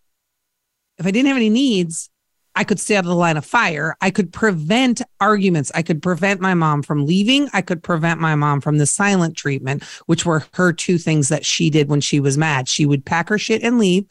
if 0.97 1.05
i 1.05 1.11
didn't 1.11 1.27
have 1.27 1.37
any 1.37 1.49
needs 1.49 2.09
I 2.57 2.63
could 2.63 2.79
stay 2.79 2.95
out 2.95 3.05
of 3.05 3.09
the 3.09 3.15
line 3.15 3.37
of 3.37 3.45
fire. 3.45 3.95
I 4.01 4.09
could 4.09 4.33
prevent 4.33 5.01
arguments. 5.21 5.71
I 5.75 5.83
could 5.83 6.01
prevent 6.01 6.41
my 6.41 6.53
mom 6.55 6.81
from 6.81 7.05
leaving. 7.05 7.47
I 7.53 7.61
could 7.61 7.83
prevent 7.83 8.19
my 8.19 8.33
mom 8.35 8.61
from 8.61 8.79
the 8.79 8.85
silent 8.87 9.37
treatment, 9.37 9.83
which 10.07 10.25
were 10.25 10.43
her 10.53 10.73
two 10.73 10.97
things 10.97 11.29
that 11.29 11.45
she 11.45 11.69
did 11.69 11.87
when 11.87 12.01
she 12.01 12.19
was 12.19 12.37
mad. 12.37 12.67
She 12.67 12.85
would 12.85 13.05
pack 13.05 13.29
her 13.29 13.37
shit 13.37 13.61
and 13.63 13.77
leave, 13.77 14.05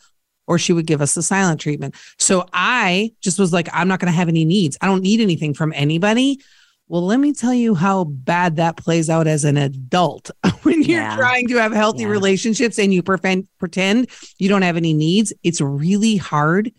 or 0.46 0.58
she 0.58 0.72
would 0.72 0.86
give 0.86 1.02
us 1.02 1.14
the 1.14 1.22
silent 1.24 1.60
treatment. 1.60 1.96
So 2.20 2.46
I 2.52 3.12
just 3.20 3.38
was 3.38 3.52
like, 3.52 3.68
I'm 3.72 3.88
not 3.88 3.98
going 3.98 4.12
to 4.12 4.16
have 4.16 4.28
any 4.28 4.44
needs. 4.44 4.78
I 4.80 4.86
don't 4.86 5.02
need 5.02 5.20
anything 5.20 5.52
from 5.52 5.72
anybody. 5.74 6.40
Well, 6.88 7.02
let 7.04 7.18
me 7.18 7.32
tell 7.32 7.52
you 7.52 7.74
how 7.74 8.04
bad 8.04 8.56
that 8.56 8.76
plays 8.76 9.10
out 9.10 9.26
as 9.26 9.44
an 9.44 9.56
adult 9.56 10.30
when 10.62 10.82
you're 10.84 11.00
Yeah. 11.00 11.16
trying 11.16 11.48
to 11.48 11.56
have 11.56 11.72
healthy 11.72 12.02
Yeah. 12.02 12.10
relationships 12.10 12.78
and 12.78 12.94
you 12.94 13.02
pretend 13.02 13.48
pretend 13.58 14.06
you 14.38 14.48
don't 14.48 14.62
have 14.62 14.76
any 14.76 14.94
needs. 14.94 15.32
It's 15.42 15.60
really 15.60 16.16
hard 16.16 16.70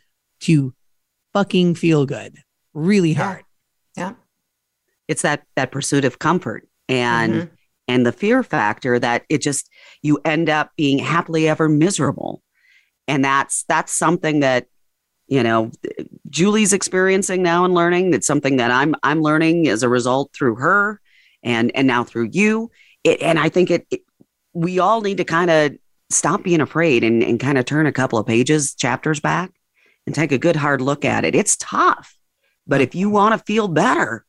to 0.42 0.74
fucking 1.34 1.76
feel 1.76 2.06
good. 2.06 2.38
Really 2.74 3.14
hard. 3.14 3.44
Yeah. 3.96 4.14
It's 5.08 5.22
that 5.22 5.44
that 5.56 5.72
pursuit 5.72 6.06
of 6.06 6.20
comfort 6.20 6.68
and 6.90 7.34
Mhm. 7.34 7.50
and 7.88 8.06
the 8.06 8.12
fear 8.12 8.44
factor 8.44 9.00
that 9.00 9.24
it 9.30 9.42
just 9.42 9.70
you 10.02 10.20
end 10.26 10.50
up 10.50 10.72
being 10.78 11.00
happily 11.00 11.48
ever 11.48 11.70
miserable. 11.70 12.44
And 13.08 13.24
that's 13.24 13.64
that's 13.68 13.92
something 13.92 14.42
that 14.42 14.68
you 15.28 15.44
know 15.44 15.72
Julie's 16.30 16.74
experiencing 16.74 17.42
now 17.42 17.66
and 17.66 17.74
learning. 17.74 18.14
It's 18.14 18.28
something 18.28 18.58
that 18.58 18.72
I'm 18.72 18.96
I'm 19.04 19.22
learning 19.22 19.68
as 19.68 19.82
a 19.84 19.90
result 19.90 20.32
through 20.34 20.56
her 20.56 21.00
and 21.44 21.72
and 21.76 21.88
now 21.88 22.04
through 22.04 22.30
you. 22.32 22.70
It, 23.04 23.22
and 23.22 23.40
I 23.40 23.50
think 23.50 23.72
it, 23.72 23.88
it 23.90 24.02
we 24.54 24.80
all 24.80 25.02
need 25.02 25.18
to 25.18 25.24
kind 25.24 25.50
of 25.50 25.72
stop 26.10 26.44
being 26.44 26.62
afraid 26.62 27.04
and, 27.04 27.22
and 27.24 27.40
kind 27.40 27.58
of 27.58 27.66
turn 27.66 27.86
a 27.86 27.92
couple 27.92 28.18
of 28.18 28.26
pages, 28.26 28.74
chapters 28.74 29.20
back 29.20 29.52
and 30.08 30.16
take 30.16 30.32
a 30.32 30.38
good 30.40 30.56
hard 30.56 30.82
look 30.82 31.06
at 31.06 31.26
it. 31.26 31.36
It's 31.36 31.56
tough. 31.58 32.18
But 32.66 32.82
if 32.82 32.96
you 32.96 33.10
want 33.10 33.38
to 33.38 33.46
feel 33.46 33.68
better, 33.68 34.26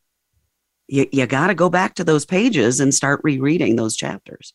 you, 0.89 1.07
you 1.11 1.27
got 1.27 1.47
to 1.47 1.55
go 1.55 1.71
back 1.71 1.95
to 1.95 2.05
those 2.05 2.27
pages 2.27 2.81
and 2.81 2.93
start 2.93 3.21
rereading 3.23 3.77
those 3.77 3.97
chapters. 3.97 4.53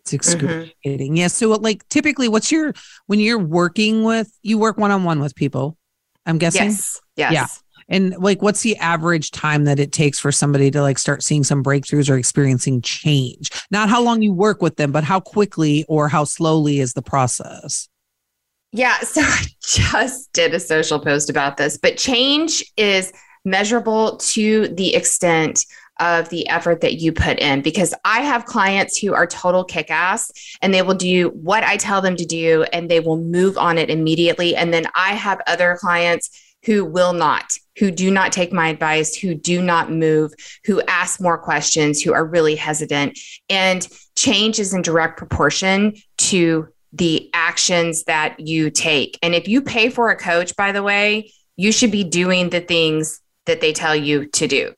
It's 0.00 0.12
excruciating. 0.12 1.16
Yeah. 1.16 1.26
So 1.26 1.50
like 1.50 1.88
typically 1.88 2.28
what's 2.28 2.52
your 2.52 2.74
when 3.06 3.18
you're 3.18 3.40
working 3.40 4.04
with 4.04 4.30
you 4.42 4.58
work 4.58 4.78
one 4.78 4.92
on 4.92 5.02
one 5.02 5.18
with 5.18 5.34
people, 5.34 5.76
I'm 6.24 6.38
guessing. 6.38 6.66
Yes. 6.66 7.00
Yes. 7.16 7.32
Yeah. 7.32 7.46
And 7.88 8.16
like 8.18 8.42
what's 8.42 8.60
the 8.60 8.76
average 8.76 9.32
time 9.32 9.64
that 9.64 9.80
it 9.80 9.92
takes 9.92 10.18
for 10.18 10.30
somebody 10.30 10.70
to 10.70 10.82
like 10.82 10.98
start 10.98 11.22
seeing 11.22 11.42
some 11.42 11.64
breakthroughs 11.64 12.08
or 12.08 12.16
experiencing 12.16 12.82
change? 12.82 13.50
Not 13.70 13.88
how 13.88 14.02
long 14.02 14.22
you 14.22 14.32
work 14.32 14.62
with 14.62 14.76
them, 14.76 14.92
but 14.92 15.04
how 15.04 15.18
quickly 15.18 15.84
or 15.88 16.08
how 16.08 16.24
slowly 16.24 16.78
is 16.78 16.92
the 16.92 17.02
process? 17.02 17.88
Yeah. 18.76 18.96
So 19.02 19.22
I 19.22 19.46
just 19.62 20.32
did 20.32 20.54
a 20.54 20.60
social 20.60 21.00
post 21.00 21.30
about 21.30 21.56
this, 21.56 21.78
but 21.78 21.96
change 21.96 22.62
is 22.76 23.12
measurable 23.44 24.18
to 24.18 24.68
the 24.68 24.94
extent 24.94 25.64
of 25.98 26.28
the 26.28 26.46
effort 26.48 26.82
that 26.82 26.94
you 26.94 27.12
put 27.12 27.38
in 27.38 27.62
because 27.62 27.94
I 28.04 28.20
have 28.20 28.44
clients 28.44 28.98
who 28.98 29.14
are 29.14 29.26
total 29.26 29.64
kick 29.64 29.90
ass 29.90 30.30
and 30.60 30.74
they 30.74 30.82
will 30.82 30.94
do 30.94 31.30
what 31.30 31.64
I 31.64 31.78
tell 31.78 32.02
them 32.02 32.16
to 32.16 32.26
do 32.26 32.64
and 32.72 32.90
they 32.90 33.00
will 33.00 33.16
move 33.16 33.56
on 33.56 33.78
it 33.78 33.88
immediately. 33.88 34.54
And 34.54 34.74
then 34.74 34.86
I 34.94 35.14
have 35.14 35.40
other 35.46 35.78
clients 35.80 36.28
who 36.66 36.84
will 36.84 37.14
not, 37.14 37.54
who 37.78 37.90
do 37.90 38.10
not 38.10 38.32
take 38.32 38.52
my 38.52 38.68
advice, 38.68 39.14
who 39.16 39.34
do 39.34 39.62
not 39.62 39.90
move, 39.90 40.32
who 40.66 40.82
ask 40.82 41.20
more 41.20 41.38
questions, 41.38 42.02
who 42.02 42.12
are 42.12 42.26
really 42.26 42.56
hesitant. 42.56 43.18
And 43.48 43.88
change 44.16 44.58
is 44.58 44.74
in 44.74 44.82
direct 44.82 45.16
proportion 45.16 45.94
to 46.18 46.68
the 46.92 47.30
actions 47.34 48.04
that 48.04 48.40
you 48.40 48.70
take. 48.70 49.18
And 49.22 49.34
if 49.34 49.48
you 49.48 49.60
pay 49.60 49.90
for 49.90 50.10
a 50.10 50.16
coach, 50.16 50.56
by 50.56 50.72
the 50.72 50.82
way, 50.82 51.32
you 51.56 51.72
should 51.72 51.90
be 51.90 52.04
doing 52.04 52.50
the 52.50 52.60
things 52.60 53.20
that 53.46 53.60
they 53.60 53.72
tell 53.72 53.96
you 53.96 54.26
to 54.26 54.46
do. 54.46 54.74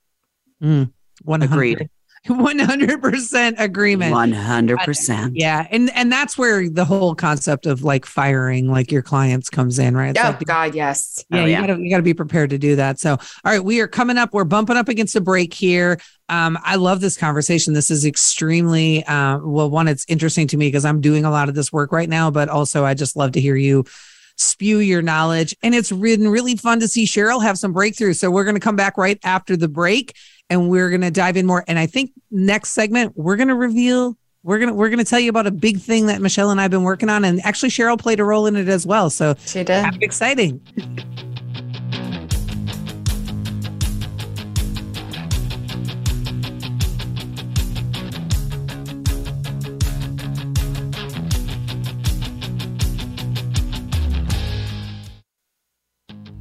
Mm, 0.62 0.92
100, 1.22 1.52
Agreed. 1.52 1.90
100% 2.28 3.54
agreement. 3.58 4.14
100%. 4.14 5.30
Yeah. 5.34 5.66
And 5.70 5.90
and 5.94 6.12
that's 6.12 6.36
where 6.38 6.68
the 6.68 6.84
whole 6.84 7.14
concept 7.14 7.66
of 7.66 7.82
like 7.82 8.06
firing 8.06 8.70
like 8.70 8.92
your 8.92 9.02
clients 9.02 9.50
comes 9.50 9.78
in, 9.78 9.96
right? 9.96 10.10
It's 10.10 10.20
oh 10.20 10.28
like 10.28 10.44
God, 10.44 10.74
yes. 10.74 11.24
Yeah, 11.30 11.42
Oh, 11.42 11.44
you 11.46 11.56
gotta 11.56 11.80
you 11.80 11.90
gotta 11.90 12.02
be 12.02 12.14
prepared 12.14 12.50
to 12.50 12.58
do 12.58 12.76
that. 12.76 13.00
So, 13.00 13.12
all 13.12 13.18
right, 13.44 13.62
we 13.62 13.80
are 13.80 13.88
coming 13.88 14.18
up. 14.18 14.32
We're 14.32 14.44
bumping 14.44 14.76
up 14.76 14.88
against 14.88 15.16
a 15.16 15.20
break 15.20 15.52
here. 15.54 15.98
Um, 16.28 16.58
I 16.62 16.76
love 16.76 17.00
this 17.00 17.16
conversation. 17.16 17.72
This 17.72 17.90
is 17.90 18.04
extremely 18.04 19.04
uh, 19.04 19.38
well. 19.42 19.70
One, 19.70 19.88
it's 19.88 20.04
interesting 20.08 20.46
to 20.48 20.56
me 20.56 20.68
because 20.68 20.84
I'm 20.84 21.00
doing 21.00 21.24
a 21.24 21.30
lot 21.30 21.48
of 21.48 21.54
this 21.54 21.72
work 21.72 21.92
right 21.92 22.08
now, 22.08 22.30
but 22.30 22.48
also 22.48 22.84
I 22.84 22.94
just 22.94 23.16
love 23.16 23.32
to 23.32 23.40
hear 23.40 23.56
you 23.56 23.84
spew 24.38 24.78
your 24.78 25.02
knowledge. 25.02 25.54
And 25.62 25.74
it's 25.74 25.90
been 25.90 26.28
really 26.28 26.56
fun 26.56 26.80
to 26.80 26.88
see 26.88 27.04
Sheral 27.04 27.42
have 27.42 27.58
some 27.58 27.74
breakthroughs. 27.74 28.18
So 28.18 28.30
we're 28.30 28.44
going 28.44 28.54
to 28.54 28.60
come 28.60 28.76
back 28.76 28.96
right 28.96 29.18
after 29.24 29.56
the 29.56 29.68
break, 29.68 30.14
and 30.50 30.68
we're 30.70 30.88
going 30.90 31.00
to 31.02 31.10
dive 31.10 31.36
in 31.36 31.46
more. 31.46 31.64
And 31.68 31.78
I 31.78 31.86
think 31.86 32.12
next 32.30 32.70
segment 32.70 33.12
we're 33.16 33.36
going 33.36 33.48
to 33.48 33.54
reveal. 33.54 34.16
We're 34.44 34.60
gonna 34.60 34.72
we're 34.72 34.88
gonna 34.88 35.04
tell 35.04 35.18
you 35.18 35.30
about 35.30 35.48
a 35.48 35.50
big 35.50 35.78
thing 35.80 36.06
that 36.06 36.22
Michelle 36.22 36.50
and 36.50 36.60
I've 36.60 36.70
been 36.70 36.84
working 36.84 37.10
on, 37.10 37.24
and 37.24 37.40
actually 37.44 37.70
Sheral 37.70 37.98
played 37.98 38.20
a 38.20 38.24
role 38.24 38.46
in 38.46 38.54
it 38.54 38.68
as 38.68 38.86
well. 38.86 39.10
So 39.10 39.34
She 39.44 39.64
did. 39.64 39.84
exciting. 40.00 40.60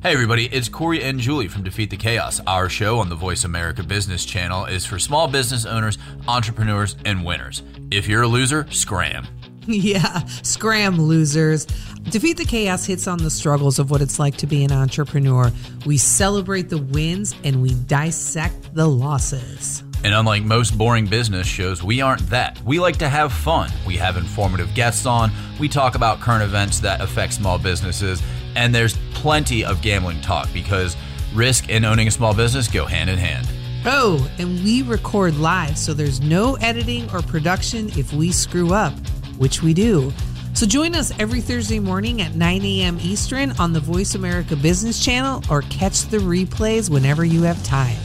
Hey 0.08 0.14
everybody, 0.14 0.45
it's 0.53 0.70
Corey 0.70 1.03
and 1.03 1.20
Julie 1.20 1.49
from 1.49 1.64
Defeat 1.64 1.89
the 1.89 1.97
Chaos. 1.97 2.39
Our 2.47 2.70
show 2.70 2.99
on 2.99 3.10
the 3.10 3.16
Voice 3.16 3.43
America 3.43 3.84
Business 3.84 4.24
Channel 4.24 4.64
is 4.64 4.86
for 4.86 4.97
small 4.99 5.28
business 5.28 5.66
owners, 5.66 5.97
entrepreneurs, 6.30 6.95
and 7.03 7.26
winners. 7.26 7.62
If 7.91 8.08
you're 8.08 8.22
a 8.22 8.28
loser, 8.28 8.66
scram. 8.72 9.28
Yeah, 9.68 10.24
scram 10.43 10.95
losers. 10.95 11.66
Defeat 12.05 12.38
the 12.38 12.45
Chaos 12.45 12.86
hits 12.86 13.05
on 13.05 13.18
the 13.18 13.30
struggles 13.30 13.80
of 13.80 13.91
what 13.91 14.01
it's 14.01 14.18
like 14.18 14.38
to 14.38 14.47
be 14.47 14.64
an 14.64 14.72
entrepreneur. 14.72 15.51
We 15.86 15.97
celebrate 15.97 16.70
the 16.70 16.78
wins 16.78 17.36
and 17.43 17.62
we 17.62 17.74
dissect 17.74 18.74
the 18.74 18.88
losses. 18.88 19.84
And 20.04 20.14
unlike 20.14 20.43
most 20.43 20.78
boring 20.78 21.06
business 21.06 21.48
shows, 21.48 21.84
we 21.84 22.02
aren't 22.02 22.30
that. 22.30 22.62
We 22.64 22.80
like 22.80 22.98
to 22.98 23.10
have 23.10 23.34
fun. 23.34 23.72
We 23.86 23.98
have 23.98 24.18
informative 24.18 24.74
guests 24.74 25.06
on. 25.06 25.32
We 25.60 25.68
talk 25.68 25.95
about 25.95 26.20
current 26.20 26.43
events 26.43 26.80
that 26.82 27.02
affect 27.02 27.34
small 27.34 27.58
businesses. 27.58 28.22
And 28.56 28.74
there's 28.74 28.98
plenty 29.14 29.66
of 29.66 29.82
gambling 29.82 30.22
talk 30.22 30.48
because 30.54 30.95
risk 31.34 31.70
and 31.70 31.86
owning 31.86 32.08
a 32.08 32.12
small 32.12 32.34
business 32.34 32.68
go 32.68 32.86
hand 32.86 33.10
in 33.10 33.18
hand. 33.18 33.48
Oh, 33.86 34.30
and 34.38 34.64
we 34.64 34.82
record 34.82 35.38
live, 35.38 35.78
so 35.78 35.93
there's 35.93 36.20
no 36.20 36.56
editing 36.56 37.10
or 37.12 37.22
production 37.22 37.89
if 37.98 38.12
we 38.12 38.32
screw 38.32 38.74
up, 38.74 38.93
which 39.38 39.62
we 39.62 39.74
do. 39.74 40.12
So 40.54 40.66
join 40.66 40.95
us 40.95 41.18
every 41.20 41.39
Thursday 41.39 41.80
morning 41.80 42.22
at 42.22 42.34
9 42.34 42.62
a.m. 42.64 42.98
Eastern 43.00 43.52
on 43.60 43.74
the 43.74 43.80
Voice 43.80 44.16
America 44.16 44.56
Business 44.56 45.04
Channel 45.04 45.43
or 45.52 45.62
catch 45.64 46.02
the 46.06 46.18
replays 46.18 46.89
whenever 46.89 47.24
you 47.24 47.43
have 47.43 47.64
time. 47.64 47.95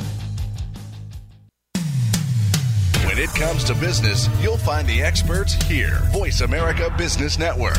It 3.22 3.30
comes 3.36 3.62
to 3.62 3.74
business, 3.76 4.28
you'll 4.42 4.58
find 4.58 4.84
the 4.88 5.00
experts 5.00 5.52
here. 5.66 6.00
Voice 6.10 6.40
America 6.40 6.92
Business 6.98 7.38
Network. 7.38 7.78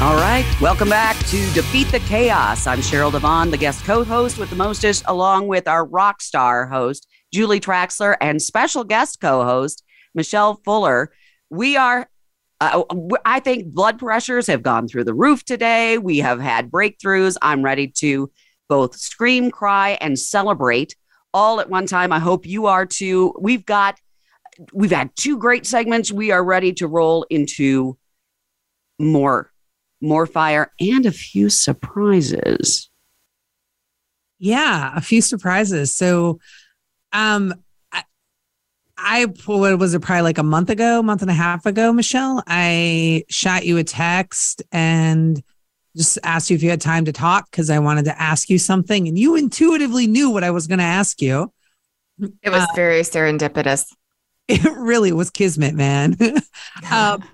All 0.00 0.14
right. 0.14 0.46
Welcome 0.62 0.88
back 0.88 1.18
to 1.26 1.52
Defeat 1.52 1.88
the 1.88 2.00
Chaos. 2.06 2.66
I'm 2.66 2.78
Sheral 2.78 3.12
DeVaughn, 3.12 3.50
the 3.50 3.58
guest 3.58 3.84
co 3.84 4.02
host 4.02 4.38
with 4.38 4.48
the 4.48 4.56
mostest, 4.56 5.04
along 5.08 5.48
with 5.48 5.68
our 5.68 5.84
rock 5.84 6.22
star 6.22 6.66
host, 6.68 7.06
Julie 7.34 7.60
Traxler, 7.60 8.16
and 8.22 8.40
special 8.40 8.82
guest 8.82 9.20
co 9.20 9.44
host, 9.44 9.84
Michelle 10.14 10.54
Fuller. 10.64 11.12
We 11.50 11.76
are, 11.76 12.08
uh, 12.72 13.18
I 13.24 13.40
think 13.40 13.72
blood 13.72 13.98
pressures 13.98 14.46
have 14.46 14.62
gone 14.62 14.88
through 14.88 15.04
the 15.04 15.14
roof 15.14 15.44
today. 15.44 15.98
We 15.98 16.18
have 16.18 16.40
had 16.40 16.70
breakthroughs. 16.70 17.36
I'm 17.42 17.62
ready 17.62 17.88
to 17.98 18.30
both 18.68 18.96
scream, 18.96 19.50
cry, 19.50 19.98
and 20.00 20.18
celebrate 20.18 20.96
all 21.32 21.60
at 21.60 21.68
one 21.68 21.86
time. 21.86 22.12
I 22.12 22.18
hope 22.18 22.46
you 22.46 22.66
are 22.66 22.86
too. 22.86 23.34
We've 23.38 23.66
got, 23.66 23.98
we've 24.72 24.90
had 24.90 25.14
two 25.16 25.38
great 25.38 25.66
segments. 25.66 26.12
We 26.12 26.30
are 26.30 26.44
ready 26.44 26.72
to 26.74 26.86
roll 26.86 27.24
into 27.30 27.98
more 28.98 29.50
more 30.04 30.26
fire, 30.26 30.70
and 30.78 31.06
a 31.06 31.12
few 31.12 31.48
surprises. 31.48 32.90
Yeah, 34.38 34.92
a 34.94 35.00
few 35.00 35.22
surprises. 35.22 35.96
So, 35.96 36.40
um, 37.12 37.54
I, 38.96 39.26
what 39.46 39.78
was 39.78 39.94
it 39.94 40.00
probably 40.00 40.22
like 40.22 40.38
a 40.38 40.42
month 40.42 40.70
ago, 40.70 41.02
month 41.02 41.22
and 41.22 41.30
a 41.30 41.34
half 41.34 41.66
ago, 41.66 41.92
Michelle? 41.92 42.42
I 42.46 43.24
shot 43.28 43.66
you 43.66 43.76
a 43.78 43.84
text 43.84 44.62
and 44.70 45.42
just 45.96 46.18
asked 46.22 46.50
you 46.50 46.56
if 46.56 46.62
you 46.62 46.70
had 46.70 46.80
time 46.80 47.04
to 47.04 47.12
talk 47.12 47.50
because 47.50 47.70
I 47.70 47.78
wanted 47.78 48.04
to 48.06 48.20
ask 48.20 48.48
you 48.50 48.58
something, 48.58 49.08
and 49.08 49.18
you 49.18 49.36
intuitively 49.36 50.06
knew 50.06 50.30
what 50.30 50.44
I 50.44 50.50
was 50.50 50.66
going 50.66 50.78
to 50.78 50.84
ask 50.84 51.20
you. 51.20 51.52
It 52.42 52.50
was 52.50 52.62
uh, 52.62 52.66
very 52.74 53.02
serendipitous. 53.02 53.86
It 54.46 54.62
really 54.76 55.10
was 55.10 55.30
kismet, 55.30 55.74
man. 55.74 56.18
um, 56.92 57.24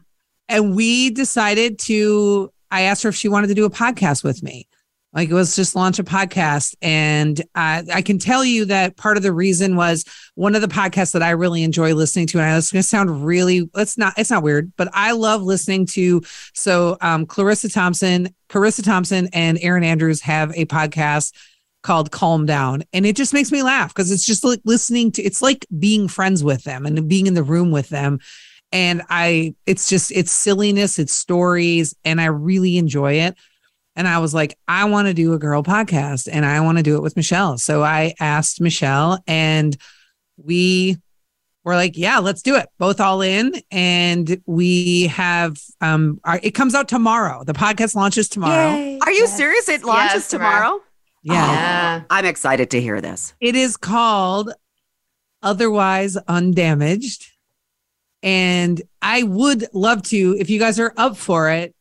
and 0.48 0.76
we 0.76 1.10
decided 1.10 1.80
to 1.80 2.52
I 2.70 2.82
asked 2.82 3.02
her 3.02 3.08
if 3.08 3.16
she 3.16 3.28
wanted 3.28 3.48
to 3.48 3.54
do 3.54 3.64
a 3.64 3.70
podcast 3.70 4.22
with 4.22 4.42
me. 4.42 4.68
Like 5.12 5.28
it 5.28 5.34
was 5.34 5.56
just 5.56 5.74
launch 5.74 5.98
a 5.98 6.04
podcast. 6.04 6.74
And 6.80 7.40
I 7.54 8.02
can 8.02 8.18
tell 8.18 8.44
you 8.44 8.64
that 8.66 8.96
part 8.96 9.16
of 9.16 9.22
the 9.22 9.32
reason 9.32 9.74
was 9.74 10.04
one 10.36 10.54
of 10.54 10.62
the 10.62 10.68
podcasts 10.68 11.12
that 11.12 11.22
I 11.22 11.30
really 11.30 11.64
enjoy 11.64 11.94
listening 11.94 12.26
to. 12.28 12.38
And 12.38 12.46
I 12.46 12.56
it's 12.56 12.70
going 12.70 12.82
to 12.82 12.88
sound 12.88 13.24
really, 13.24 13.68
it's 13.74 13.98
not, 13.98 14.14
it's 14.16 14.30
not 14.30 14.44
weird, 14.44 14.72
but 14.76 14.88
I 14.92 15.12
love 15.12 15.42
listening 15.42 15.86
to. 15.86 16.22
So 16.54 16.96
um, 17.00 17.26
Charissa 17.26 17.72
Thompson, 17.72 18.28
Charissa 18.48 18.84
Thompson 18.84 19.28
and 19.32 19.58
Erin 19.60 19.82
Andrews 19.82 20.20
have 20.22 20.52
a 20.54 20.66
podcast 20.66 21.32
called 21.82 22.12
Calm 22.12 22.46
Down. 22.46 22.84
And 22.92 23.04
it 23.04 23.16
just 23.16 23.34
makes 23.34 23.50
me 23.50 23.62
laugh 23.62 23.92
because 23.92 24.12
it's 24.12 24.24
just 24.24 24.44
like 24.44 24.60
listening 24.64 25.10
to, 25.12 25.22
it's 25.22 25.42
like 25.42 25.66
being 25.76 26.06
friends 26.06 26.44
with 26.44 26.62
them 26.62 26.86
and 26.86 27.08
being 27.08 27.26
in 27.26 27.34
the 27.34 27.42
room 27.42 27.72
with 27.72 27.88
them 27.88 28.20
and 28.72 29.02
I 29.10 29.54
it's 29.66 29.88
just 29.88 30.12
it's 30.12 30.30
silliness, 30.30 31.00
it's 31.00 31.12
stories, 31.12 31.94
and 32.04 32.20
I 32.20 32.26
really 32.26 32.76
enjoy 32.76 33.14
it. 33.14 33.36
And 34.00 34.08
I 34.08 34.16
was 34.16 34.32
like, 34.32 34.56
I 34.66 34.86
want 34.86 35.08
to 35.08 35.12
do 35.12 35.34
a 35.34 35.38
girl 35.38 35.62
podcast 35.62 36.26
and 36.32 36.46
I 36.46 36.62
want 36.62 36.78
to 36.78 36.82
do 36.82 36.96
it 36.96 37.02
with 37.02 37.16
Michelle. 37.16 37.58
So 37.58 37.82
I 37.82 38.14
asked 38.18 38.58
Michelle 38.58 39.22
and 39.26 39.76
we 40.38 40.96
were 41.64 41.74
like, 41.74 41.98
yeah, 41.98 42.18
let's 42.18 42.40
do 42.40 42.56
it. 42.56 42.66
Both 42.78 42.98
all 42.98 43.20
in. 43.20 43.60
And 43.70 44.40
we 44.46 45.08
have 45.08 45.60
um 45.82 46.18
our, 46.24 46.40
it 46.42 46.52
comes 46.52 46.74
out 46.74 46.88
tomorrow. 46.88 47.44
The 47.44 47.52
podcast 47.52 47.94
launches 47.94 48.30
tomorrow. 48.30 48.74
Yay. 48.74 49.00
Are 49.02 49.10
you 49.10 49.24
yes. 49.24 49.36
serious? 49.36 49.68
It 49.68 49.84
launches 49.84 50.14
yes, 50.14 50.30
tomorrow? 50.30 50.80
Yeah. 51.22 51.34
yeah. 51.34 52.02
I'm 52.08 52.24
excited 52.24 52.70
to 52.70 52.80
hear 52.80 53.02
this. 53.02 53.34
It 53.38 53.54
is 53.54 53.76
called 53.76 54.50
Otherwise 55.42 56.16
Undamaged. 56.26 57.26
And 58.22 58.80
I 59.02 59.24
would 59.24 59.66
love 59.74 60.04
to, 60.04 60.36
if 60.38 60.48
you 60.48 60.58
guys 60.58 60.80
are 60.80 60.94
up 60.96 61.18
for 61.18 61.50
it. 61.50 61.74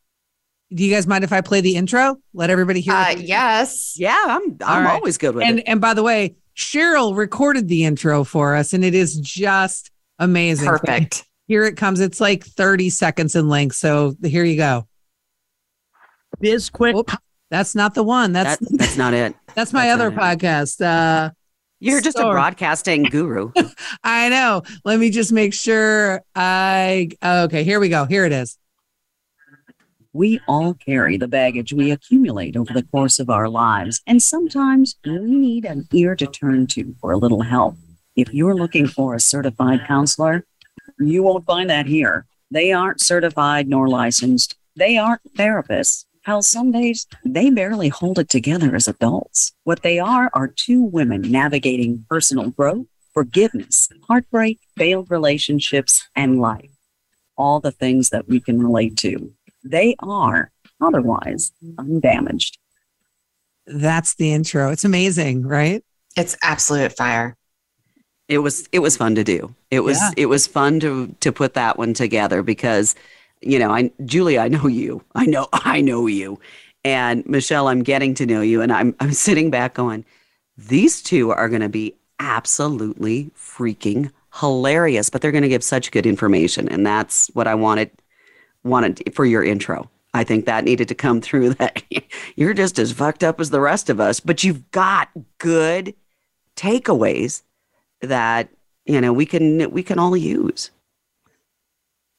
Do 0.74 0.84
you 0.84 0.94
guys 0.94 1.08
mind 1.08 1.24
if 1.24 1.34
I 1.34 1.42
play 1.42 1.62
the 1.62 1.76
intro? 1.76 2.18
Let 2.34 2.50
everybody 2.50 2.82
hear. 2.82 2.94
Uh, 2.94 3.16
yes. 3.18 3.96
Yeah, 3.98 4.22
I'm. 4.24 4.58
I'm 4.64 4.86
right. 4.86 4.94
always 4.94 5.18
good 5.18 5.34
with 5.34 5.44
and, 5.46 5.60
it. 5.60 5.64
And 5.66 5.82
by 5.82 5.96
the 5.96 6.04
way, 6.04 6.36
Sheral 6.56 7.16
recorded 7.16 7.68
the 7.68 7.86
intro 7.86 8.24
for 8.24 8.56
us, 8.56 8.74
and 8.74 8.84
it 8.84 8.94
is 8.94 9.16
just 9.16 9.92
amazing. 10.20 10.68
Perfect. 10.68 11.26
here 11.48 11.64
it 11.64 11.78
comes. 11.78 12.00
It's 12.00 12.22
like 12.22 12.44
30 12.44 12.90
seconds 12.90 13.36
in 13.36 13.50
length. 13.50 13.78
So 13.78 14.16
here 14.24 14.44
you 14.44 14.58
go. 14.58 14.88
Biz 16.40 16.70
quick. 16.70 16.96
that's 17.50 17.76
not 17.76 17.96
the 17.96 18.04
one. 18.04 18.34
That's 18.34 18.60
that, 18.60 18.78
that's 18.78 18.98
not 18.98 19.14
it. 19.14 19.36
That's 19.56 19.74
my 19.74 19.88
that's 19.88 20.00
other 20.00 20.12
podcast. 20.12 20.80
Uh, 20.80 21.32
you're 21.80 22.02
just 22.02 22.20
a 22.20 22.22
broadcasting 22.22 23.04
guru. 23.04 23.52
I 24.04 24.30
know. 24.30 24.62
Let 24.86 25.00
me 25.00 25.10
just 25.10 25.32
make 25.32 25.54
sure 25.54 26.22
I 26.36 27.10
okay, 27.24 27.64
here 27.64 27.80
we 27.80 27.90
go. 27.90 28.06
Here 28.06 28.26
it 28.26 28.32
is. 28.32 28.58
We 30.12 30.40
all 30.48 30.74
carry 30.74 31.18
the 31.18 31.28
baggage 31.28 31.72
we 31.72 31.92
accumulate 31.92 32.58
over 32.58 32.74
the 32.74 32.82
course 32.82 33.20
of 33.20 33.30
our 33.30 33.48
lives, 33.48 34.02
and 34.08 34.24
sometimes 34.24 34.96
we 35.06 35.20
need 35.20 35.66
an 35.66 35.88
ear 35.94 36.16
to 36.16 36.26
turn 36.26 36.66
to 36.68 36.96
for 37.00 37.12
a 37.12 37.18
little 37.18 37.44
help. 37.44 37.76
If 38.16 38.34
you're 38.34 38.56
looking 38.56 38.88
for 38.88 39.14
a 39.14 39.20
certified 39.20 39.86
counselor, 39.86 40.48
you 40.98 41.22
won't 41.22 41.46
find 41.46 41.70
that 41.70 41.86
here. 41.86 42.26
They 42.50 42.72
aren't 42.72 43.02
certified 43.02 43.68
nor 43.68 43.88
licensed. 43.88 44.56
They 44.76 44.98
aren't 44.98 45.36
therapists. 45.36 46.06
Hell, 46.24 46.42
some 46.42 46.72
days 46.72 47.06
they 47.24 47.52
barely 47.52 47.90
hold 47.90 48.18
it 48.18 48.30
together 48.30 48.76
as 48.76 48.88
adults. 48.88 49.54
What 49.64 49.84
they 49.84 50.00
are 50.00 50.32
are 50.34 50.48
two 50.48 50.84
women 50.84 51.22
navigating 51.22 52.08
personal 52.10 52.50
growth, 52.50 52.88
forgiveness, 53.14 53.90
heartbreak, 54.08 54.60
failed 54.76 55.12
relationships, 55.12 56.10
and 56.16 56.42
life. 56.42 56.72
All 57.38 57.60
the 57.60 57.72
things 57.72 58.10
that 58.10 58.28
we 58.28 58.40
can 58.40 58.62
relate 58.62 58.98
to. 58.98 59.34
They 59.64 59.96
are 60.00 60.52
otherwise 60.82 61.52
undamaged. 61.78 62.58
That's 63.68 64.16
the 64.16 64.34
intro. 64.34 64.72
It's 64.72 64.84
amazing, 64.84 65.46
right? 65.46 65.84
It's 66.18 66.36
absolute 66.42 66.96
fire. 66.96 67.36
It 68.28 68.40
was 68.40 68.68
it 68.72 68.80
was 68.80 68.98
fun 68.98 69.16
to 69.16 69.24
do. 69.24 69.56
It 69.72 69.82
was 69.82 69.98
yeah. 70.00 70.12
it 70.18 70.26
was 70.28 70.48
fun 70.48 70.80
to 70.82 71.16
to 71.20 71.32
put 71.32 71.54
that 71.56 71.78
one 71.78 71.94
together 71.94 72.44
because 72.44 72.96
you 73.42 73.58
know, 73.58 73.72
I 73.72 73.92
Julie, 74.06 74.40
I 74.40 74.48
know 74.48 74.68
you. 74.68 75.04
I 75.16 75.26
know 75.26 75.48
I 75.54 75.82
know 75.82 76.08
you. 76.08 76.40
And 76.84 77.26
Michelle, 77.28 77.68
I'm 77.68 77.84
getting 77.84 78.14
to 78.16 78.26
know 78.26 78.42
you 78.42 78.62
and 78.62 78.72
I'm 78.72 78.96
I'm 79.00 79.14
sitting 79.14 79.50
back 79.52 79.74
going, 79.74 80.06
these 80.58 81.02
two 81.02 81.32
are 81.32 81.50
going 81.50 81.62
to 81.62 81.70
be 81.70 81.96
absolutely 82.20 83.32
freaking 83.36 84.12
hilarious, 84.36 85.10
but 85.10 85.22
they're 85.22 85.32
going 85.32 85.44
to 85.44 85.50
give 85.50 85.64
such 85.64 85.92
good 85.92 86.06
information 86.06 86.68
and 86.70 86.86
that's 86.86 87.28
what 87.34 87.48
I 87.48 87.56
wanted 87.56 87.92
wanted 88.64 89.14
for 89.14 89.26
your 89.26 89.44
intro. 89.44 89.90
I 90.14 90.24
think 90.24 90.46
that 90.46 90.64
needed 90.64 90.88
to 90.88 90.96
come 90.96 91.22
through 91.22 91.54
that 91.56 91.84
you're 92.36 92.54
just 92.54 92.80
as 92.80 92.92
fucked 92.92 93.24
up 93.24 93.40
as 93.40 93.50
the 93.50 93.62
rest 93.62 93.90
of 93.90 94.00
us, 94.00 94.20
but 94.20 94.44
you've 94.44 94.70
got 94.72 95.10
good 95.38 95.94
takeaways 96.56 97.44
that 98.02 98.50
you 98.86 99.00
know 99.00 99.14
we 99.14 99.26
can 99.26 99.72
we 99.72 99.84
can 99.84 100.00
all 100.00 100.18
use. 100.18 100.72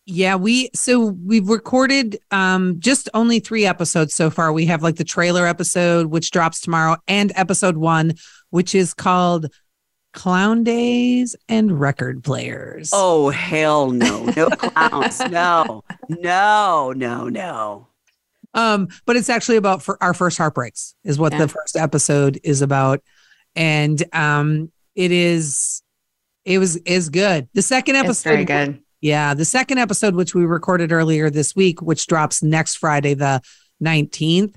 Yeah, 0.06 0.34
we 0.36 0.70
so 0.74 1.16
we've 1.24 1.48
recorded 1.48 2.18
um 2.30 2.80
just 2.80 3.08
only 3.14 3.38
3 3.40 3.66
episodes 3.66 4.14
so 4.14 4.30
far. 4.30 4.52
We 4.52 4.66
have 4.66 4.82
like 4.82 4.96
the 4.96 5.04
trailer 5.04 5.46
episode 5.46 6.06
which 6.06 6.30
drops 6.30 6.60
tomorrow 6.60 6.96
and 7.06 7.32
episode 7.34 7.76
1 7.76 8.14
which 8.50 8.74
is 8.74 8.94
called 8.94 9.46
Clown 10.12 10.64
Days 10.64 11.36
and 11.48 11.78
Record 11.80 12.24
Players. 12.24 12.90
Oh 12.92 13.30
hell 13.30 13.90
no. 13.90 14.24
No 14.24 14.50
clowns. 14.50 15.20
no. 15.30 15.84
No, 16.08 16.92
no, 16.96 17.28
no. 17.28 17.86
Um 18.54 18.88
but 19.06 19.16
it's 19.16 19.28
actually 19.28 19.56
about 19.56 19.82
for 19.82 20.02
our 20.02 20.14
first 20.14 20.38
heartbreaks 20.38 20.94
is 21.04 21.18
what 21.18 21.32
yeah. 21.32 21.38
the 21.38 21.48
first 21.48 21.76
episode 21.76 22.40
is 22.42 22.62
about 22.62 23.02
and 23.54 24.02
um 24.12 24.72
it 24.94 25.12
is 25.12 25.82
it 26.44 26.58
was 26.58 26.76
is 26.78 27.08
good. 27.08 27.48
The 27.54 27.62
second 27.62 27.96
episode 27.96 28.10
it's 28.10 28.22
very 28.22 28.44
good 28.44 28.82
yeah. 29.00 29.34
The 29.34 29.44
second 29.44 29.78
episode, 29.78 30.14
which 30.14 30.34
we 30.34 30.44
recorded 30.44 30.92
earlier 30.92 31.30
this 31.30 31.56
week, 31.56 31.80
which 31.80 32.06
drops 32.06 32.42
next 32.42 32.76
Friday, 32.76 33.14
the 33.14 33.40
19th, 33.82 34.54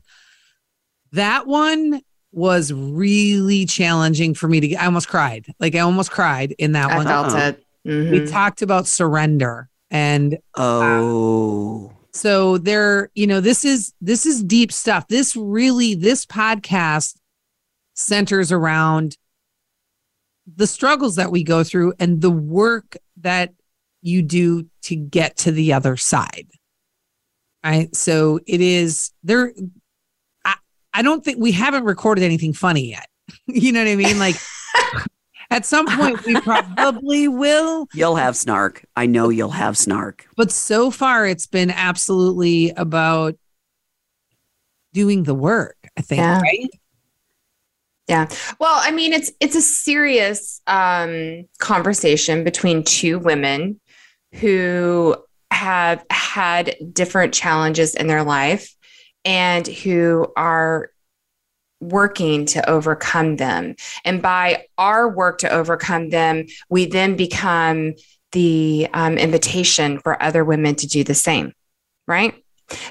that 1.13 1.47
one 1.47 2.01
was 2.33 2.73
really 2.73 3.65
challenging 3.65 4.33
for 4.33 4.47
me 4.47 4.59
to 4.59 4.67
get. 4.69 4.81
I 4.81 4.85
almost 4.85 5.07
cried. 5.07 5.45
Like 5.59 5.75
I 5.75 5.79
almost 5.79 6.11
cried 6.11 6.53
in 6.57 6.73
that 6.73 6.91
I 6.91 6.97
one. 6.97 7.05
Felt 7.05 7.35
it. 7.35 7.63
Mm-hmm. 7.87 8.11
We 8.11 8.25
talked 8.25 8.61
about 8.61 8.87
surrender 8.87 9.69
and 9.91 10.37
oh. 10.55 11.89
Uh, 11.89 11.93
so 12.15 12.57
there, 12.57 13.09
you 13.15 13.25
know, 13.25 13.39
this 13.39 13.65
is 13.65 13.93
this 14.01 14.25
is 14.25 14.43
deep 14.43 14.71
stuff. 14.71 15.07
This 15.07 15.35
really, 15.35 15.95
this 15.95 16.25
podcast 16.25 17.15
centers 17.95 18.51
around 18.51 19.17
the 20.55 20.67
struggles 20.67 21.15
that 21.15 21.31
we 21.31 21.43
go 21.43 21.63
through 21.63 21.93
and 21.99 22.21
the 22.21 22.31
work 22.31 22.97
that 23.17 23.53
you 24.01 24.21
do 24.21 24.67
to 24.83 24.95
get 24.95 25.37
to 25.37 25.51
the 25.51 25.73
other 25.73 25.95
side. 25.97 26.47
Right. 27.63 27.95
So 27.95 28.39
it 28.45 28.61
is 28.61 29.11
there. 29.23 29.53
I, 30.93 30.99
I 30.99 31.01
don't 31.01 31.23
think 31.23 31.39
we 31.39 31.51
haven't 31.51 31.83
recorded 31.85 32.23
anything 32.23 32.53
funny 32.53 32.89
yet. 32.89 33.07
you 33.47 33.71
know 33.71 33.83
what 33.83 33.89
I 33.89 33.95
mean? 33.95 34.19
Like 34.19 34.35
at 35.49 35.65
some 35.65 35.85
point 35.87 36.25
we 36.25 36.39
probably 36.41 37.27
will. 37.27 37.87
You'll 37.93 38.15
have 38.15 38.35
snark. 38.35 38.85
I 38.95 39.05
know 39.05 39.29
you'll 39.29 39.51
have 39.51 39.77
snark. 39.77 40.25
But 40.35 40.51
so 40.51 40.91
far 40.91 41.25
it's 41.27 41.47
been 41.47 41.71
absolutely 41.71 42.71
about 42.71 43.35
doing 44.93 45.23
the 45.23 45.33
work, 45.33 45.77
I 45.97 46.01
think, 46.01 46.19
Yeah. 46.19 46.39
right? 46.41 46.69
Yeah. 48.07 48.27
Well, 48.59 48.79
I 48.81 48.91
mean, 48.91 49.13
it's 49.13 49.31
it's 49.39 49.55
a 49.55 49.61
serious 49.61 50.61
um, 50.67 51.45
conversation 51.59 52.43
between 52.43 52.83
two 52.83 53.17
women 53.17 53.79
who 54.35 55.15
have 55.51 56.03
had 56.09 56.75
different 56.91 57.33
challenges 57.33 57.95
in 57.95 58.07
their 58.07 58.23
life 58.23 58.75
and 59.25 59.65
who 59.67 60.31
are 60.35 60.89
working 61.79 62.45
to 62.45 62.69
overcome 62.69 63.35
them. 63.35 63.75
And 64.05 64.21
by 64.21 64.65
our 64.77 65.09
work 65.09 65.39
to 65.39 65.49
overcome 65.49 66.09
them, 66.09 66.45
we 66.69 66.85
then 66.85 67.15
become 67.15 67.93
the 68.31 68.87
um, 68.93 69.17
invitation 69.17 69.99
for 69.99 70.21
other 70.21 70.43
women 70.43 70.75
to 70.75 70.87
do 70.87 71.03
the 71.03 71.13
same, 71.13 71.53
right? 72.07 72.33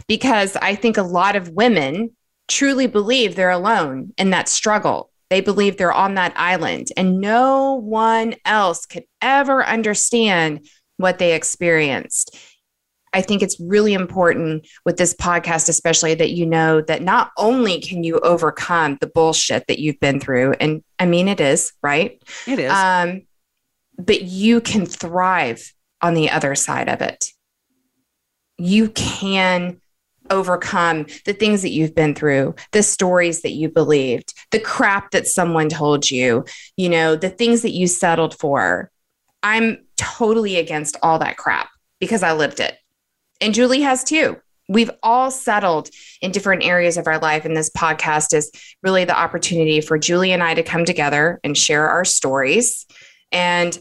Because 0.06 0.56
I 0.56 0.74
think 0.74 0.96
a 0.96 1.02
lot 1.02 1.36
of 1.36 1.48
women 1.48 2.10
truly 2.48 2.86
believe 2.86 3.34
they're 3.34 3.50
alone 3.50 4.12
in 4.18 4.30
that 4.30 4.48
struggle. 4.48 5.10
They 5.30 5.40
believe 5.40 5.76
they're 5.76 5.92
on 5.92 6.14
that 6.14 6.34
island 6.36 6.88
and 6.96 7.18
no 7.18 7.74
one 7.74 8.34
else 8.44 8.84
could 8.84 9.04
ever 9.22 9.64
understand 9.64 10.68
what 10.98 11.18
they 11.18 11.34
experienced. 11.34 12.36
I 13.12 13.20
think 13.20 13.42
it's 13.42 13.60
really 13.60 13.92
important 13.92 14.66
with 14.84 14.96
this 14.96 15.14
podcast, 15.14 15.68
especially 15.68 16.14
that 16.14 16.30
you 16.30 16.46
know 16.46 16.80
that 16.82 17.02
not 17.02 17.30
only 17.36 17.80
can 17.80 18.04
you 18.04 18.18
overcome 18.20 18.98
the 19.00 19.06
bullshit 19.06 19.66
that 19.68 19.78
you've 19.78 20.00
been 20.00 20.18
through, 20.18 20.54
and 20.60 20.82
I 20.98 21.06
mean, 21.06 21.28
it 21.28 21.40
is, 21.40 21.72
right? 21.82 22.22
It 22.46 22.58
is. 22.58 22.72
Um, 22.72 23.22
but 23.98 24.22
you 24.22 24.60
can 24.60 24.86
thrive 24.86 25.72
on 26.00 26.14
the 26.14 26.30
other 26.30 26.54
side 26.54 26.88
of 26.88 27.00
it. 27.02 27.26
You 28.58 28.88
can 28.90 29.80
overcome 30.30 31.06
the 31.24 31.32
things 31.32 31.62
that 31.62 31.70
you've 31.70 31.94
been 31.94 32.14
through, 32.14 32.54
the 32.72 32.82
stories 32.82 33.42
that 33.42 33.52
you 33.52 33.68
believed, 33.68 34.32
the 34.50 34.60
crap 34.60 35.10
that 35.10 35.26
someone 35.26 35.68
told 35.68 36.10
you, 36.10 36.44
you 36.76 36.88
know, 36.88 37.16
the 37.16 37.30
things 37.30 37.62
that 37.62 37.72
you 37.72 37.86
settled 37.86 38.38
for. 38.38 38.90
I'm 39.42 39.84
totally 39.96 40.56
against 40.56 40.96
all 41.02 41.18
that 41.18 41.36
crap 41.36 41.68
because 42.00 42.22
I 42.22 42.32
lived 42.32 42.60
it. 42.60 42.76
And 43.40 43.54
Julie 43.54 43.80
has 43.82 44.04
too. 44.04 44.36
We've 44.68 44.90
all 45.02 45.30
settled 45.30 45.90
in 46.20 46.30
different 46.30 46.62
areas 46.64 46.96
of 46.96 47.06
our 47.06 47.18
life. 47.18 47.44
And 47.44 47.56
this 47.56 47.70
podcast 47.70 48.32
is 48.32 48.50
really 48.82 49.04
the 49.04 49.18
opportunity 49.18 49.80
for 49.80 49.98
Julie 49.98 50.32
and 50.32 50.42
I 50.42 50.54
to 50.54 50.62
come 50.62 50.84
together 50.84 51.40
and 51.42 51.58
share 51.58 51.88
our 51.88 52.04
stories 52.04 52.86
and 53.32 53.76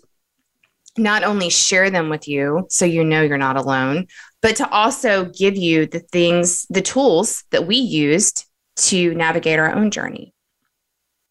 not 0.97 1.23
only 1.23 1.49
share 1.49 1.89
them 1.89 2.09
with 2.09 2.27
you 2.27 2.65
so 2.69 2.83
you 2.83 3.03
know 3.03 3.21
you're 3.21 3.37
not 3.37 3.55
alone, 3.57 4.07
but 4.41 4.55
to 4.57 4.69
also 4.69 5.25
give 5.25 5.55
you 5.55 5.85
the 5.85 5.99
things, 5.99 6.65
the 6.69 6.81
tools 6.81 7.43
that 7.51 7.67
we 7.67 7.77
used 7.77 8.45
to 8.77 9.13
navigate 9.13 9.59
our 9.59 9.73
own 9.73 9.91
journey. 9.91 10.33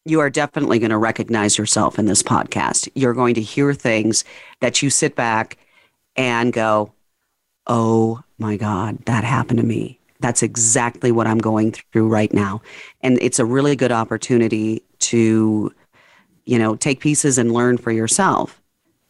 you 0.05 0.19
are 0.19 0.29
definitely 0.29 0.79
going 0.79 0.89
to 0.89 0.97
recognize 0.97 1.57
yourself 1.57 1.99
in 1.99 2.05
this 2.05 2.23
podcast. 2.23 2.89
You're 2.95 3.13
going 3.13 3.35
to 3.35 3.41
hear 3.41 3.73
things 3.73 4.23
that 4.59 4.81
you 4.81 4.89
sit 4.89 5.15
back 5.15 5.57
and 6.15 6.51
go, 6.51 6.93
oh 7.71 8.21
my 8.37 8.57
God, 8.57 8.97
that 9.05 9.23
happened 9.23 9.59
to 9.59 9.65
me. 9.65 9.97
That's 10.19 10.43
exactly 10.43 11.11
what 11.11 11.25
I'm 11.25 11.37
going 11.37 11.71
through 11.71 12.09
right 12.09 12.31
now. 12.33 12.61
And 13.01 13.17
it's 13.21 13.39
a 13.39 13.45
really 13.45 13.75
good 13.75 13.93
opportunity 13.93 14.83
to, 14.99 15.73
you 16.45 16.59
know, 16.59 16.75
take 16.75 16.99
pieces 16.99 17.37
and 17.37 17.53
learn 17.53 17.77
for 17.77 17.91
yourself 17.91 18.61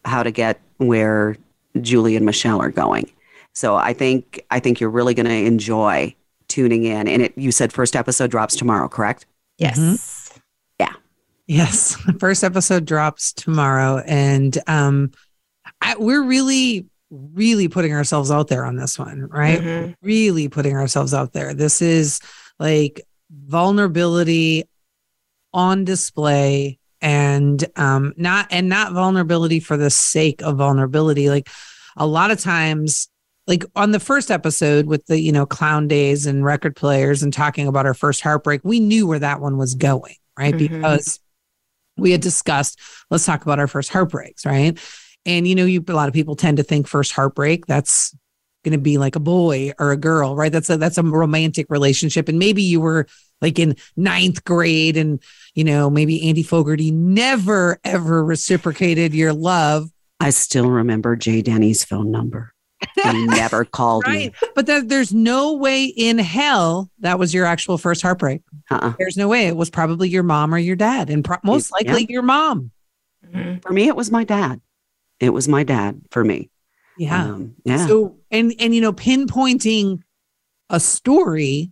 how 0.06 0.22
to 0.22 0.30
get 0.30 0.62
where 0.78 1.36
Julie 1.82 2.16
and 2.16 2.26
Michelle 2.26 2.62
are 2.62 2.70
going. 2.70 3.10
So 3.54 3.76
I 3.76 3.94
think 3.94 4.46
I 4.52 4.60
think 4.60 4.80
you're 4.80 4.90
really 4.92 5.16
going 5.16 5.26
to 5.26 5.34
enjoy 5.34 6.16
tuning 6.48 6.84
in. 6.84 7.08
And 7.08 7.24
it, 7.24 7.34
you 7.36 7.52
said 7.52 7.74
first 7.74 7.96
episode 7.96 8.30
drops 8.30 8.56
tomorrow, 8.56 8.88
correct? 8.88 9.26
Yes. 9.58 9.80
Mhm. 9.80 10.38
Yes, 11.48 11.98
the 12.06 12.14
first 12.20 12.46
episode 12.46 12.86
drops 12.86 13.34
tomorrow, 13.34 13.98
and 14.06 14.58
um, 14.68 15.12
I, 15.82 15.98
we're 15.98 16.24
really, 16.24 16.86
really 17.12 17.68
putting 17.68 17.94
ourselves 17.94 18.32
out 18.32 18.48
there 18.48 18.66
on 18.66 18.78
this 18.78 18.98
one, 18.98 19.28
right? 19.28 19.60
Mhm. 19.60 19.96
Really 20.02 20.48
putting 20.48 20.76
ourselves 20.76 21.14
out 21.14 21.34
there. 21.34 21.54
This 21.54 21.82
is 21.82 22.20
like 22.58 23.02
vulnerability 23.30 24.64
on 25.54 25.84
display, 25.84 26.80
and 27.02 27.64
um, 27.76 28.14
not 28.16 28.48
and 28.52 28.70
not 28.70 28.94
vulnerability 28.94 29.60
for 29.60 29.76
the 29.78 29.90
sake 29.90 30.42
of 30.42 30.58
vulnerability. 30.58 31.30
Like 31.30 31.50
a 31.98 32.08
lot 32.08 32.32
of 32.32 32.40
times, 32.40 33.10
like 33.48 33.66
on 33.76 33.92
the 33.92 34.00
first 34.00 34.32
episode 34.32 34.86
with 34.86 35.06
the 35.08 35.20
you 35.20 35.32
know 35.32 35.46
clown 35.46 35.88
days 35.88 36.26
and 36.26 36.46
record 36.46 36.76
players 36.76 37.24
and 37.24 37.34
talking 37.34 37.68
about 37.68 37.86
our 37.86 37.94
first 37.94 38.22
heartbreak, 38.22 38.62
we 38.64 38.80
knew 38.80 39.06
where 39.06 39.20
that 39.20 39.42
one 39.42 39.58
was 39.58 39.76
going, 39.76 40.16
right? 40.40 40.54
Mhm. 40.54 40.58
Because 40.70 41.20
we 41.98 42.12
had 42.12 42.22
discussed 42.22 42.80
let's 43.10 43.26
talk 43.26 43.42
about 43.44 43.60
our 43.60 43.68
first 43.68 43.90
heartbreaks 43.90 44.46
right 44.46 44.80
and 45.26 45.48
you 45.48 45.56
know 45.56 45.66
you 45.66 45.84
a 45.88 45.94
lot 45.94 46.08
of 46.08 46.14
people 46.14 46.36
tend 46.36 46.58
to 46.58 46.64
think 46.64 46.88
first 46.88 47.12
heartbreak 47.12 47.66
that's 47.66 48.16
going 48.64 48.72
to 48.74 48.78
be 48.78 48.98
like 48.98 49.16
a 49.16 49.20
boy 49.20 49.72
or 49.80 49.92
a 49.92 49.98
girl 49.98 50.36
right 50.36 50.52
that's 50.52 50.70
a 50.70 50.78
that's 50.78 50.98
a 50.98 51.04
romantic 51.04 51.66
relationship 51.70 52.28
and 52.30 52.38
maybe 52.40 52.62
you 52.62 52.80
were 52.80 53.08
like 53.42 53.58
in 53.58 53.76
ninth 53.98 54.44
grade 54.44 54.96
and 54.98 55.22
you 55.56 55.64
know 55.64 55.90
maybe 55.90 56.28
andy 56.28 56.44
fogarty 56.44 56.92
never 56.92 57.80
ever 57.84 58.24
reciprocated 58.24 59.14
your 59.14 59.34
love 59.34 59.90
I 60.20 60.30
still 60.30 60.70
remember 60.70 61.16
Jay 61.16 61.42
Denny's 61.42 61.84
phone 61.84 62.12
number. 62.12 62.54
He 63.04 63.26
never 63.26 63.66
called 63.66 64.04
right 64.06 64.32
me. 64.32 64.48
but 64.54 64.68
that 64.68 64.88
there's 64.88 65.12
no 65.12 65.54
way 65.56 65.86
in 65.86 66.20
hell 66.20 66.92
that 67.00 67.18
was 67.18 67.34
your 67.34 67.46
actual 67.48 67.80
first 67.80 68.04
heartbreak 68.04 68.42
Uh-uh. 68.70 68.94
there's 69.00 69.18
no 69.18 69.28
way 69.28 69.48
it 69.48 69.56
was 69.56 69.72
probably 69.72 70.10
your 70.10 70.22
mom 70.24 70.54
or 70.54 70.60
your 70.60 70.76
dad 70.76 71.10
and 71.10 71.26
pro- 71.26 71.38
most 71.44 71.72
Yeah. 71.82 71.92
likely 71.94 72.06
your 72.14 72.22
mom 72.24 72.70
Mhm. 73.34 73.62
For 73.64 73.72
me, 73.72 73.88
it 73.88 73.96
was 73.96 74.12
my 74.12 74.24
dad. 74.24 74.60
It 75.22 75.30
was 75.32 75.48
my 75.48 75.64
dad 75.64 76.02
for 76.12 76.24
me. 76.24 76.50
yeah 76.98 77.26
Um, 77.26 77.56
yeah. 77.64 77.88
So 77.88 78.18
and 78.32 78.54
and 78.60 78.76
you 78.76 78.82
know 78.82 78.92
pinpointing 78.92 80.02
a 80.70 80.80
story, 80.80 81.72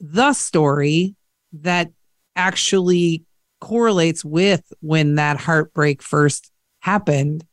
the 0.00 0.32
story 0.32 1.14
that 1.52 1.92
actually 2.34 3.24
correlates 3.60 4.24
with 4.24 4.72
when 4.80 5.16
that 5.16 5.36
heartbreak 5.36 6.02
first 6.02 6.50
happened 6.80 7.44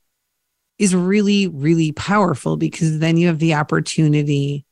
is 0.77 0.95
really 0.95 1.47
really 1.47 1.91
powerful 1.91 2.57
because 2.57 2.99
then 2.99 3.17
you 3.17 3.27
have 3.27 3.39
the 3.39 3.53
opportunity 3.55 4.65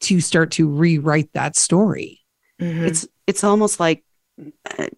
to 0.00 0.20
start 0.20 0.52
to 0.52 0.68
rewrite 0.68 1.32
that 1.32 1.56
story. 1.56 2.20
Mhm. 2.60 2.86
it's 2.88 3.06
it's 3.26 3.44
almost 3.44 3.80
like 3.80 4.04
uh, 4.78 4.88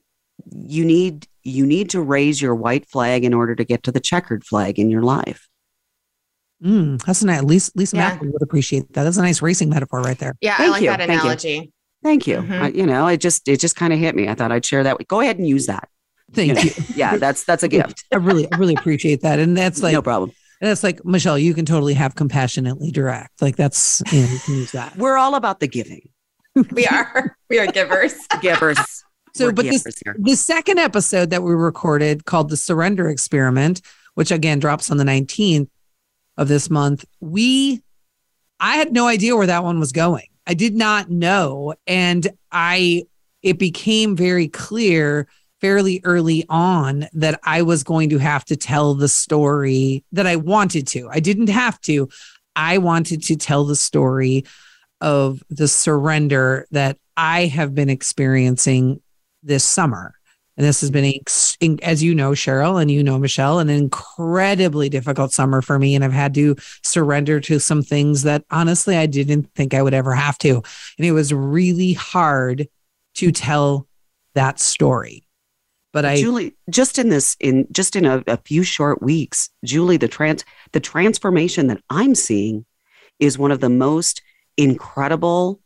you 0.51 0.85
need 0.85 1.27
you 1.43 1.67
need 1.67 1.91
to 1.91 2.01
raise 2.01 2.41
your 2.43 2.55
white 2.55 2.89
flag 2.89 3.25
in 3.25 3.35
order 3.35 3.55
to 3.55 3.65
get 3.65 3.83
to 3.85 3.93
the 3.93 4.01
checkered 4.01 4.45
flag 4.45 4.79
in 4.79 4.91
your 4.91 5.03
life. 5.03 5.49
Mm, 6.63 7.03
that's 7.05 7.23
a 7.23 7.27
nice. 7.27 7.43
Lisa, 7.43 7.73
Lisa 7.75 7.97
Yeah. 7.97 8.09
Mackey 8.11 8.29
would 8.29 8.43
appreciate 8.43 8.93
that. 8.93 9.05
That's 9.05 9.17
a 9.17 9.23
nice 9.23 9.41
racing 9.41 9.71
metaphor 9.71 10.01
right 10.03 10.19
there. 10.19 10.35
Yeah, 10.41 10.57
I 10.59 10.69
like 10.69 10.83
you. 10.83 10.89
that 10.91 10.99
Thank 10.99 11.11
you. 11.11 11.21
analogy. 11.21 11.73
Thank 12.03 12.27
you. 12.27 12.37
Mhm. 12.39 12.61
I, 12.63 12.69
you 12.69 12.87
know, 12.87 13.07
it 13.09 13.19
just 13.21 13.49
it 13.49 13.61
just 13.61 13.77
kind 13.77 13.93
of 13.93 13.99
hit 13.99 14.15
me. 14.15 14.29
I 14.29 14.35
thought 14.35 14.53
I'd 14.53 14.65
share 14.65 14.83
that. 14.85 14.99
with 14.99 15.09
Go 15.09 15.21
ahead 15.21 15.39
and 15.39 15.47
use 15.49 15.67
that. 15.67 15.89
Thank 16.33 16.49
You 16.49 16.55
know, 16.55 16.61
you. 16.63 16.71
Yeah, 16.95 17.17
that's 17.17 17.45
that's 17.45 17.63
a 17.63 17.69
gift. 17.77 18.05
I 18.13 18.17
really, 18.17 18.51
I 18.53 18.57
really 18.57 18.75
appreciate 18.75 19.23
that. 19.23 19.39
And 19.39 19.57
that's 19.57 19.83
like 19.83 19.95
no 19.95 20.03
problem. 20.03 20.33
And 20.61 20.69
that's 20.69 20.83
like 20.83 21.03
Michelle. 21.05 21.39
You 21.39 21.55
can 21.55 21.65
totally 21.65 21.95
have 21.95 22.15
compassionately 22.15 22.91
direct. 22.91 23.41
Like 23.41 23.57
that's 23.57 24.03
you 24.13 24.21
know 24.23 24.29
you 24.29 24.39
can 24.41 24.55
use 24.57 24.73
that. 24.73 24.97
We're 24.99 25.17
all 25.17 25.35
about 25.37 25.61
the 25.61 25.67
giving. 25.69 26.11
We 26.73 26.85
are 26.87 27.37
we 27.49 27.59
are 27.59 27.67
givers. 27.67 28.15
Givers. 28.43 29.00
So, 29.35 29.53
but 29.53 29.65
this 29.65 29.85
here. 30.05 30.17
the 30.19 30.37
second 30.37 30.79
episode 30.79 31.31
that 31.31 31.43
we 31.43 31.53
recorded 31.55 32.25
called 32.25 32.51
the 32.51 32.57
Surrender 32.57 33.09
Experiment, 33.09 33.81
which 34.15 34.31
again 34.31 34.59
drops 34.59 34.91
on 34.91 34.97
the 34.97 35.05
nineteenth 35.05 35.69
of 36.37 36.49
this 36.49 36.71
month, 36.71 37.05
we 37.21 37.83
I 38.59 38.77
had 38.77 38.93
no 38.93 39.07
idea 39.07 39.37
where 39.37 39.47
that 39.47 39.65
one 39.65 39.81
was 39.81 39.93
going. 39.93 40.27
I 40.47 40.55
did 40.55 40.75
not 40.75 41.11
know, 41.11 41.75
and 41.87 42.27
I 42.51 43.05
it 43.43 43.59
became 43.59 44.17
very 44.17 44.49
clear 44.49 45.27
fairly 45.61 46.01
early 46.05 46.45
on 46.49 47.07
that 47.13 47.39
I 47.45 47.63
was 47.63 47.83
going 47.83 48.11
to 48.11 48.19
have 48.19 48.45
to 48.47 48.57
tell 48.57 48.95
the 48.95 49.09
story 49.09 50.05
that 50.13 50.27
I 50.27 50.37
wanted 50.37 50.87
to. 50.89 51.09
I 51.11 51.21
didn't 51.21 51.51
have 51.51 51.81
to. 51.83 52.09
I 52.57 52.79
wanted 52.79 53.23
to 53.25 53.37
tell 53.37 53.65
the 53.65 53.77
story 53.77 54.45
of 55.01 55.43
the 55.51 55.69
surrender 55.69 56.67
that 56.71 56.99
I 57.17 57.47
have 57.47 57.75
been 57.75 57.91
experiencing 57.91 59.01
this 59.43 59.65
summer. 59.65 60.15
And 60.57 60.67
this 60.67 60.83
has 60.83 60.91
been, 60.91 61.15
as 61.83 62.03
you 62.03 62.15
know, 62.15 62.33
Sheral, 62.33 62.83
and 62.83 62.91
you 62.91 63.03
know, 63.03 63.19
Michelle, 63.19 63.61
an 63.61 63.71
incredibly 63.71 64.91
difficult 64.91 65.33
summer 65.33 65.63
for 65.63 65.79
me. 65.79 65.95
And 65.95 66.05
I've 66.05 66.13
had 66.13 66.35
to 66.35 66.55
surrender 66.83 67.41
to 67.41 67.59
some 67.59 67.83
things 67.83 68.25
that 68.25 68.45
honestly 68.51 68.97
I 68.97 69.07
didn't 69.07 69.55
think 69.55 69.73
I 69.73 69.81
would 69.81 69.95
ever 69.95 70.15
have 70.15 70.37
to. 70.39 70.57
And 70.99 71.07
it 71.07 71.13
was 71.13 71.33
really 71.33 71.95
hard 71.95 72.69
to 73.15 73.33
tell 73.33 73.89
that 74.35 74.61
story. 74.61 75.27
But 75.93 76.05
I, 76.05 76.17
Julie, 76.17 76.55
just 76.69 76.99
in 76.99 77.09
this, 77.09 77.37
in 77.41 77.67
just 77.73 77.97
in 77.97 78.05
a, 78.05 78.23
a 78.27 78.37
few 78.37 78.63
short 78.63 79.03
weeks, 79.03 79.49
Julie, 79.65 79.97
the 79.97 80.09
trans, 80.09 80.45
the 80.73 80.81
transformation 80.81 81.69
that 81.69 81.83
I'm 81.89 82.15
seeing 82.15 82.65
is 83.19 83.39
one 83.39 83.51
of 83.51 83.61
the 83.61 83.71
most 83.71 84.23
incredible, 84.57 85.61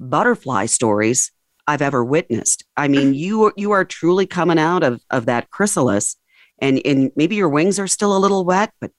butterfly 0.00 0.66
stories 0.66 1.32
I've 1.66 1.82
ever 1.82 2.04
witnessed. 2.04 2.64
I 2.76 2.88
mean, 2.88 3.14
you 3.22 3.52
you 3.56 3.72
are 3.72 3.84
truly 3.84 4.26
coming 4.26 4.58
out 4.58 4.82
of 4.82 5.00
of 5.10 5.26
that 5.26 5.50
chrysalis, 5.50 6.16
and 6.58 6.80
and 6.84 7.10
maybe 7.16 7.36
your 7.36 7.48
wings 7.48 7.78
are 7.78 7.86
still 7.88 8.16
a 8.16 8.18
little 8.18 8.44
wet, 8.44 8.72
but 8.80 8.90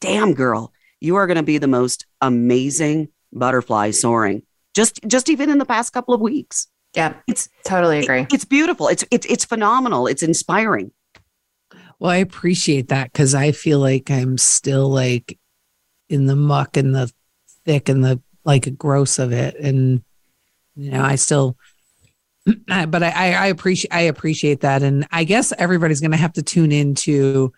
damn, 0.00 0.34
girl, 0.34 0.72
you 1.00 1.16
are 1.16 1.26
going 1.26 1.36
to 1.36 1.42
be 1.42 1.58
the 1.58 1.66
most 1.68 2.06
amazing 2.20 3.08
butterfly 3.32 3.90
soaring. 3.90 4.42
Just 4.74 5.00
just 5.06 5.28
even 5.28 5.50
in 5.50 5.58
the 5.58 5.64
past 5.66 5.92
couple 5.92 6.14
of 6.14 6.20
weeks. 6.20 6.68
Yeah, 6.94 7.14
It's 7.28 7.48
totally 7.64 7.98
agree. 7.98 8.20
it- 8.22 8.32
it's 8.32 8.44
beautiful. 8.46 8.88
It's 8.88 9.04
it's 9.10 9.26
it's 9.26 9.44
phenomenal. 9.44 10.06
It's 10.06 10.22
inspiring. 10.22 10.92
Well, 11.98 12.10
I 12.10 12.16
appreciate 12.16 12.88
that 12.88 13.12
because 13.12 13.34
I 13.34 13.52
feel 13.52 13.78
like 13.80 14.10
I'm 14.10 14.36
still 14.38 14.88
like 14.90 15.38
in 16.08 16.26
the 16.26 16.36
muck 16.36 16.76
and 16.76 16.94
the 16.94 17.10
thick 17.64 17.88
and 17.88 18.04
the 18.04 18.20
like 18.44 18.76
gross 18.78 19.18
of 19.18 19.32
it. 19.32 19.56
And 19.56 20.02
you 20.74 20.90
know, 20.90 21.02
I 21.02 21.16
still 21.16 21.56
but 22.66 23.02
I, 23.02 23.08
I, 23.10 23.26
I 23.32 23.46
appreciate 23.46 23.92
I 23.92 24.02
appreciate 24.02 24.60
that. 24.60 24.82
And 24.82 25.06
I 25.10 25.24
guess 25.24 25.52
everybody's 25.58 26.00
gonna 26.00 26.16
have 26.16 26.32
to 26.34 26.42
tune 26.42 26.72
into, 26.72 27.52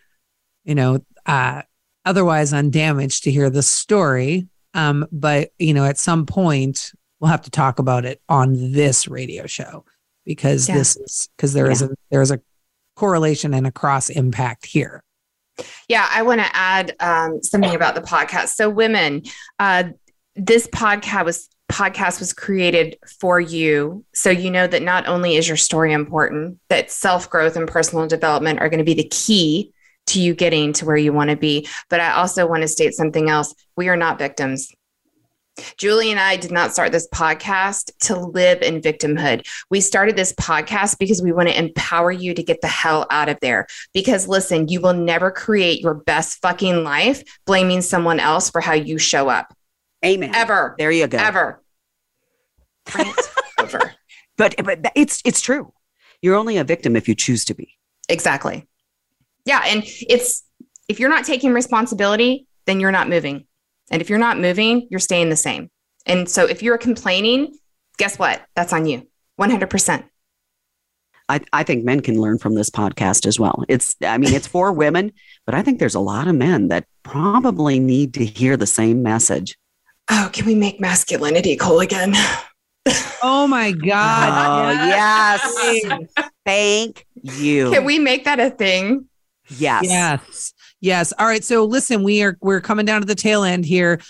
you 0.64 0.74
know, 0.74 1.00
uh 1.26 1.62
otherwise 2.04 2.52
undamaged 2.52 3.24
to 3.24 3.30
hear 3.30 3.50
the 3.50 3.62
story. 3.62 4.48
Um, 4.74 5.06
but 5.12 5.50
you 5.58 5.74
know, 5.74 5.84
at 5.84 5.98
some 5.98 6.26
point 6.26 6.92
we'll 7.20 7.30
have 7.30 7.42
to 7.42 7.50
talk 7.50 7.78
about 7.78 8.04
it 8.04 8.20
on 8.28 8.72
this 8.72 9.08
radio 9.08 9.46
show 9.46 9.84
because 10.24 10.68
Yeah. 10.68 10.76
this 10.76 10.96
is 10.96 11.28
because 11.36 11.52
there 11.52 11.70
is 11.70 11.82
a 11.82 11.90
there 12.10 12.22
is 12.22 12.30
a 12.30 12.40
correlation 12.96 13.54
and 13.54 13.66
a 13.66 13.72
cross 13.72 14.08
impact 14.10 14.66
here. 14.66 15.02
Yeah, 15.88 16.06
I 16.10 16.22
want 16.22 16.40
to 16.40 16.46
add 16.56 16.94
um, 17.00 17.42
something 17.42 17.74
about 17.74 17.96
the 17.96 18.00
podcast. 18.00 18.50
So, 18.50 18.70
women, 18.70 19.22
uh, 19.58 19.84
this 20.36 20.68
podcast 20.68 21.24
was 21.24 21.48
podcast 21.70 22.18
was 22.18 22.32
created 22.32 22.98
for 23.20 23.40
you, 23.40 24.04
so 24.14 24.30
you 24.30 24.50
know 24.50 24.66
that 24.66 24.82
not 24.82 25.06
only 25.06 25.36
is 25.36 25.46
your 25.46 25.56
story 25.56 25.92
important, 25.92 26.58
that 26.68 26.90
self 26.90 27.28
growth 27.30 27.56
and 27.56 27.68
personal 27.68 28.06
development 28.06 28.60
are 28.60 28.68
going 28.68 28.78
to 28.78 28.84
be 28.84 28.94
the 28.94 29.08
key 29.08 29.72
to 30.08 30.20
you 30.20 30.34
getting 30.34 30.72
to 30.72 30.86
where 30.86 30.96
you 30.96 31.12
want 31.12 31.30
to 31.30 31.36
be. 31.36 31.68
But 31.90 32.00
I 32.00 32.12
also 32.12 32.46
want 32.46 32.62
to 32.62 32.68
state 32.68 32.94
something 32.94 33.28
else: 33.28 33.54
we 33.76 33.88
are 33.88 33.96
not 33.96 34.18
victims. 34.18 34.72
Julie 35.76 36.10
and 36.10 36.20
I 36.20 36.36
did 36.36 36.50
not 36.50 36.72
start 36.72 36.92
this 36.92 37.08
podcast 37.12 37.90
to 38.02 38.16
live 38.16 38.62
in 38.62 38.80
victimhood. 38.80 39.46
We 39.70 39.80
started 39.80 40.16
this 40.16 40.32
podcast 40.34 40.98
because 40.98 41.22
we 41.22 41.32
want 41.32 41.48
to 41.48 41.58
empower 41.58 42.12
you 42.12 42.34
to 42.34 42.42
get 42.42 42.60
the 42.60 42.68
hell 42.68 43.06
out 43.10 43.28
of 43.28 43.38
there. 43.40 43.66
Because 43.92 44.28
listen, 44.28 44.68
you 44.68 44.80
will 44.80 44.94
never 44.94 45.30
create 45.30 45.80
your 45.80 45.94
best 45.94 46.40
fucking 46.40 46.84
life 46.84 47.22
blaming 47.46 47.82
someone 47.82 48.20
else 48.20 48.50
for 48.50 48.60
how 48.60 48.74
you 48.74 48.98
show 48.98 49.28
up. 49.28 49.52
Amen. 50.04 50.34
Ever. 50.34 50.74
There 50.78 50.90
you 50.90 51.06
go. 51.06 51.18
Ever. 51.18 51.62
Over. 53.58 53.94
But 54.36 54.54
but 54.64 54.92
it's 54.94 55.20
it's 55.24 55.40
true. 55.40 55.72
You're 56.22 56.36
only 56.36 56.58
a 56.58 56.62
victim 56.64 56.94
if 56.94 57.08
you 57.08 57.16
choose 57.16 57.44
to 57.46 57.54
be. 57.54 57.76
Exactly. 58.08 58.68
Yeah. 59.44 59.62
And 59.66 59.82
it's, 59.86 60.44
if 60.88 61.00
you're 61.00 61.10
not 61.10 61.24
taking 61.24 61.52
responsibility, 61.52 62.46
then 62.66 62.80
you're 62.80 62.92
not 62.92 63.08
moving. 63.08 63.46
And 63.90 64.02
if 64.02 64.10
you're 64.10 64.18
not 64.18 64.38
moving, 64.38 64.88
you're 64.90 65.00
staying 65.00 65.30
the 65.30 65.36
same. 65.36 65.70
And 66.06 66.28
so 66.28 66.44
if 66.44 66.62
you're 66.62 66.78
complaining, 66.78 67.56
guess 67.96 68.18
what? 68.18 68.44
That's 68.54 68.72
on 68.72 68.86
you. 68.86 69.08
100%. 69.40 70.04
I, 71.30 71.40
I 71.52 71.62
think 71.62 71.84
men 71.84 72.00
can 72.00 72.20
learn 72.20 72.38
from 72.38 72.54
this 72.54 72.70
podcast 72.70 73.26
as 73.26 73.38
well. 73.38 73.64
It's, 73.68 73.94
I 74.02 74.18
mean, 74.18 74.32
it's 74.32 74.46
for 74.46 74.72
women, 74.72 75.12
but 75.44 75.54
I 75.54 75.62
think 75.62 75.78
there's 75.78 75.94
a 75.94 76.00
lot 76.00 76.26
of 76.26 76.34
men 76.34 76.68
that 76.68 76.86
probably 77.02 77.78
need 77.78 78.14
to 78.14 78.24
hear 78.24 78.56
the 78.56 78.66
same 78.66 79.02
message. 79.02 79.56
Oh, 80.10 80.30
can 80.32 80.46
we 80.46 80.54
make 80.54 80.80
masculinity 80.80 81.56
cool 81.56 81.80
again? 81.80 82.14
Oh 83.22 83.46
my 83.46 83.72
God. 83.72 84.70
Oh, 84.70 84.86
yes. 84.86 86.20
Thank 86.46 87.06
you. 87.22 87.70
Can 87.70 87.84
we 87.84 87.98
make 87.98 88.24
that 88.24 88.40
a 88.40 88.50
thing? 88.50 89.06
Yes. 89.48 89.84
Yes. 89.84 90.52
Yes. 90.80 91.12
All 91.18 91.26
right. 91.26 91.44
So 91.44 91.64
listen, 91.64 92.02
we 92.02 92.22
are 92.22 92.36
we're 92.40 92.60
coming 92.60 92.86
down 92.86 93.00
to 93.00 93.06
the 93.06 93.14
tail 93.14 93.42
end 93.42 93.64
here. 93.64 94.00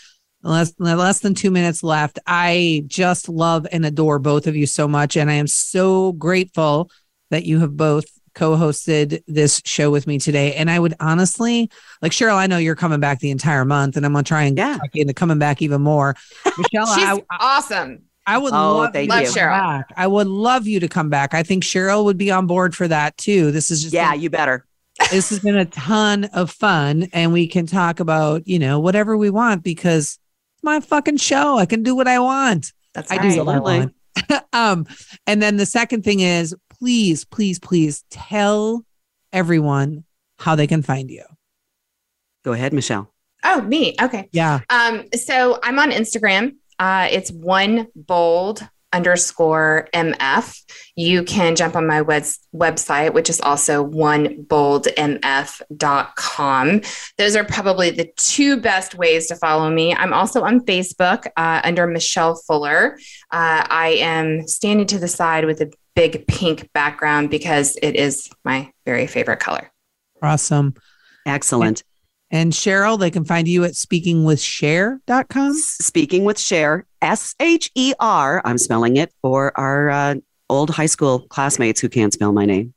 Less 0.42 0.72
less 0.78 1.20
than 1.20 1.34
two 1.34 1.50
minutes 1.50 1.82
left. 1.82 2.18
I 2.26 2.84
just 2.86 3.28
love 3.28 3.66
and 3.72 3.84
adore 3.84 4.18
both 4.18 4.46
of 4.46 4.54
you 4.54 4.66
so 4.66 4.86
much. 4.86 5.16
And 5.16 5.30
I 5.30 5.34
am 5.34 5.48
so 5.48 6.12
grateful 6.12 6.90
that 7.30 7.44
you 7.44 7.58
have 7.60 7.76
both 7.76 8.04
co-hosted 8.34 9.22
this 9.26 9.60
show 9.64 9.90
with 9.90 10.06
me 10.06 10.18
today. 10.18 10.54
And 10.54 10.70
I 10.70 10.78
would 10.78 10.94
honestly 11.00 11.70
like 12.02 12.12
Sheral, 12.12 12.34
I 12.36 12.46
know 12.46 12.58
you're 12.58 12.74
coming 12.76 13.00
back 13.00 13.20
the 13.20 13.30
entire 13.30 13.64
month, 13.64 13.96
and 13.96 14.04
I'm 14.06 14.12
gonna 14.12 14.22
try 14.24 14.42
and 14.44 14.56
Yeah. 14.56 14.76
talk 14.78 14.88
you 14.94 15.02
into 15.02 15.14
coming 15.14 15.38
back 15.38 15.62
even 15.62 15.82
more. 15.82 16.14
Michelle, 16.56 16.86
She's 16.94 17.04
I, 17.04 17.22
awesome. 17.40 18.02
I 18.26 18.36
would 18.38 18.52
Oh, 18.52 18.76
love 18.78 18.92
thank 18.92 19.10
you 19.10 19.16
to 19.18 19.22
you. 19.24 19.26
come 19.32 19.34
Sheral. 19.42 19.58
back. 19.78 19.92
I 19.96 20.06
would 20.06 20.26
love 20.26 20.66
you 20.66 20.80
to 20.80 20.88
come 20.88 21.08
back. 21.08 21.32
I 21.34 21.42
think 21.42 21.64
Sheral 21.64 22.04
would 22.04 22.18
be 22.18 22.30
on 22.30 22.46
board 22.46 22.76
for 22.76 22.86
that 22.86 23.16
too. 23.16 23.50
This 23.52 23.70
is 23.70 23.80
just 23.82 23.94
Yeah, 23.94 24.12
you 24.14 24.28
better. 24.30 24.66
this 25.10 25.30
has 25.30 25.40
been 25.40 25.56
a 25.56 25.64
ton 25.64 26.24
of 26.34 26.50
fun 26.50 27.08
and 27.12 27.32
we 27.32 27.46
can 27.46 27.66
talk 27.66 28.00
about 28.00 28.46
you 28.48 28.58
know 28.58 28.80
whatever 28.80 29.16
we 29.16 29.30
want 29.30 29.62
because 29.62 30.18
it's 30.54 30.64
my 30.64 30.80
fucking 30.80 31.16
show 31.18 31.56
i 31.56 31.64
can 31.64 31.84
do 31.84 31.94
what 31.94 32.08
i 32.08 32.18
want 32.18 32.72
That's 32.94 33.08
i 33.12 33.16
right. 33.18 33.30
do 33.32 33.44
what 33.44 33.54
i 33.54 33.60
want 33.60 33.94
um 34.52 34.86
and 35.24 35.40
then 35.40 35.56
the 35.56 35.66
second 35.66 36.02
thing 36.02 36.18
is 36.18 36.52
please 36.78 37.24
please 37.24 37.58
please 37.58 38.04
tell 38.10 38.84
everyone 39.32 40.04
how 40.38 40.54
they 40.54 40.66
can 40.66 40.82
find 40.82 41.10
you 41.10 41.24
Go 42.44 42.52
ahead, 42.54 42.72
Michelle. 42.72 43.12
Oh, 43.44 43.60
me. 43.60 43.94
Okay. 44.00 44.28
yeah 44.32 44.60
Um, 44.70 45.04
so 45.14 45.58
I'm 45.62 45.78
on 45.78 45.90
Instagram. 45.90 46.56
Uh, 46.78 47.08
it's 47.10 47.30
one 47.30 47.88
bold 47.94 48.66
underscore 48.92 49.86
MF. 49.92 50.62
You 50.96 51.22
can 51.24 51.56
jump 51.56 51.76
on 51.76 51.86
my 51.86 52.00
webs- 52.00 52.38
website, 52.54 53.12
which 53.12 53.28
is 53.28 53.40
also 53.40 53.82
one 53.82 54.44
bold 54.44 54.86
oneboldmf.com. 54.96 56.80
Those 57.18 57.36
are 57.36 57.44
probably 57.44 57.90
the 57.90 58.10
two 58.16 58.56
best 58.60 58.94
ways 58.94 59.26
to 59.26 59.36
follow 59.36 59.70
me. 59.70 59.94
I'm 59.94 60.14
also 60.14 60.42
on 60.42 60.60
Facebook 60.60 61.26
uh, 61.36 61.60
under 61.64 61.86
Michelle 61.86 62.34
Fuller. 62.46 62.96
Uh, 63.30 63.66
I 63.68 63.98
am 64.00 64.48
standing 64.48 64.86
to 64.86 64.98
the 64.98 65.08
side 65.08 65.44
with 65.44 65.60
a 65.60 65.70
big 65.98 66.26
pink 66.28 66.72
background 66.72 67.28
because 67.28 67.76
it 67.82 67.96
is 67.96 68.30
my 68.44 68.70
very 68.86 69.06
favorite 69.08 69.40
color. 69.40 69.70
awesome 70.22 70.72
Excellent. 71.26 71.82
and 72.30 72.52
Sheral 72.52 72.98
they 72.98 73.10
can 73.10 73.24
find 73.24 73.48
you 73.48 73.64
at 73.64 73.72
speakingwithsher.com 73.72 75.52
Speaking 75.54 76.24
with 76.24 76.38
Sher, 76.38 76.86
S 77.02 77.34
H 77.40 77.70
E 77.74 77.94
R. 77.98 78.40
I'm 78.44 78.58
spelling 78.58 78.96
it 78.96 79.12
for 79.22 79.52
our 79.58 79.90
uh, 79.90 80.14
old 80.48 80.70
high 80.70 80.86
school 80.86 81.20
classmates 81.28 81.80
who 81.80 81.88
can't 81.88 82.12
spell 82.12 82.32
my 82.32 82.44
name. 82.44 82.74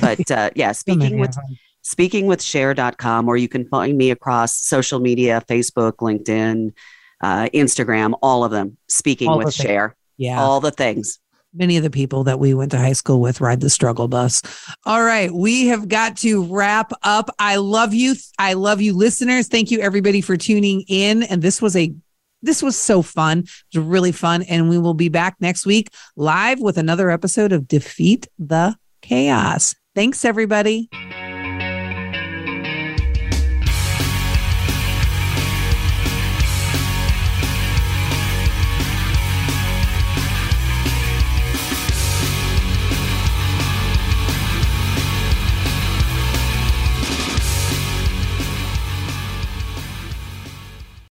But 0.00 0.30
uh, 0.30 0.50
yeah, 0.54 0.72
So 0.72 0.94
many 0.94 1.00
speaking 1.00 1.20
with 1.20 1.30
of 1.30 1.36
them. 1.36 1.58
speakingwithsher.com, 1.84 3.28
or 3.28 3.36
you 3.36 3.48
can 3.48 3.66
find 3.68 3.96
me 3.96 4.10
across 4.10 4.56
social 4.60 5.00
media 5.00 5.42
Facebook, 5.48 5.94
LinkedIn, 5.96 6.72
uh, 7.20 7.48
Instagram, 7.52 8.14
all 8.22 8.44
of 8.44 8.50
them. 8.50 8.76
Speaking 8.88 9.28
All 9.28 9.38
with 9.38 9.46
the 9.46 9.52
things. 9.52 9.66
Share, 9.66 9.96
yeah 10.18 10.40
all 10.40 10.60
the 10.60 10.70
things. 10.70 11.18
Many 11.52 11.76
of 11.76 11.82
the 11.82 11.90
people 11.90 12.24
that 12.24 12.38
we 12.38 12.54
went 12.54 12.70
to 12.72 12.78
high 12.78 12.92
school 12.92 13.20
with 13.20 13.40
ride 13.40 13.60
the 13.60 13.70
struggle 13.70 14.08
bus. 14.08 14.42
All 14.84 15.02
right, 15.02 15.32
we 15.32 15.66
have 15.68 15.88
got 15.88 16.16
to 16.18 16.44
wrap 16.44 16.92
up. 17.02 17.30
I 17.38 17.56
love 17.56 17.94
you. 17.94 18.14
I 18.38 18.54
love 18.54 18.80
you 18.80 18.96
listeners. 18.96 19.48
Thank 19.48 19.70
you 19.70 19.80
everybody 19.80 20.20
for 20.20 20.36
tuning 20.36 20.84
in 20.88 21.22
and 21.24 21.42
this 21.42 21.60
was 21.60 21.76
a 21.76 21.92
this 22.42 22.62
was 22.62 22.76
so 22.76 23.02
fun. 23.02 23.40
It 23.40 23.78
was 23.78 23.86
really 23.86 24.12
fun 24.12 24.42
and 24.44 24.70
we 24.70 24.78
will 24.78 24.94
be 24.94 25.10
back 25.10 25.36
next 25.40 25.66
week 25.66 25.90
live 26.16 26.60
with 26.60 26.78
another 26.78 27.10
episode 27.10 27.52
of 27.52 27.68
Defeat 27.68 28.28
the 28.38 28.76
Chaos. 29.02 29.74
Thanks 29.94 30.24
everybody. 30.24 30.88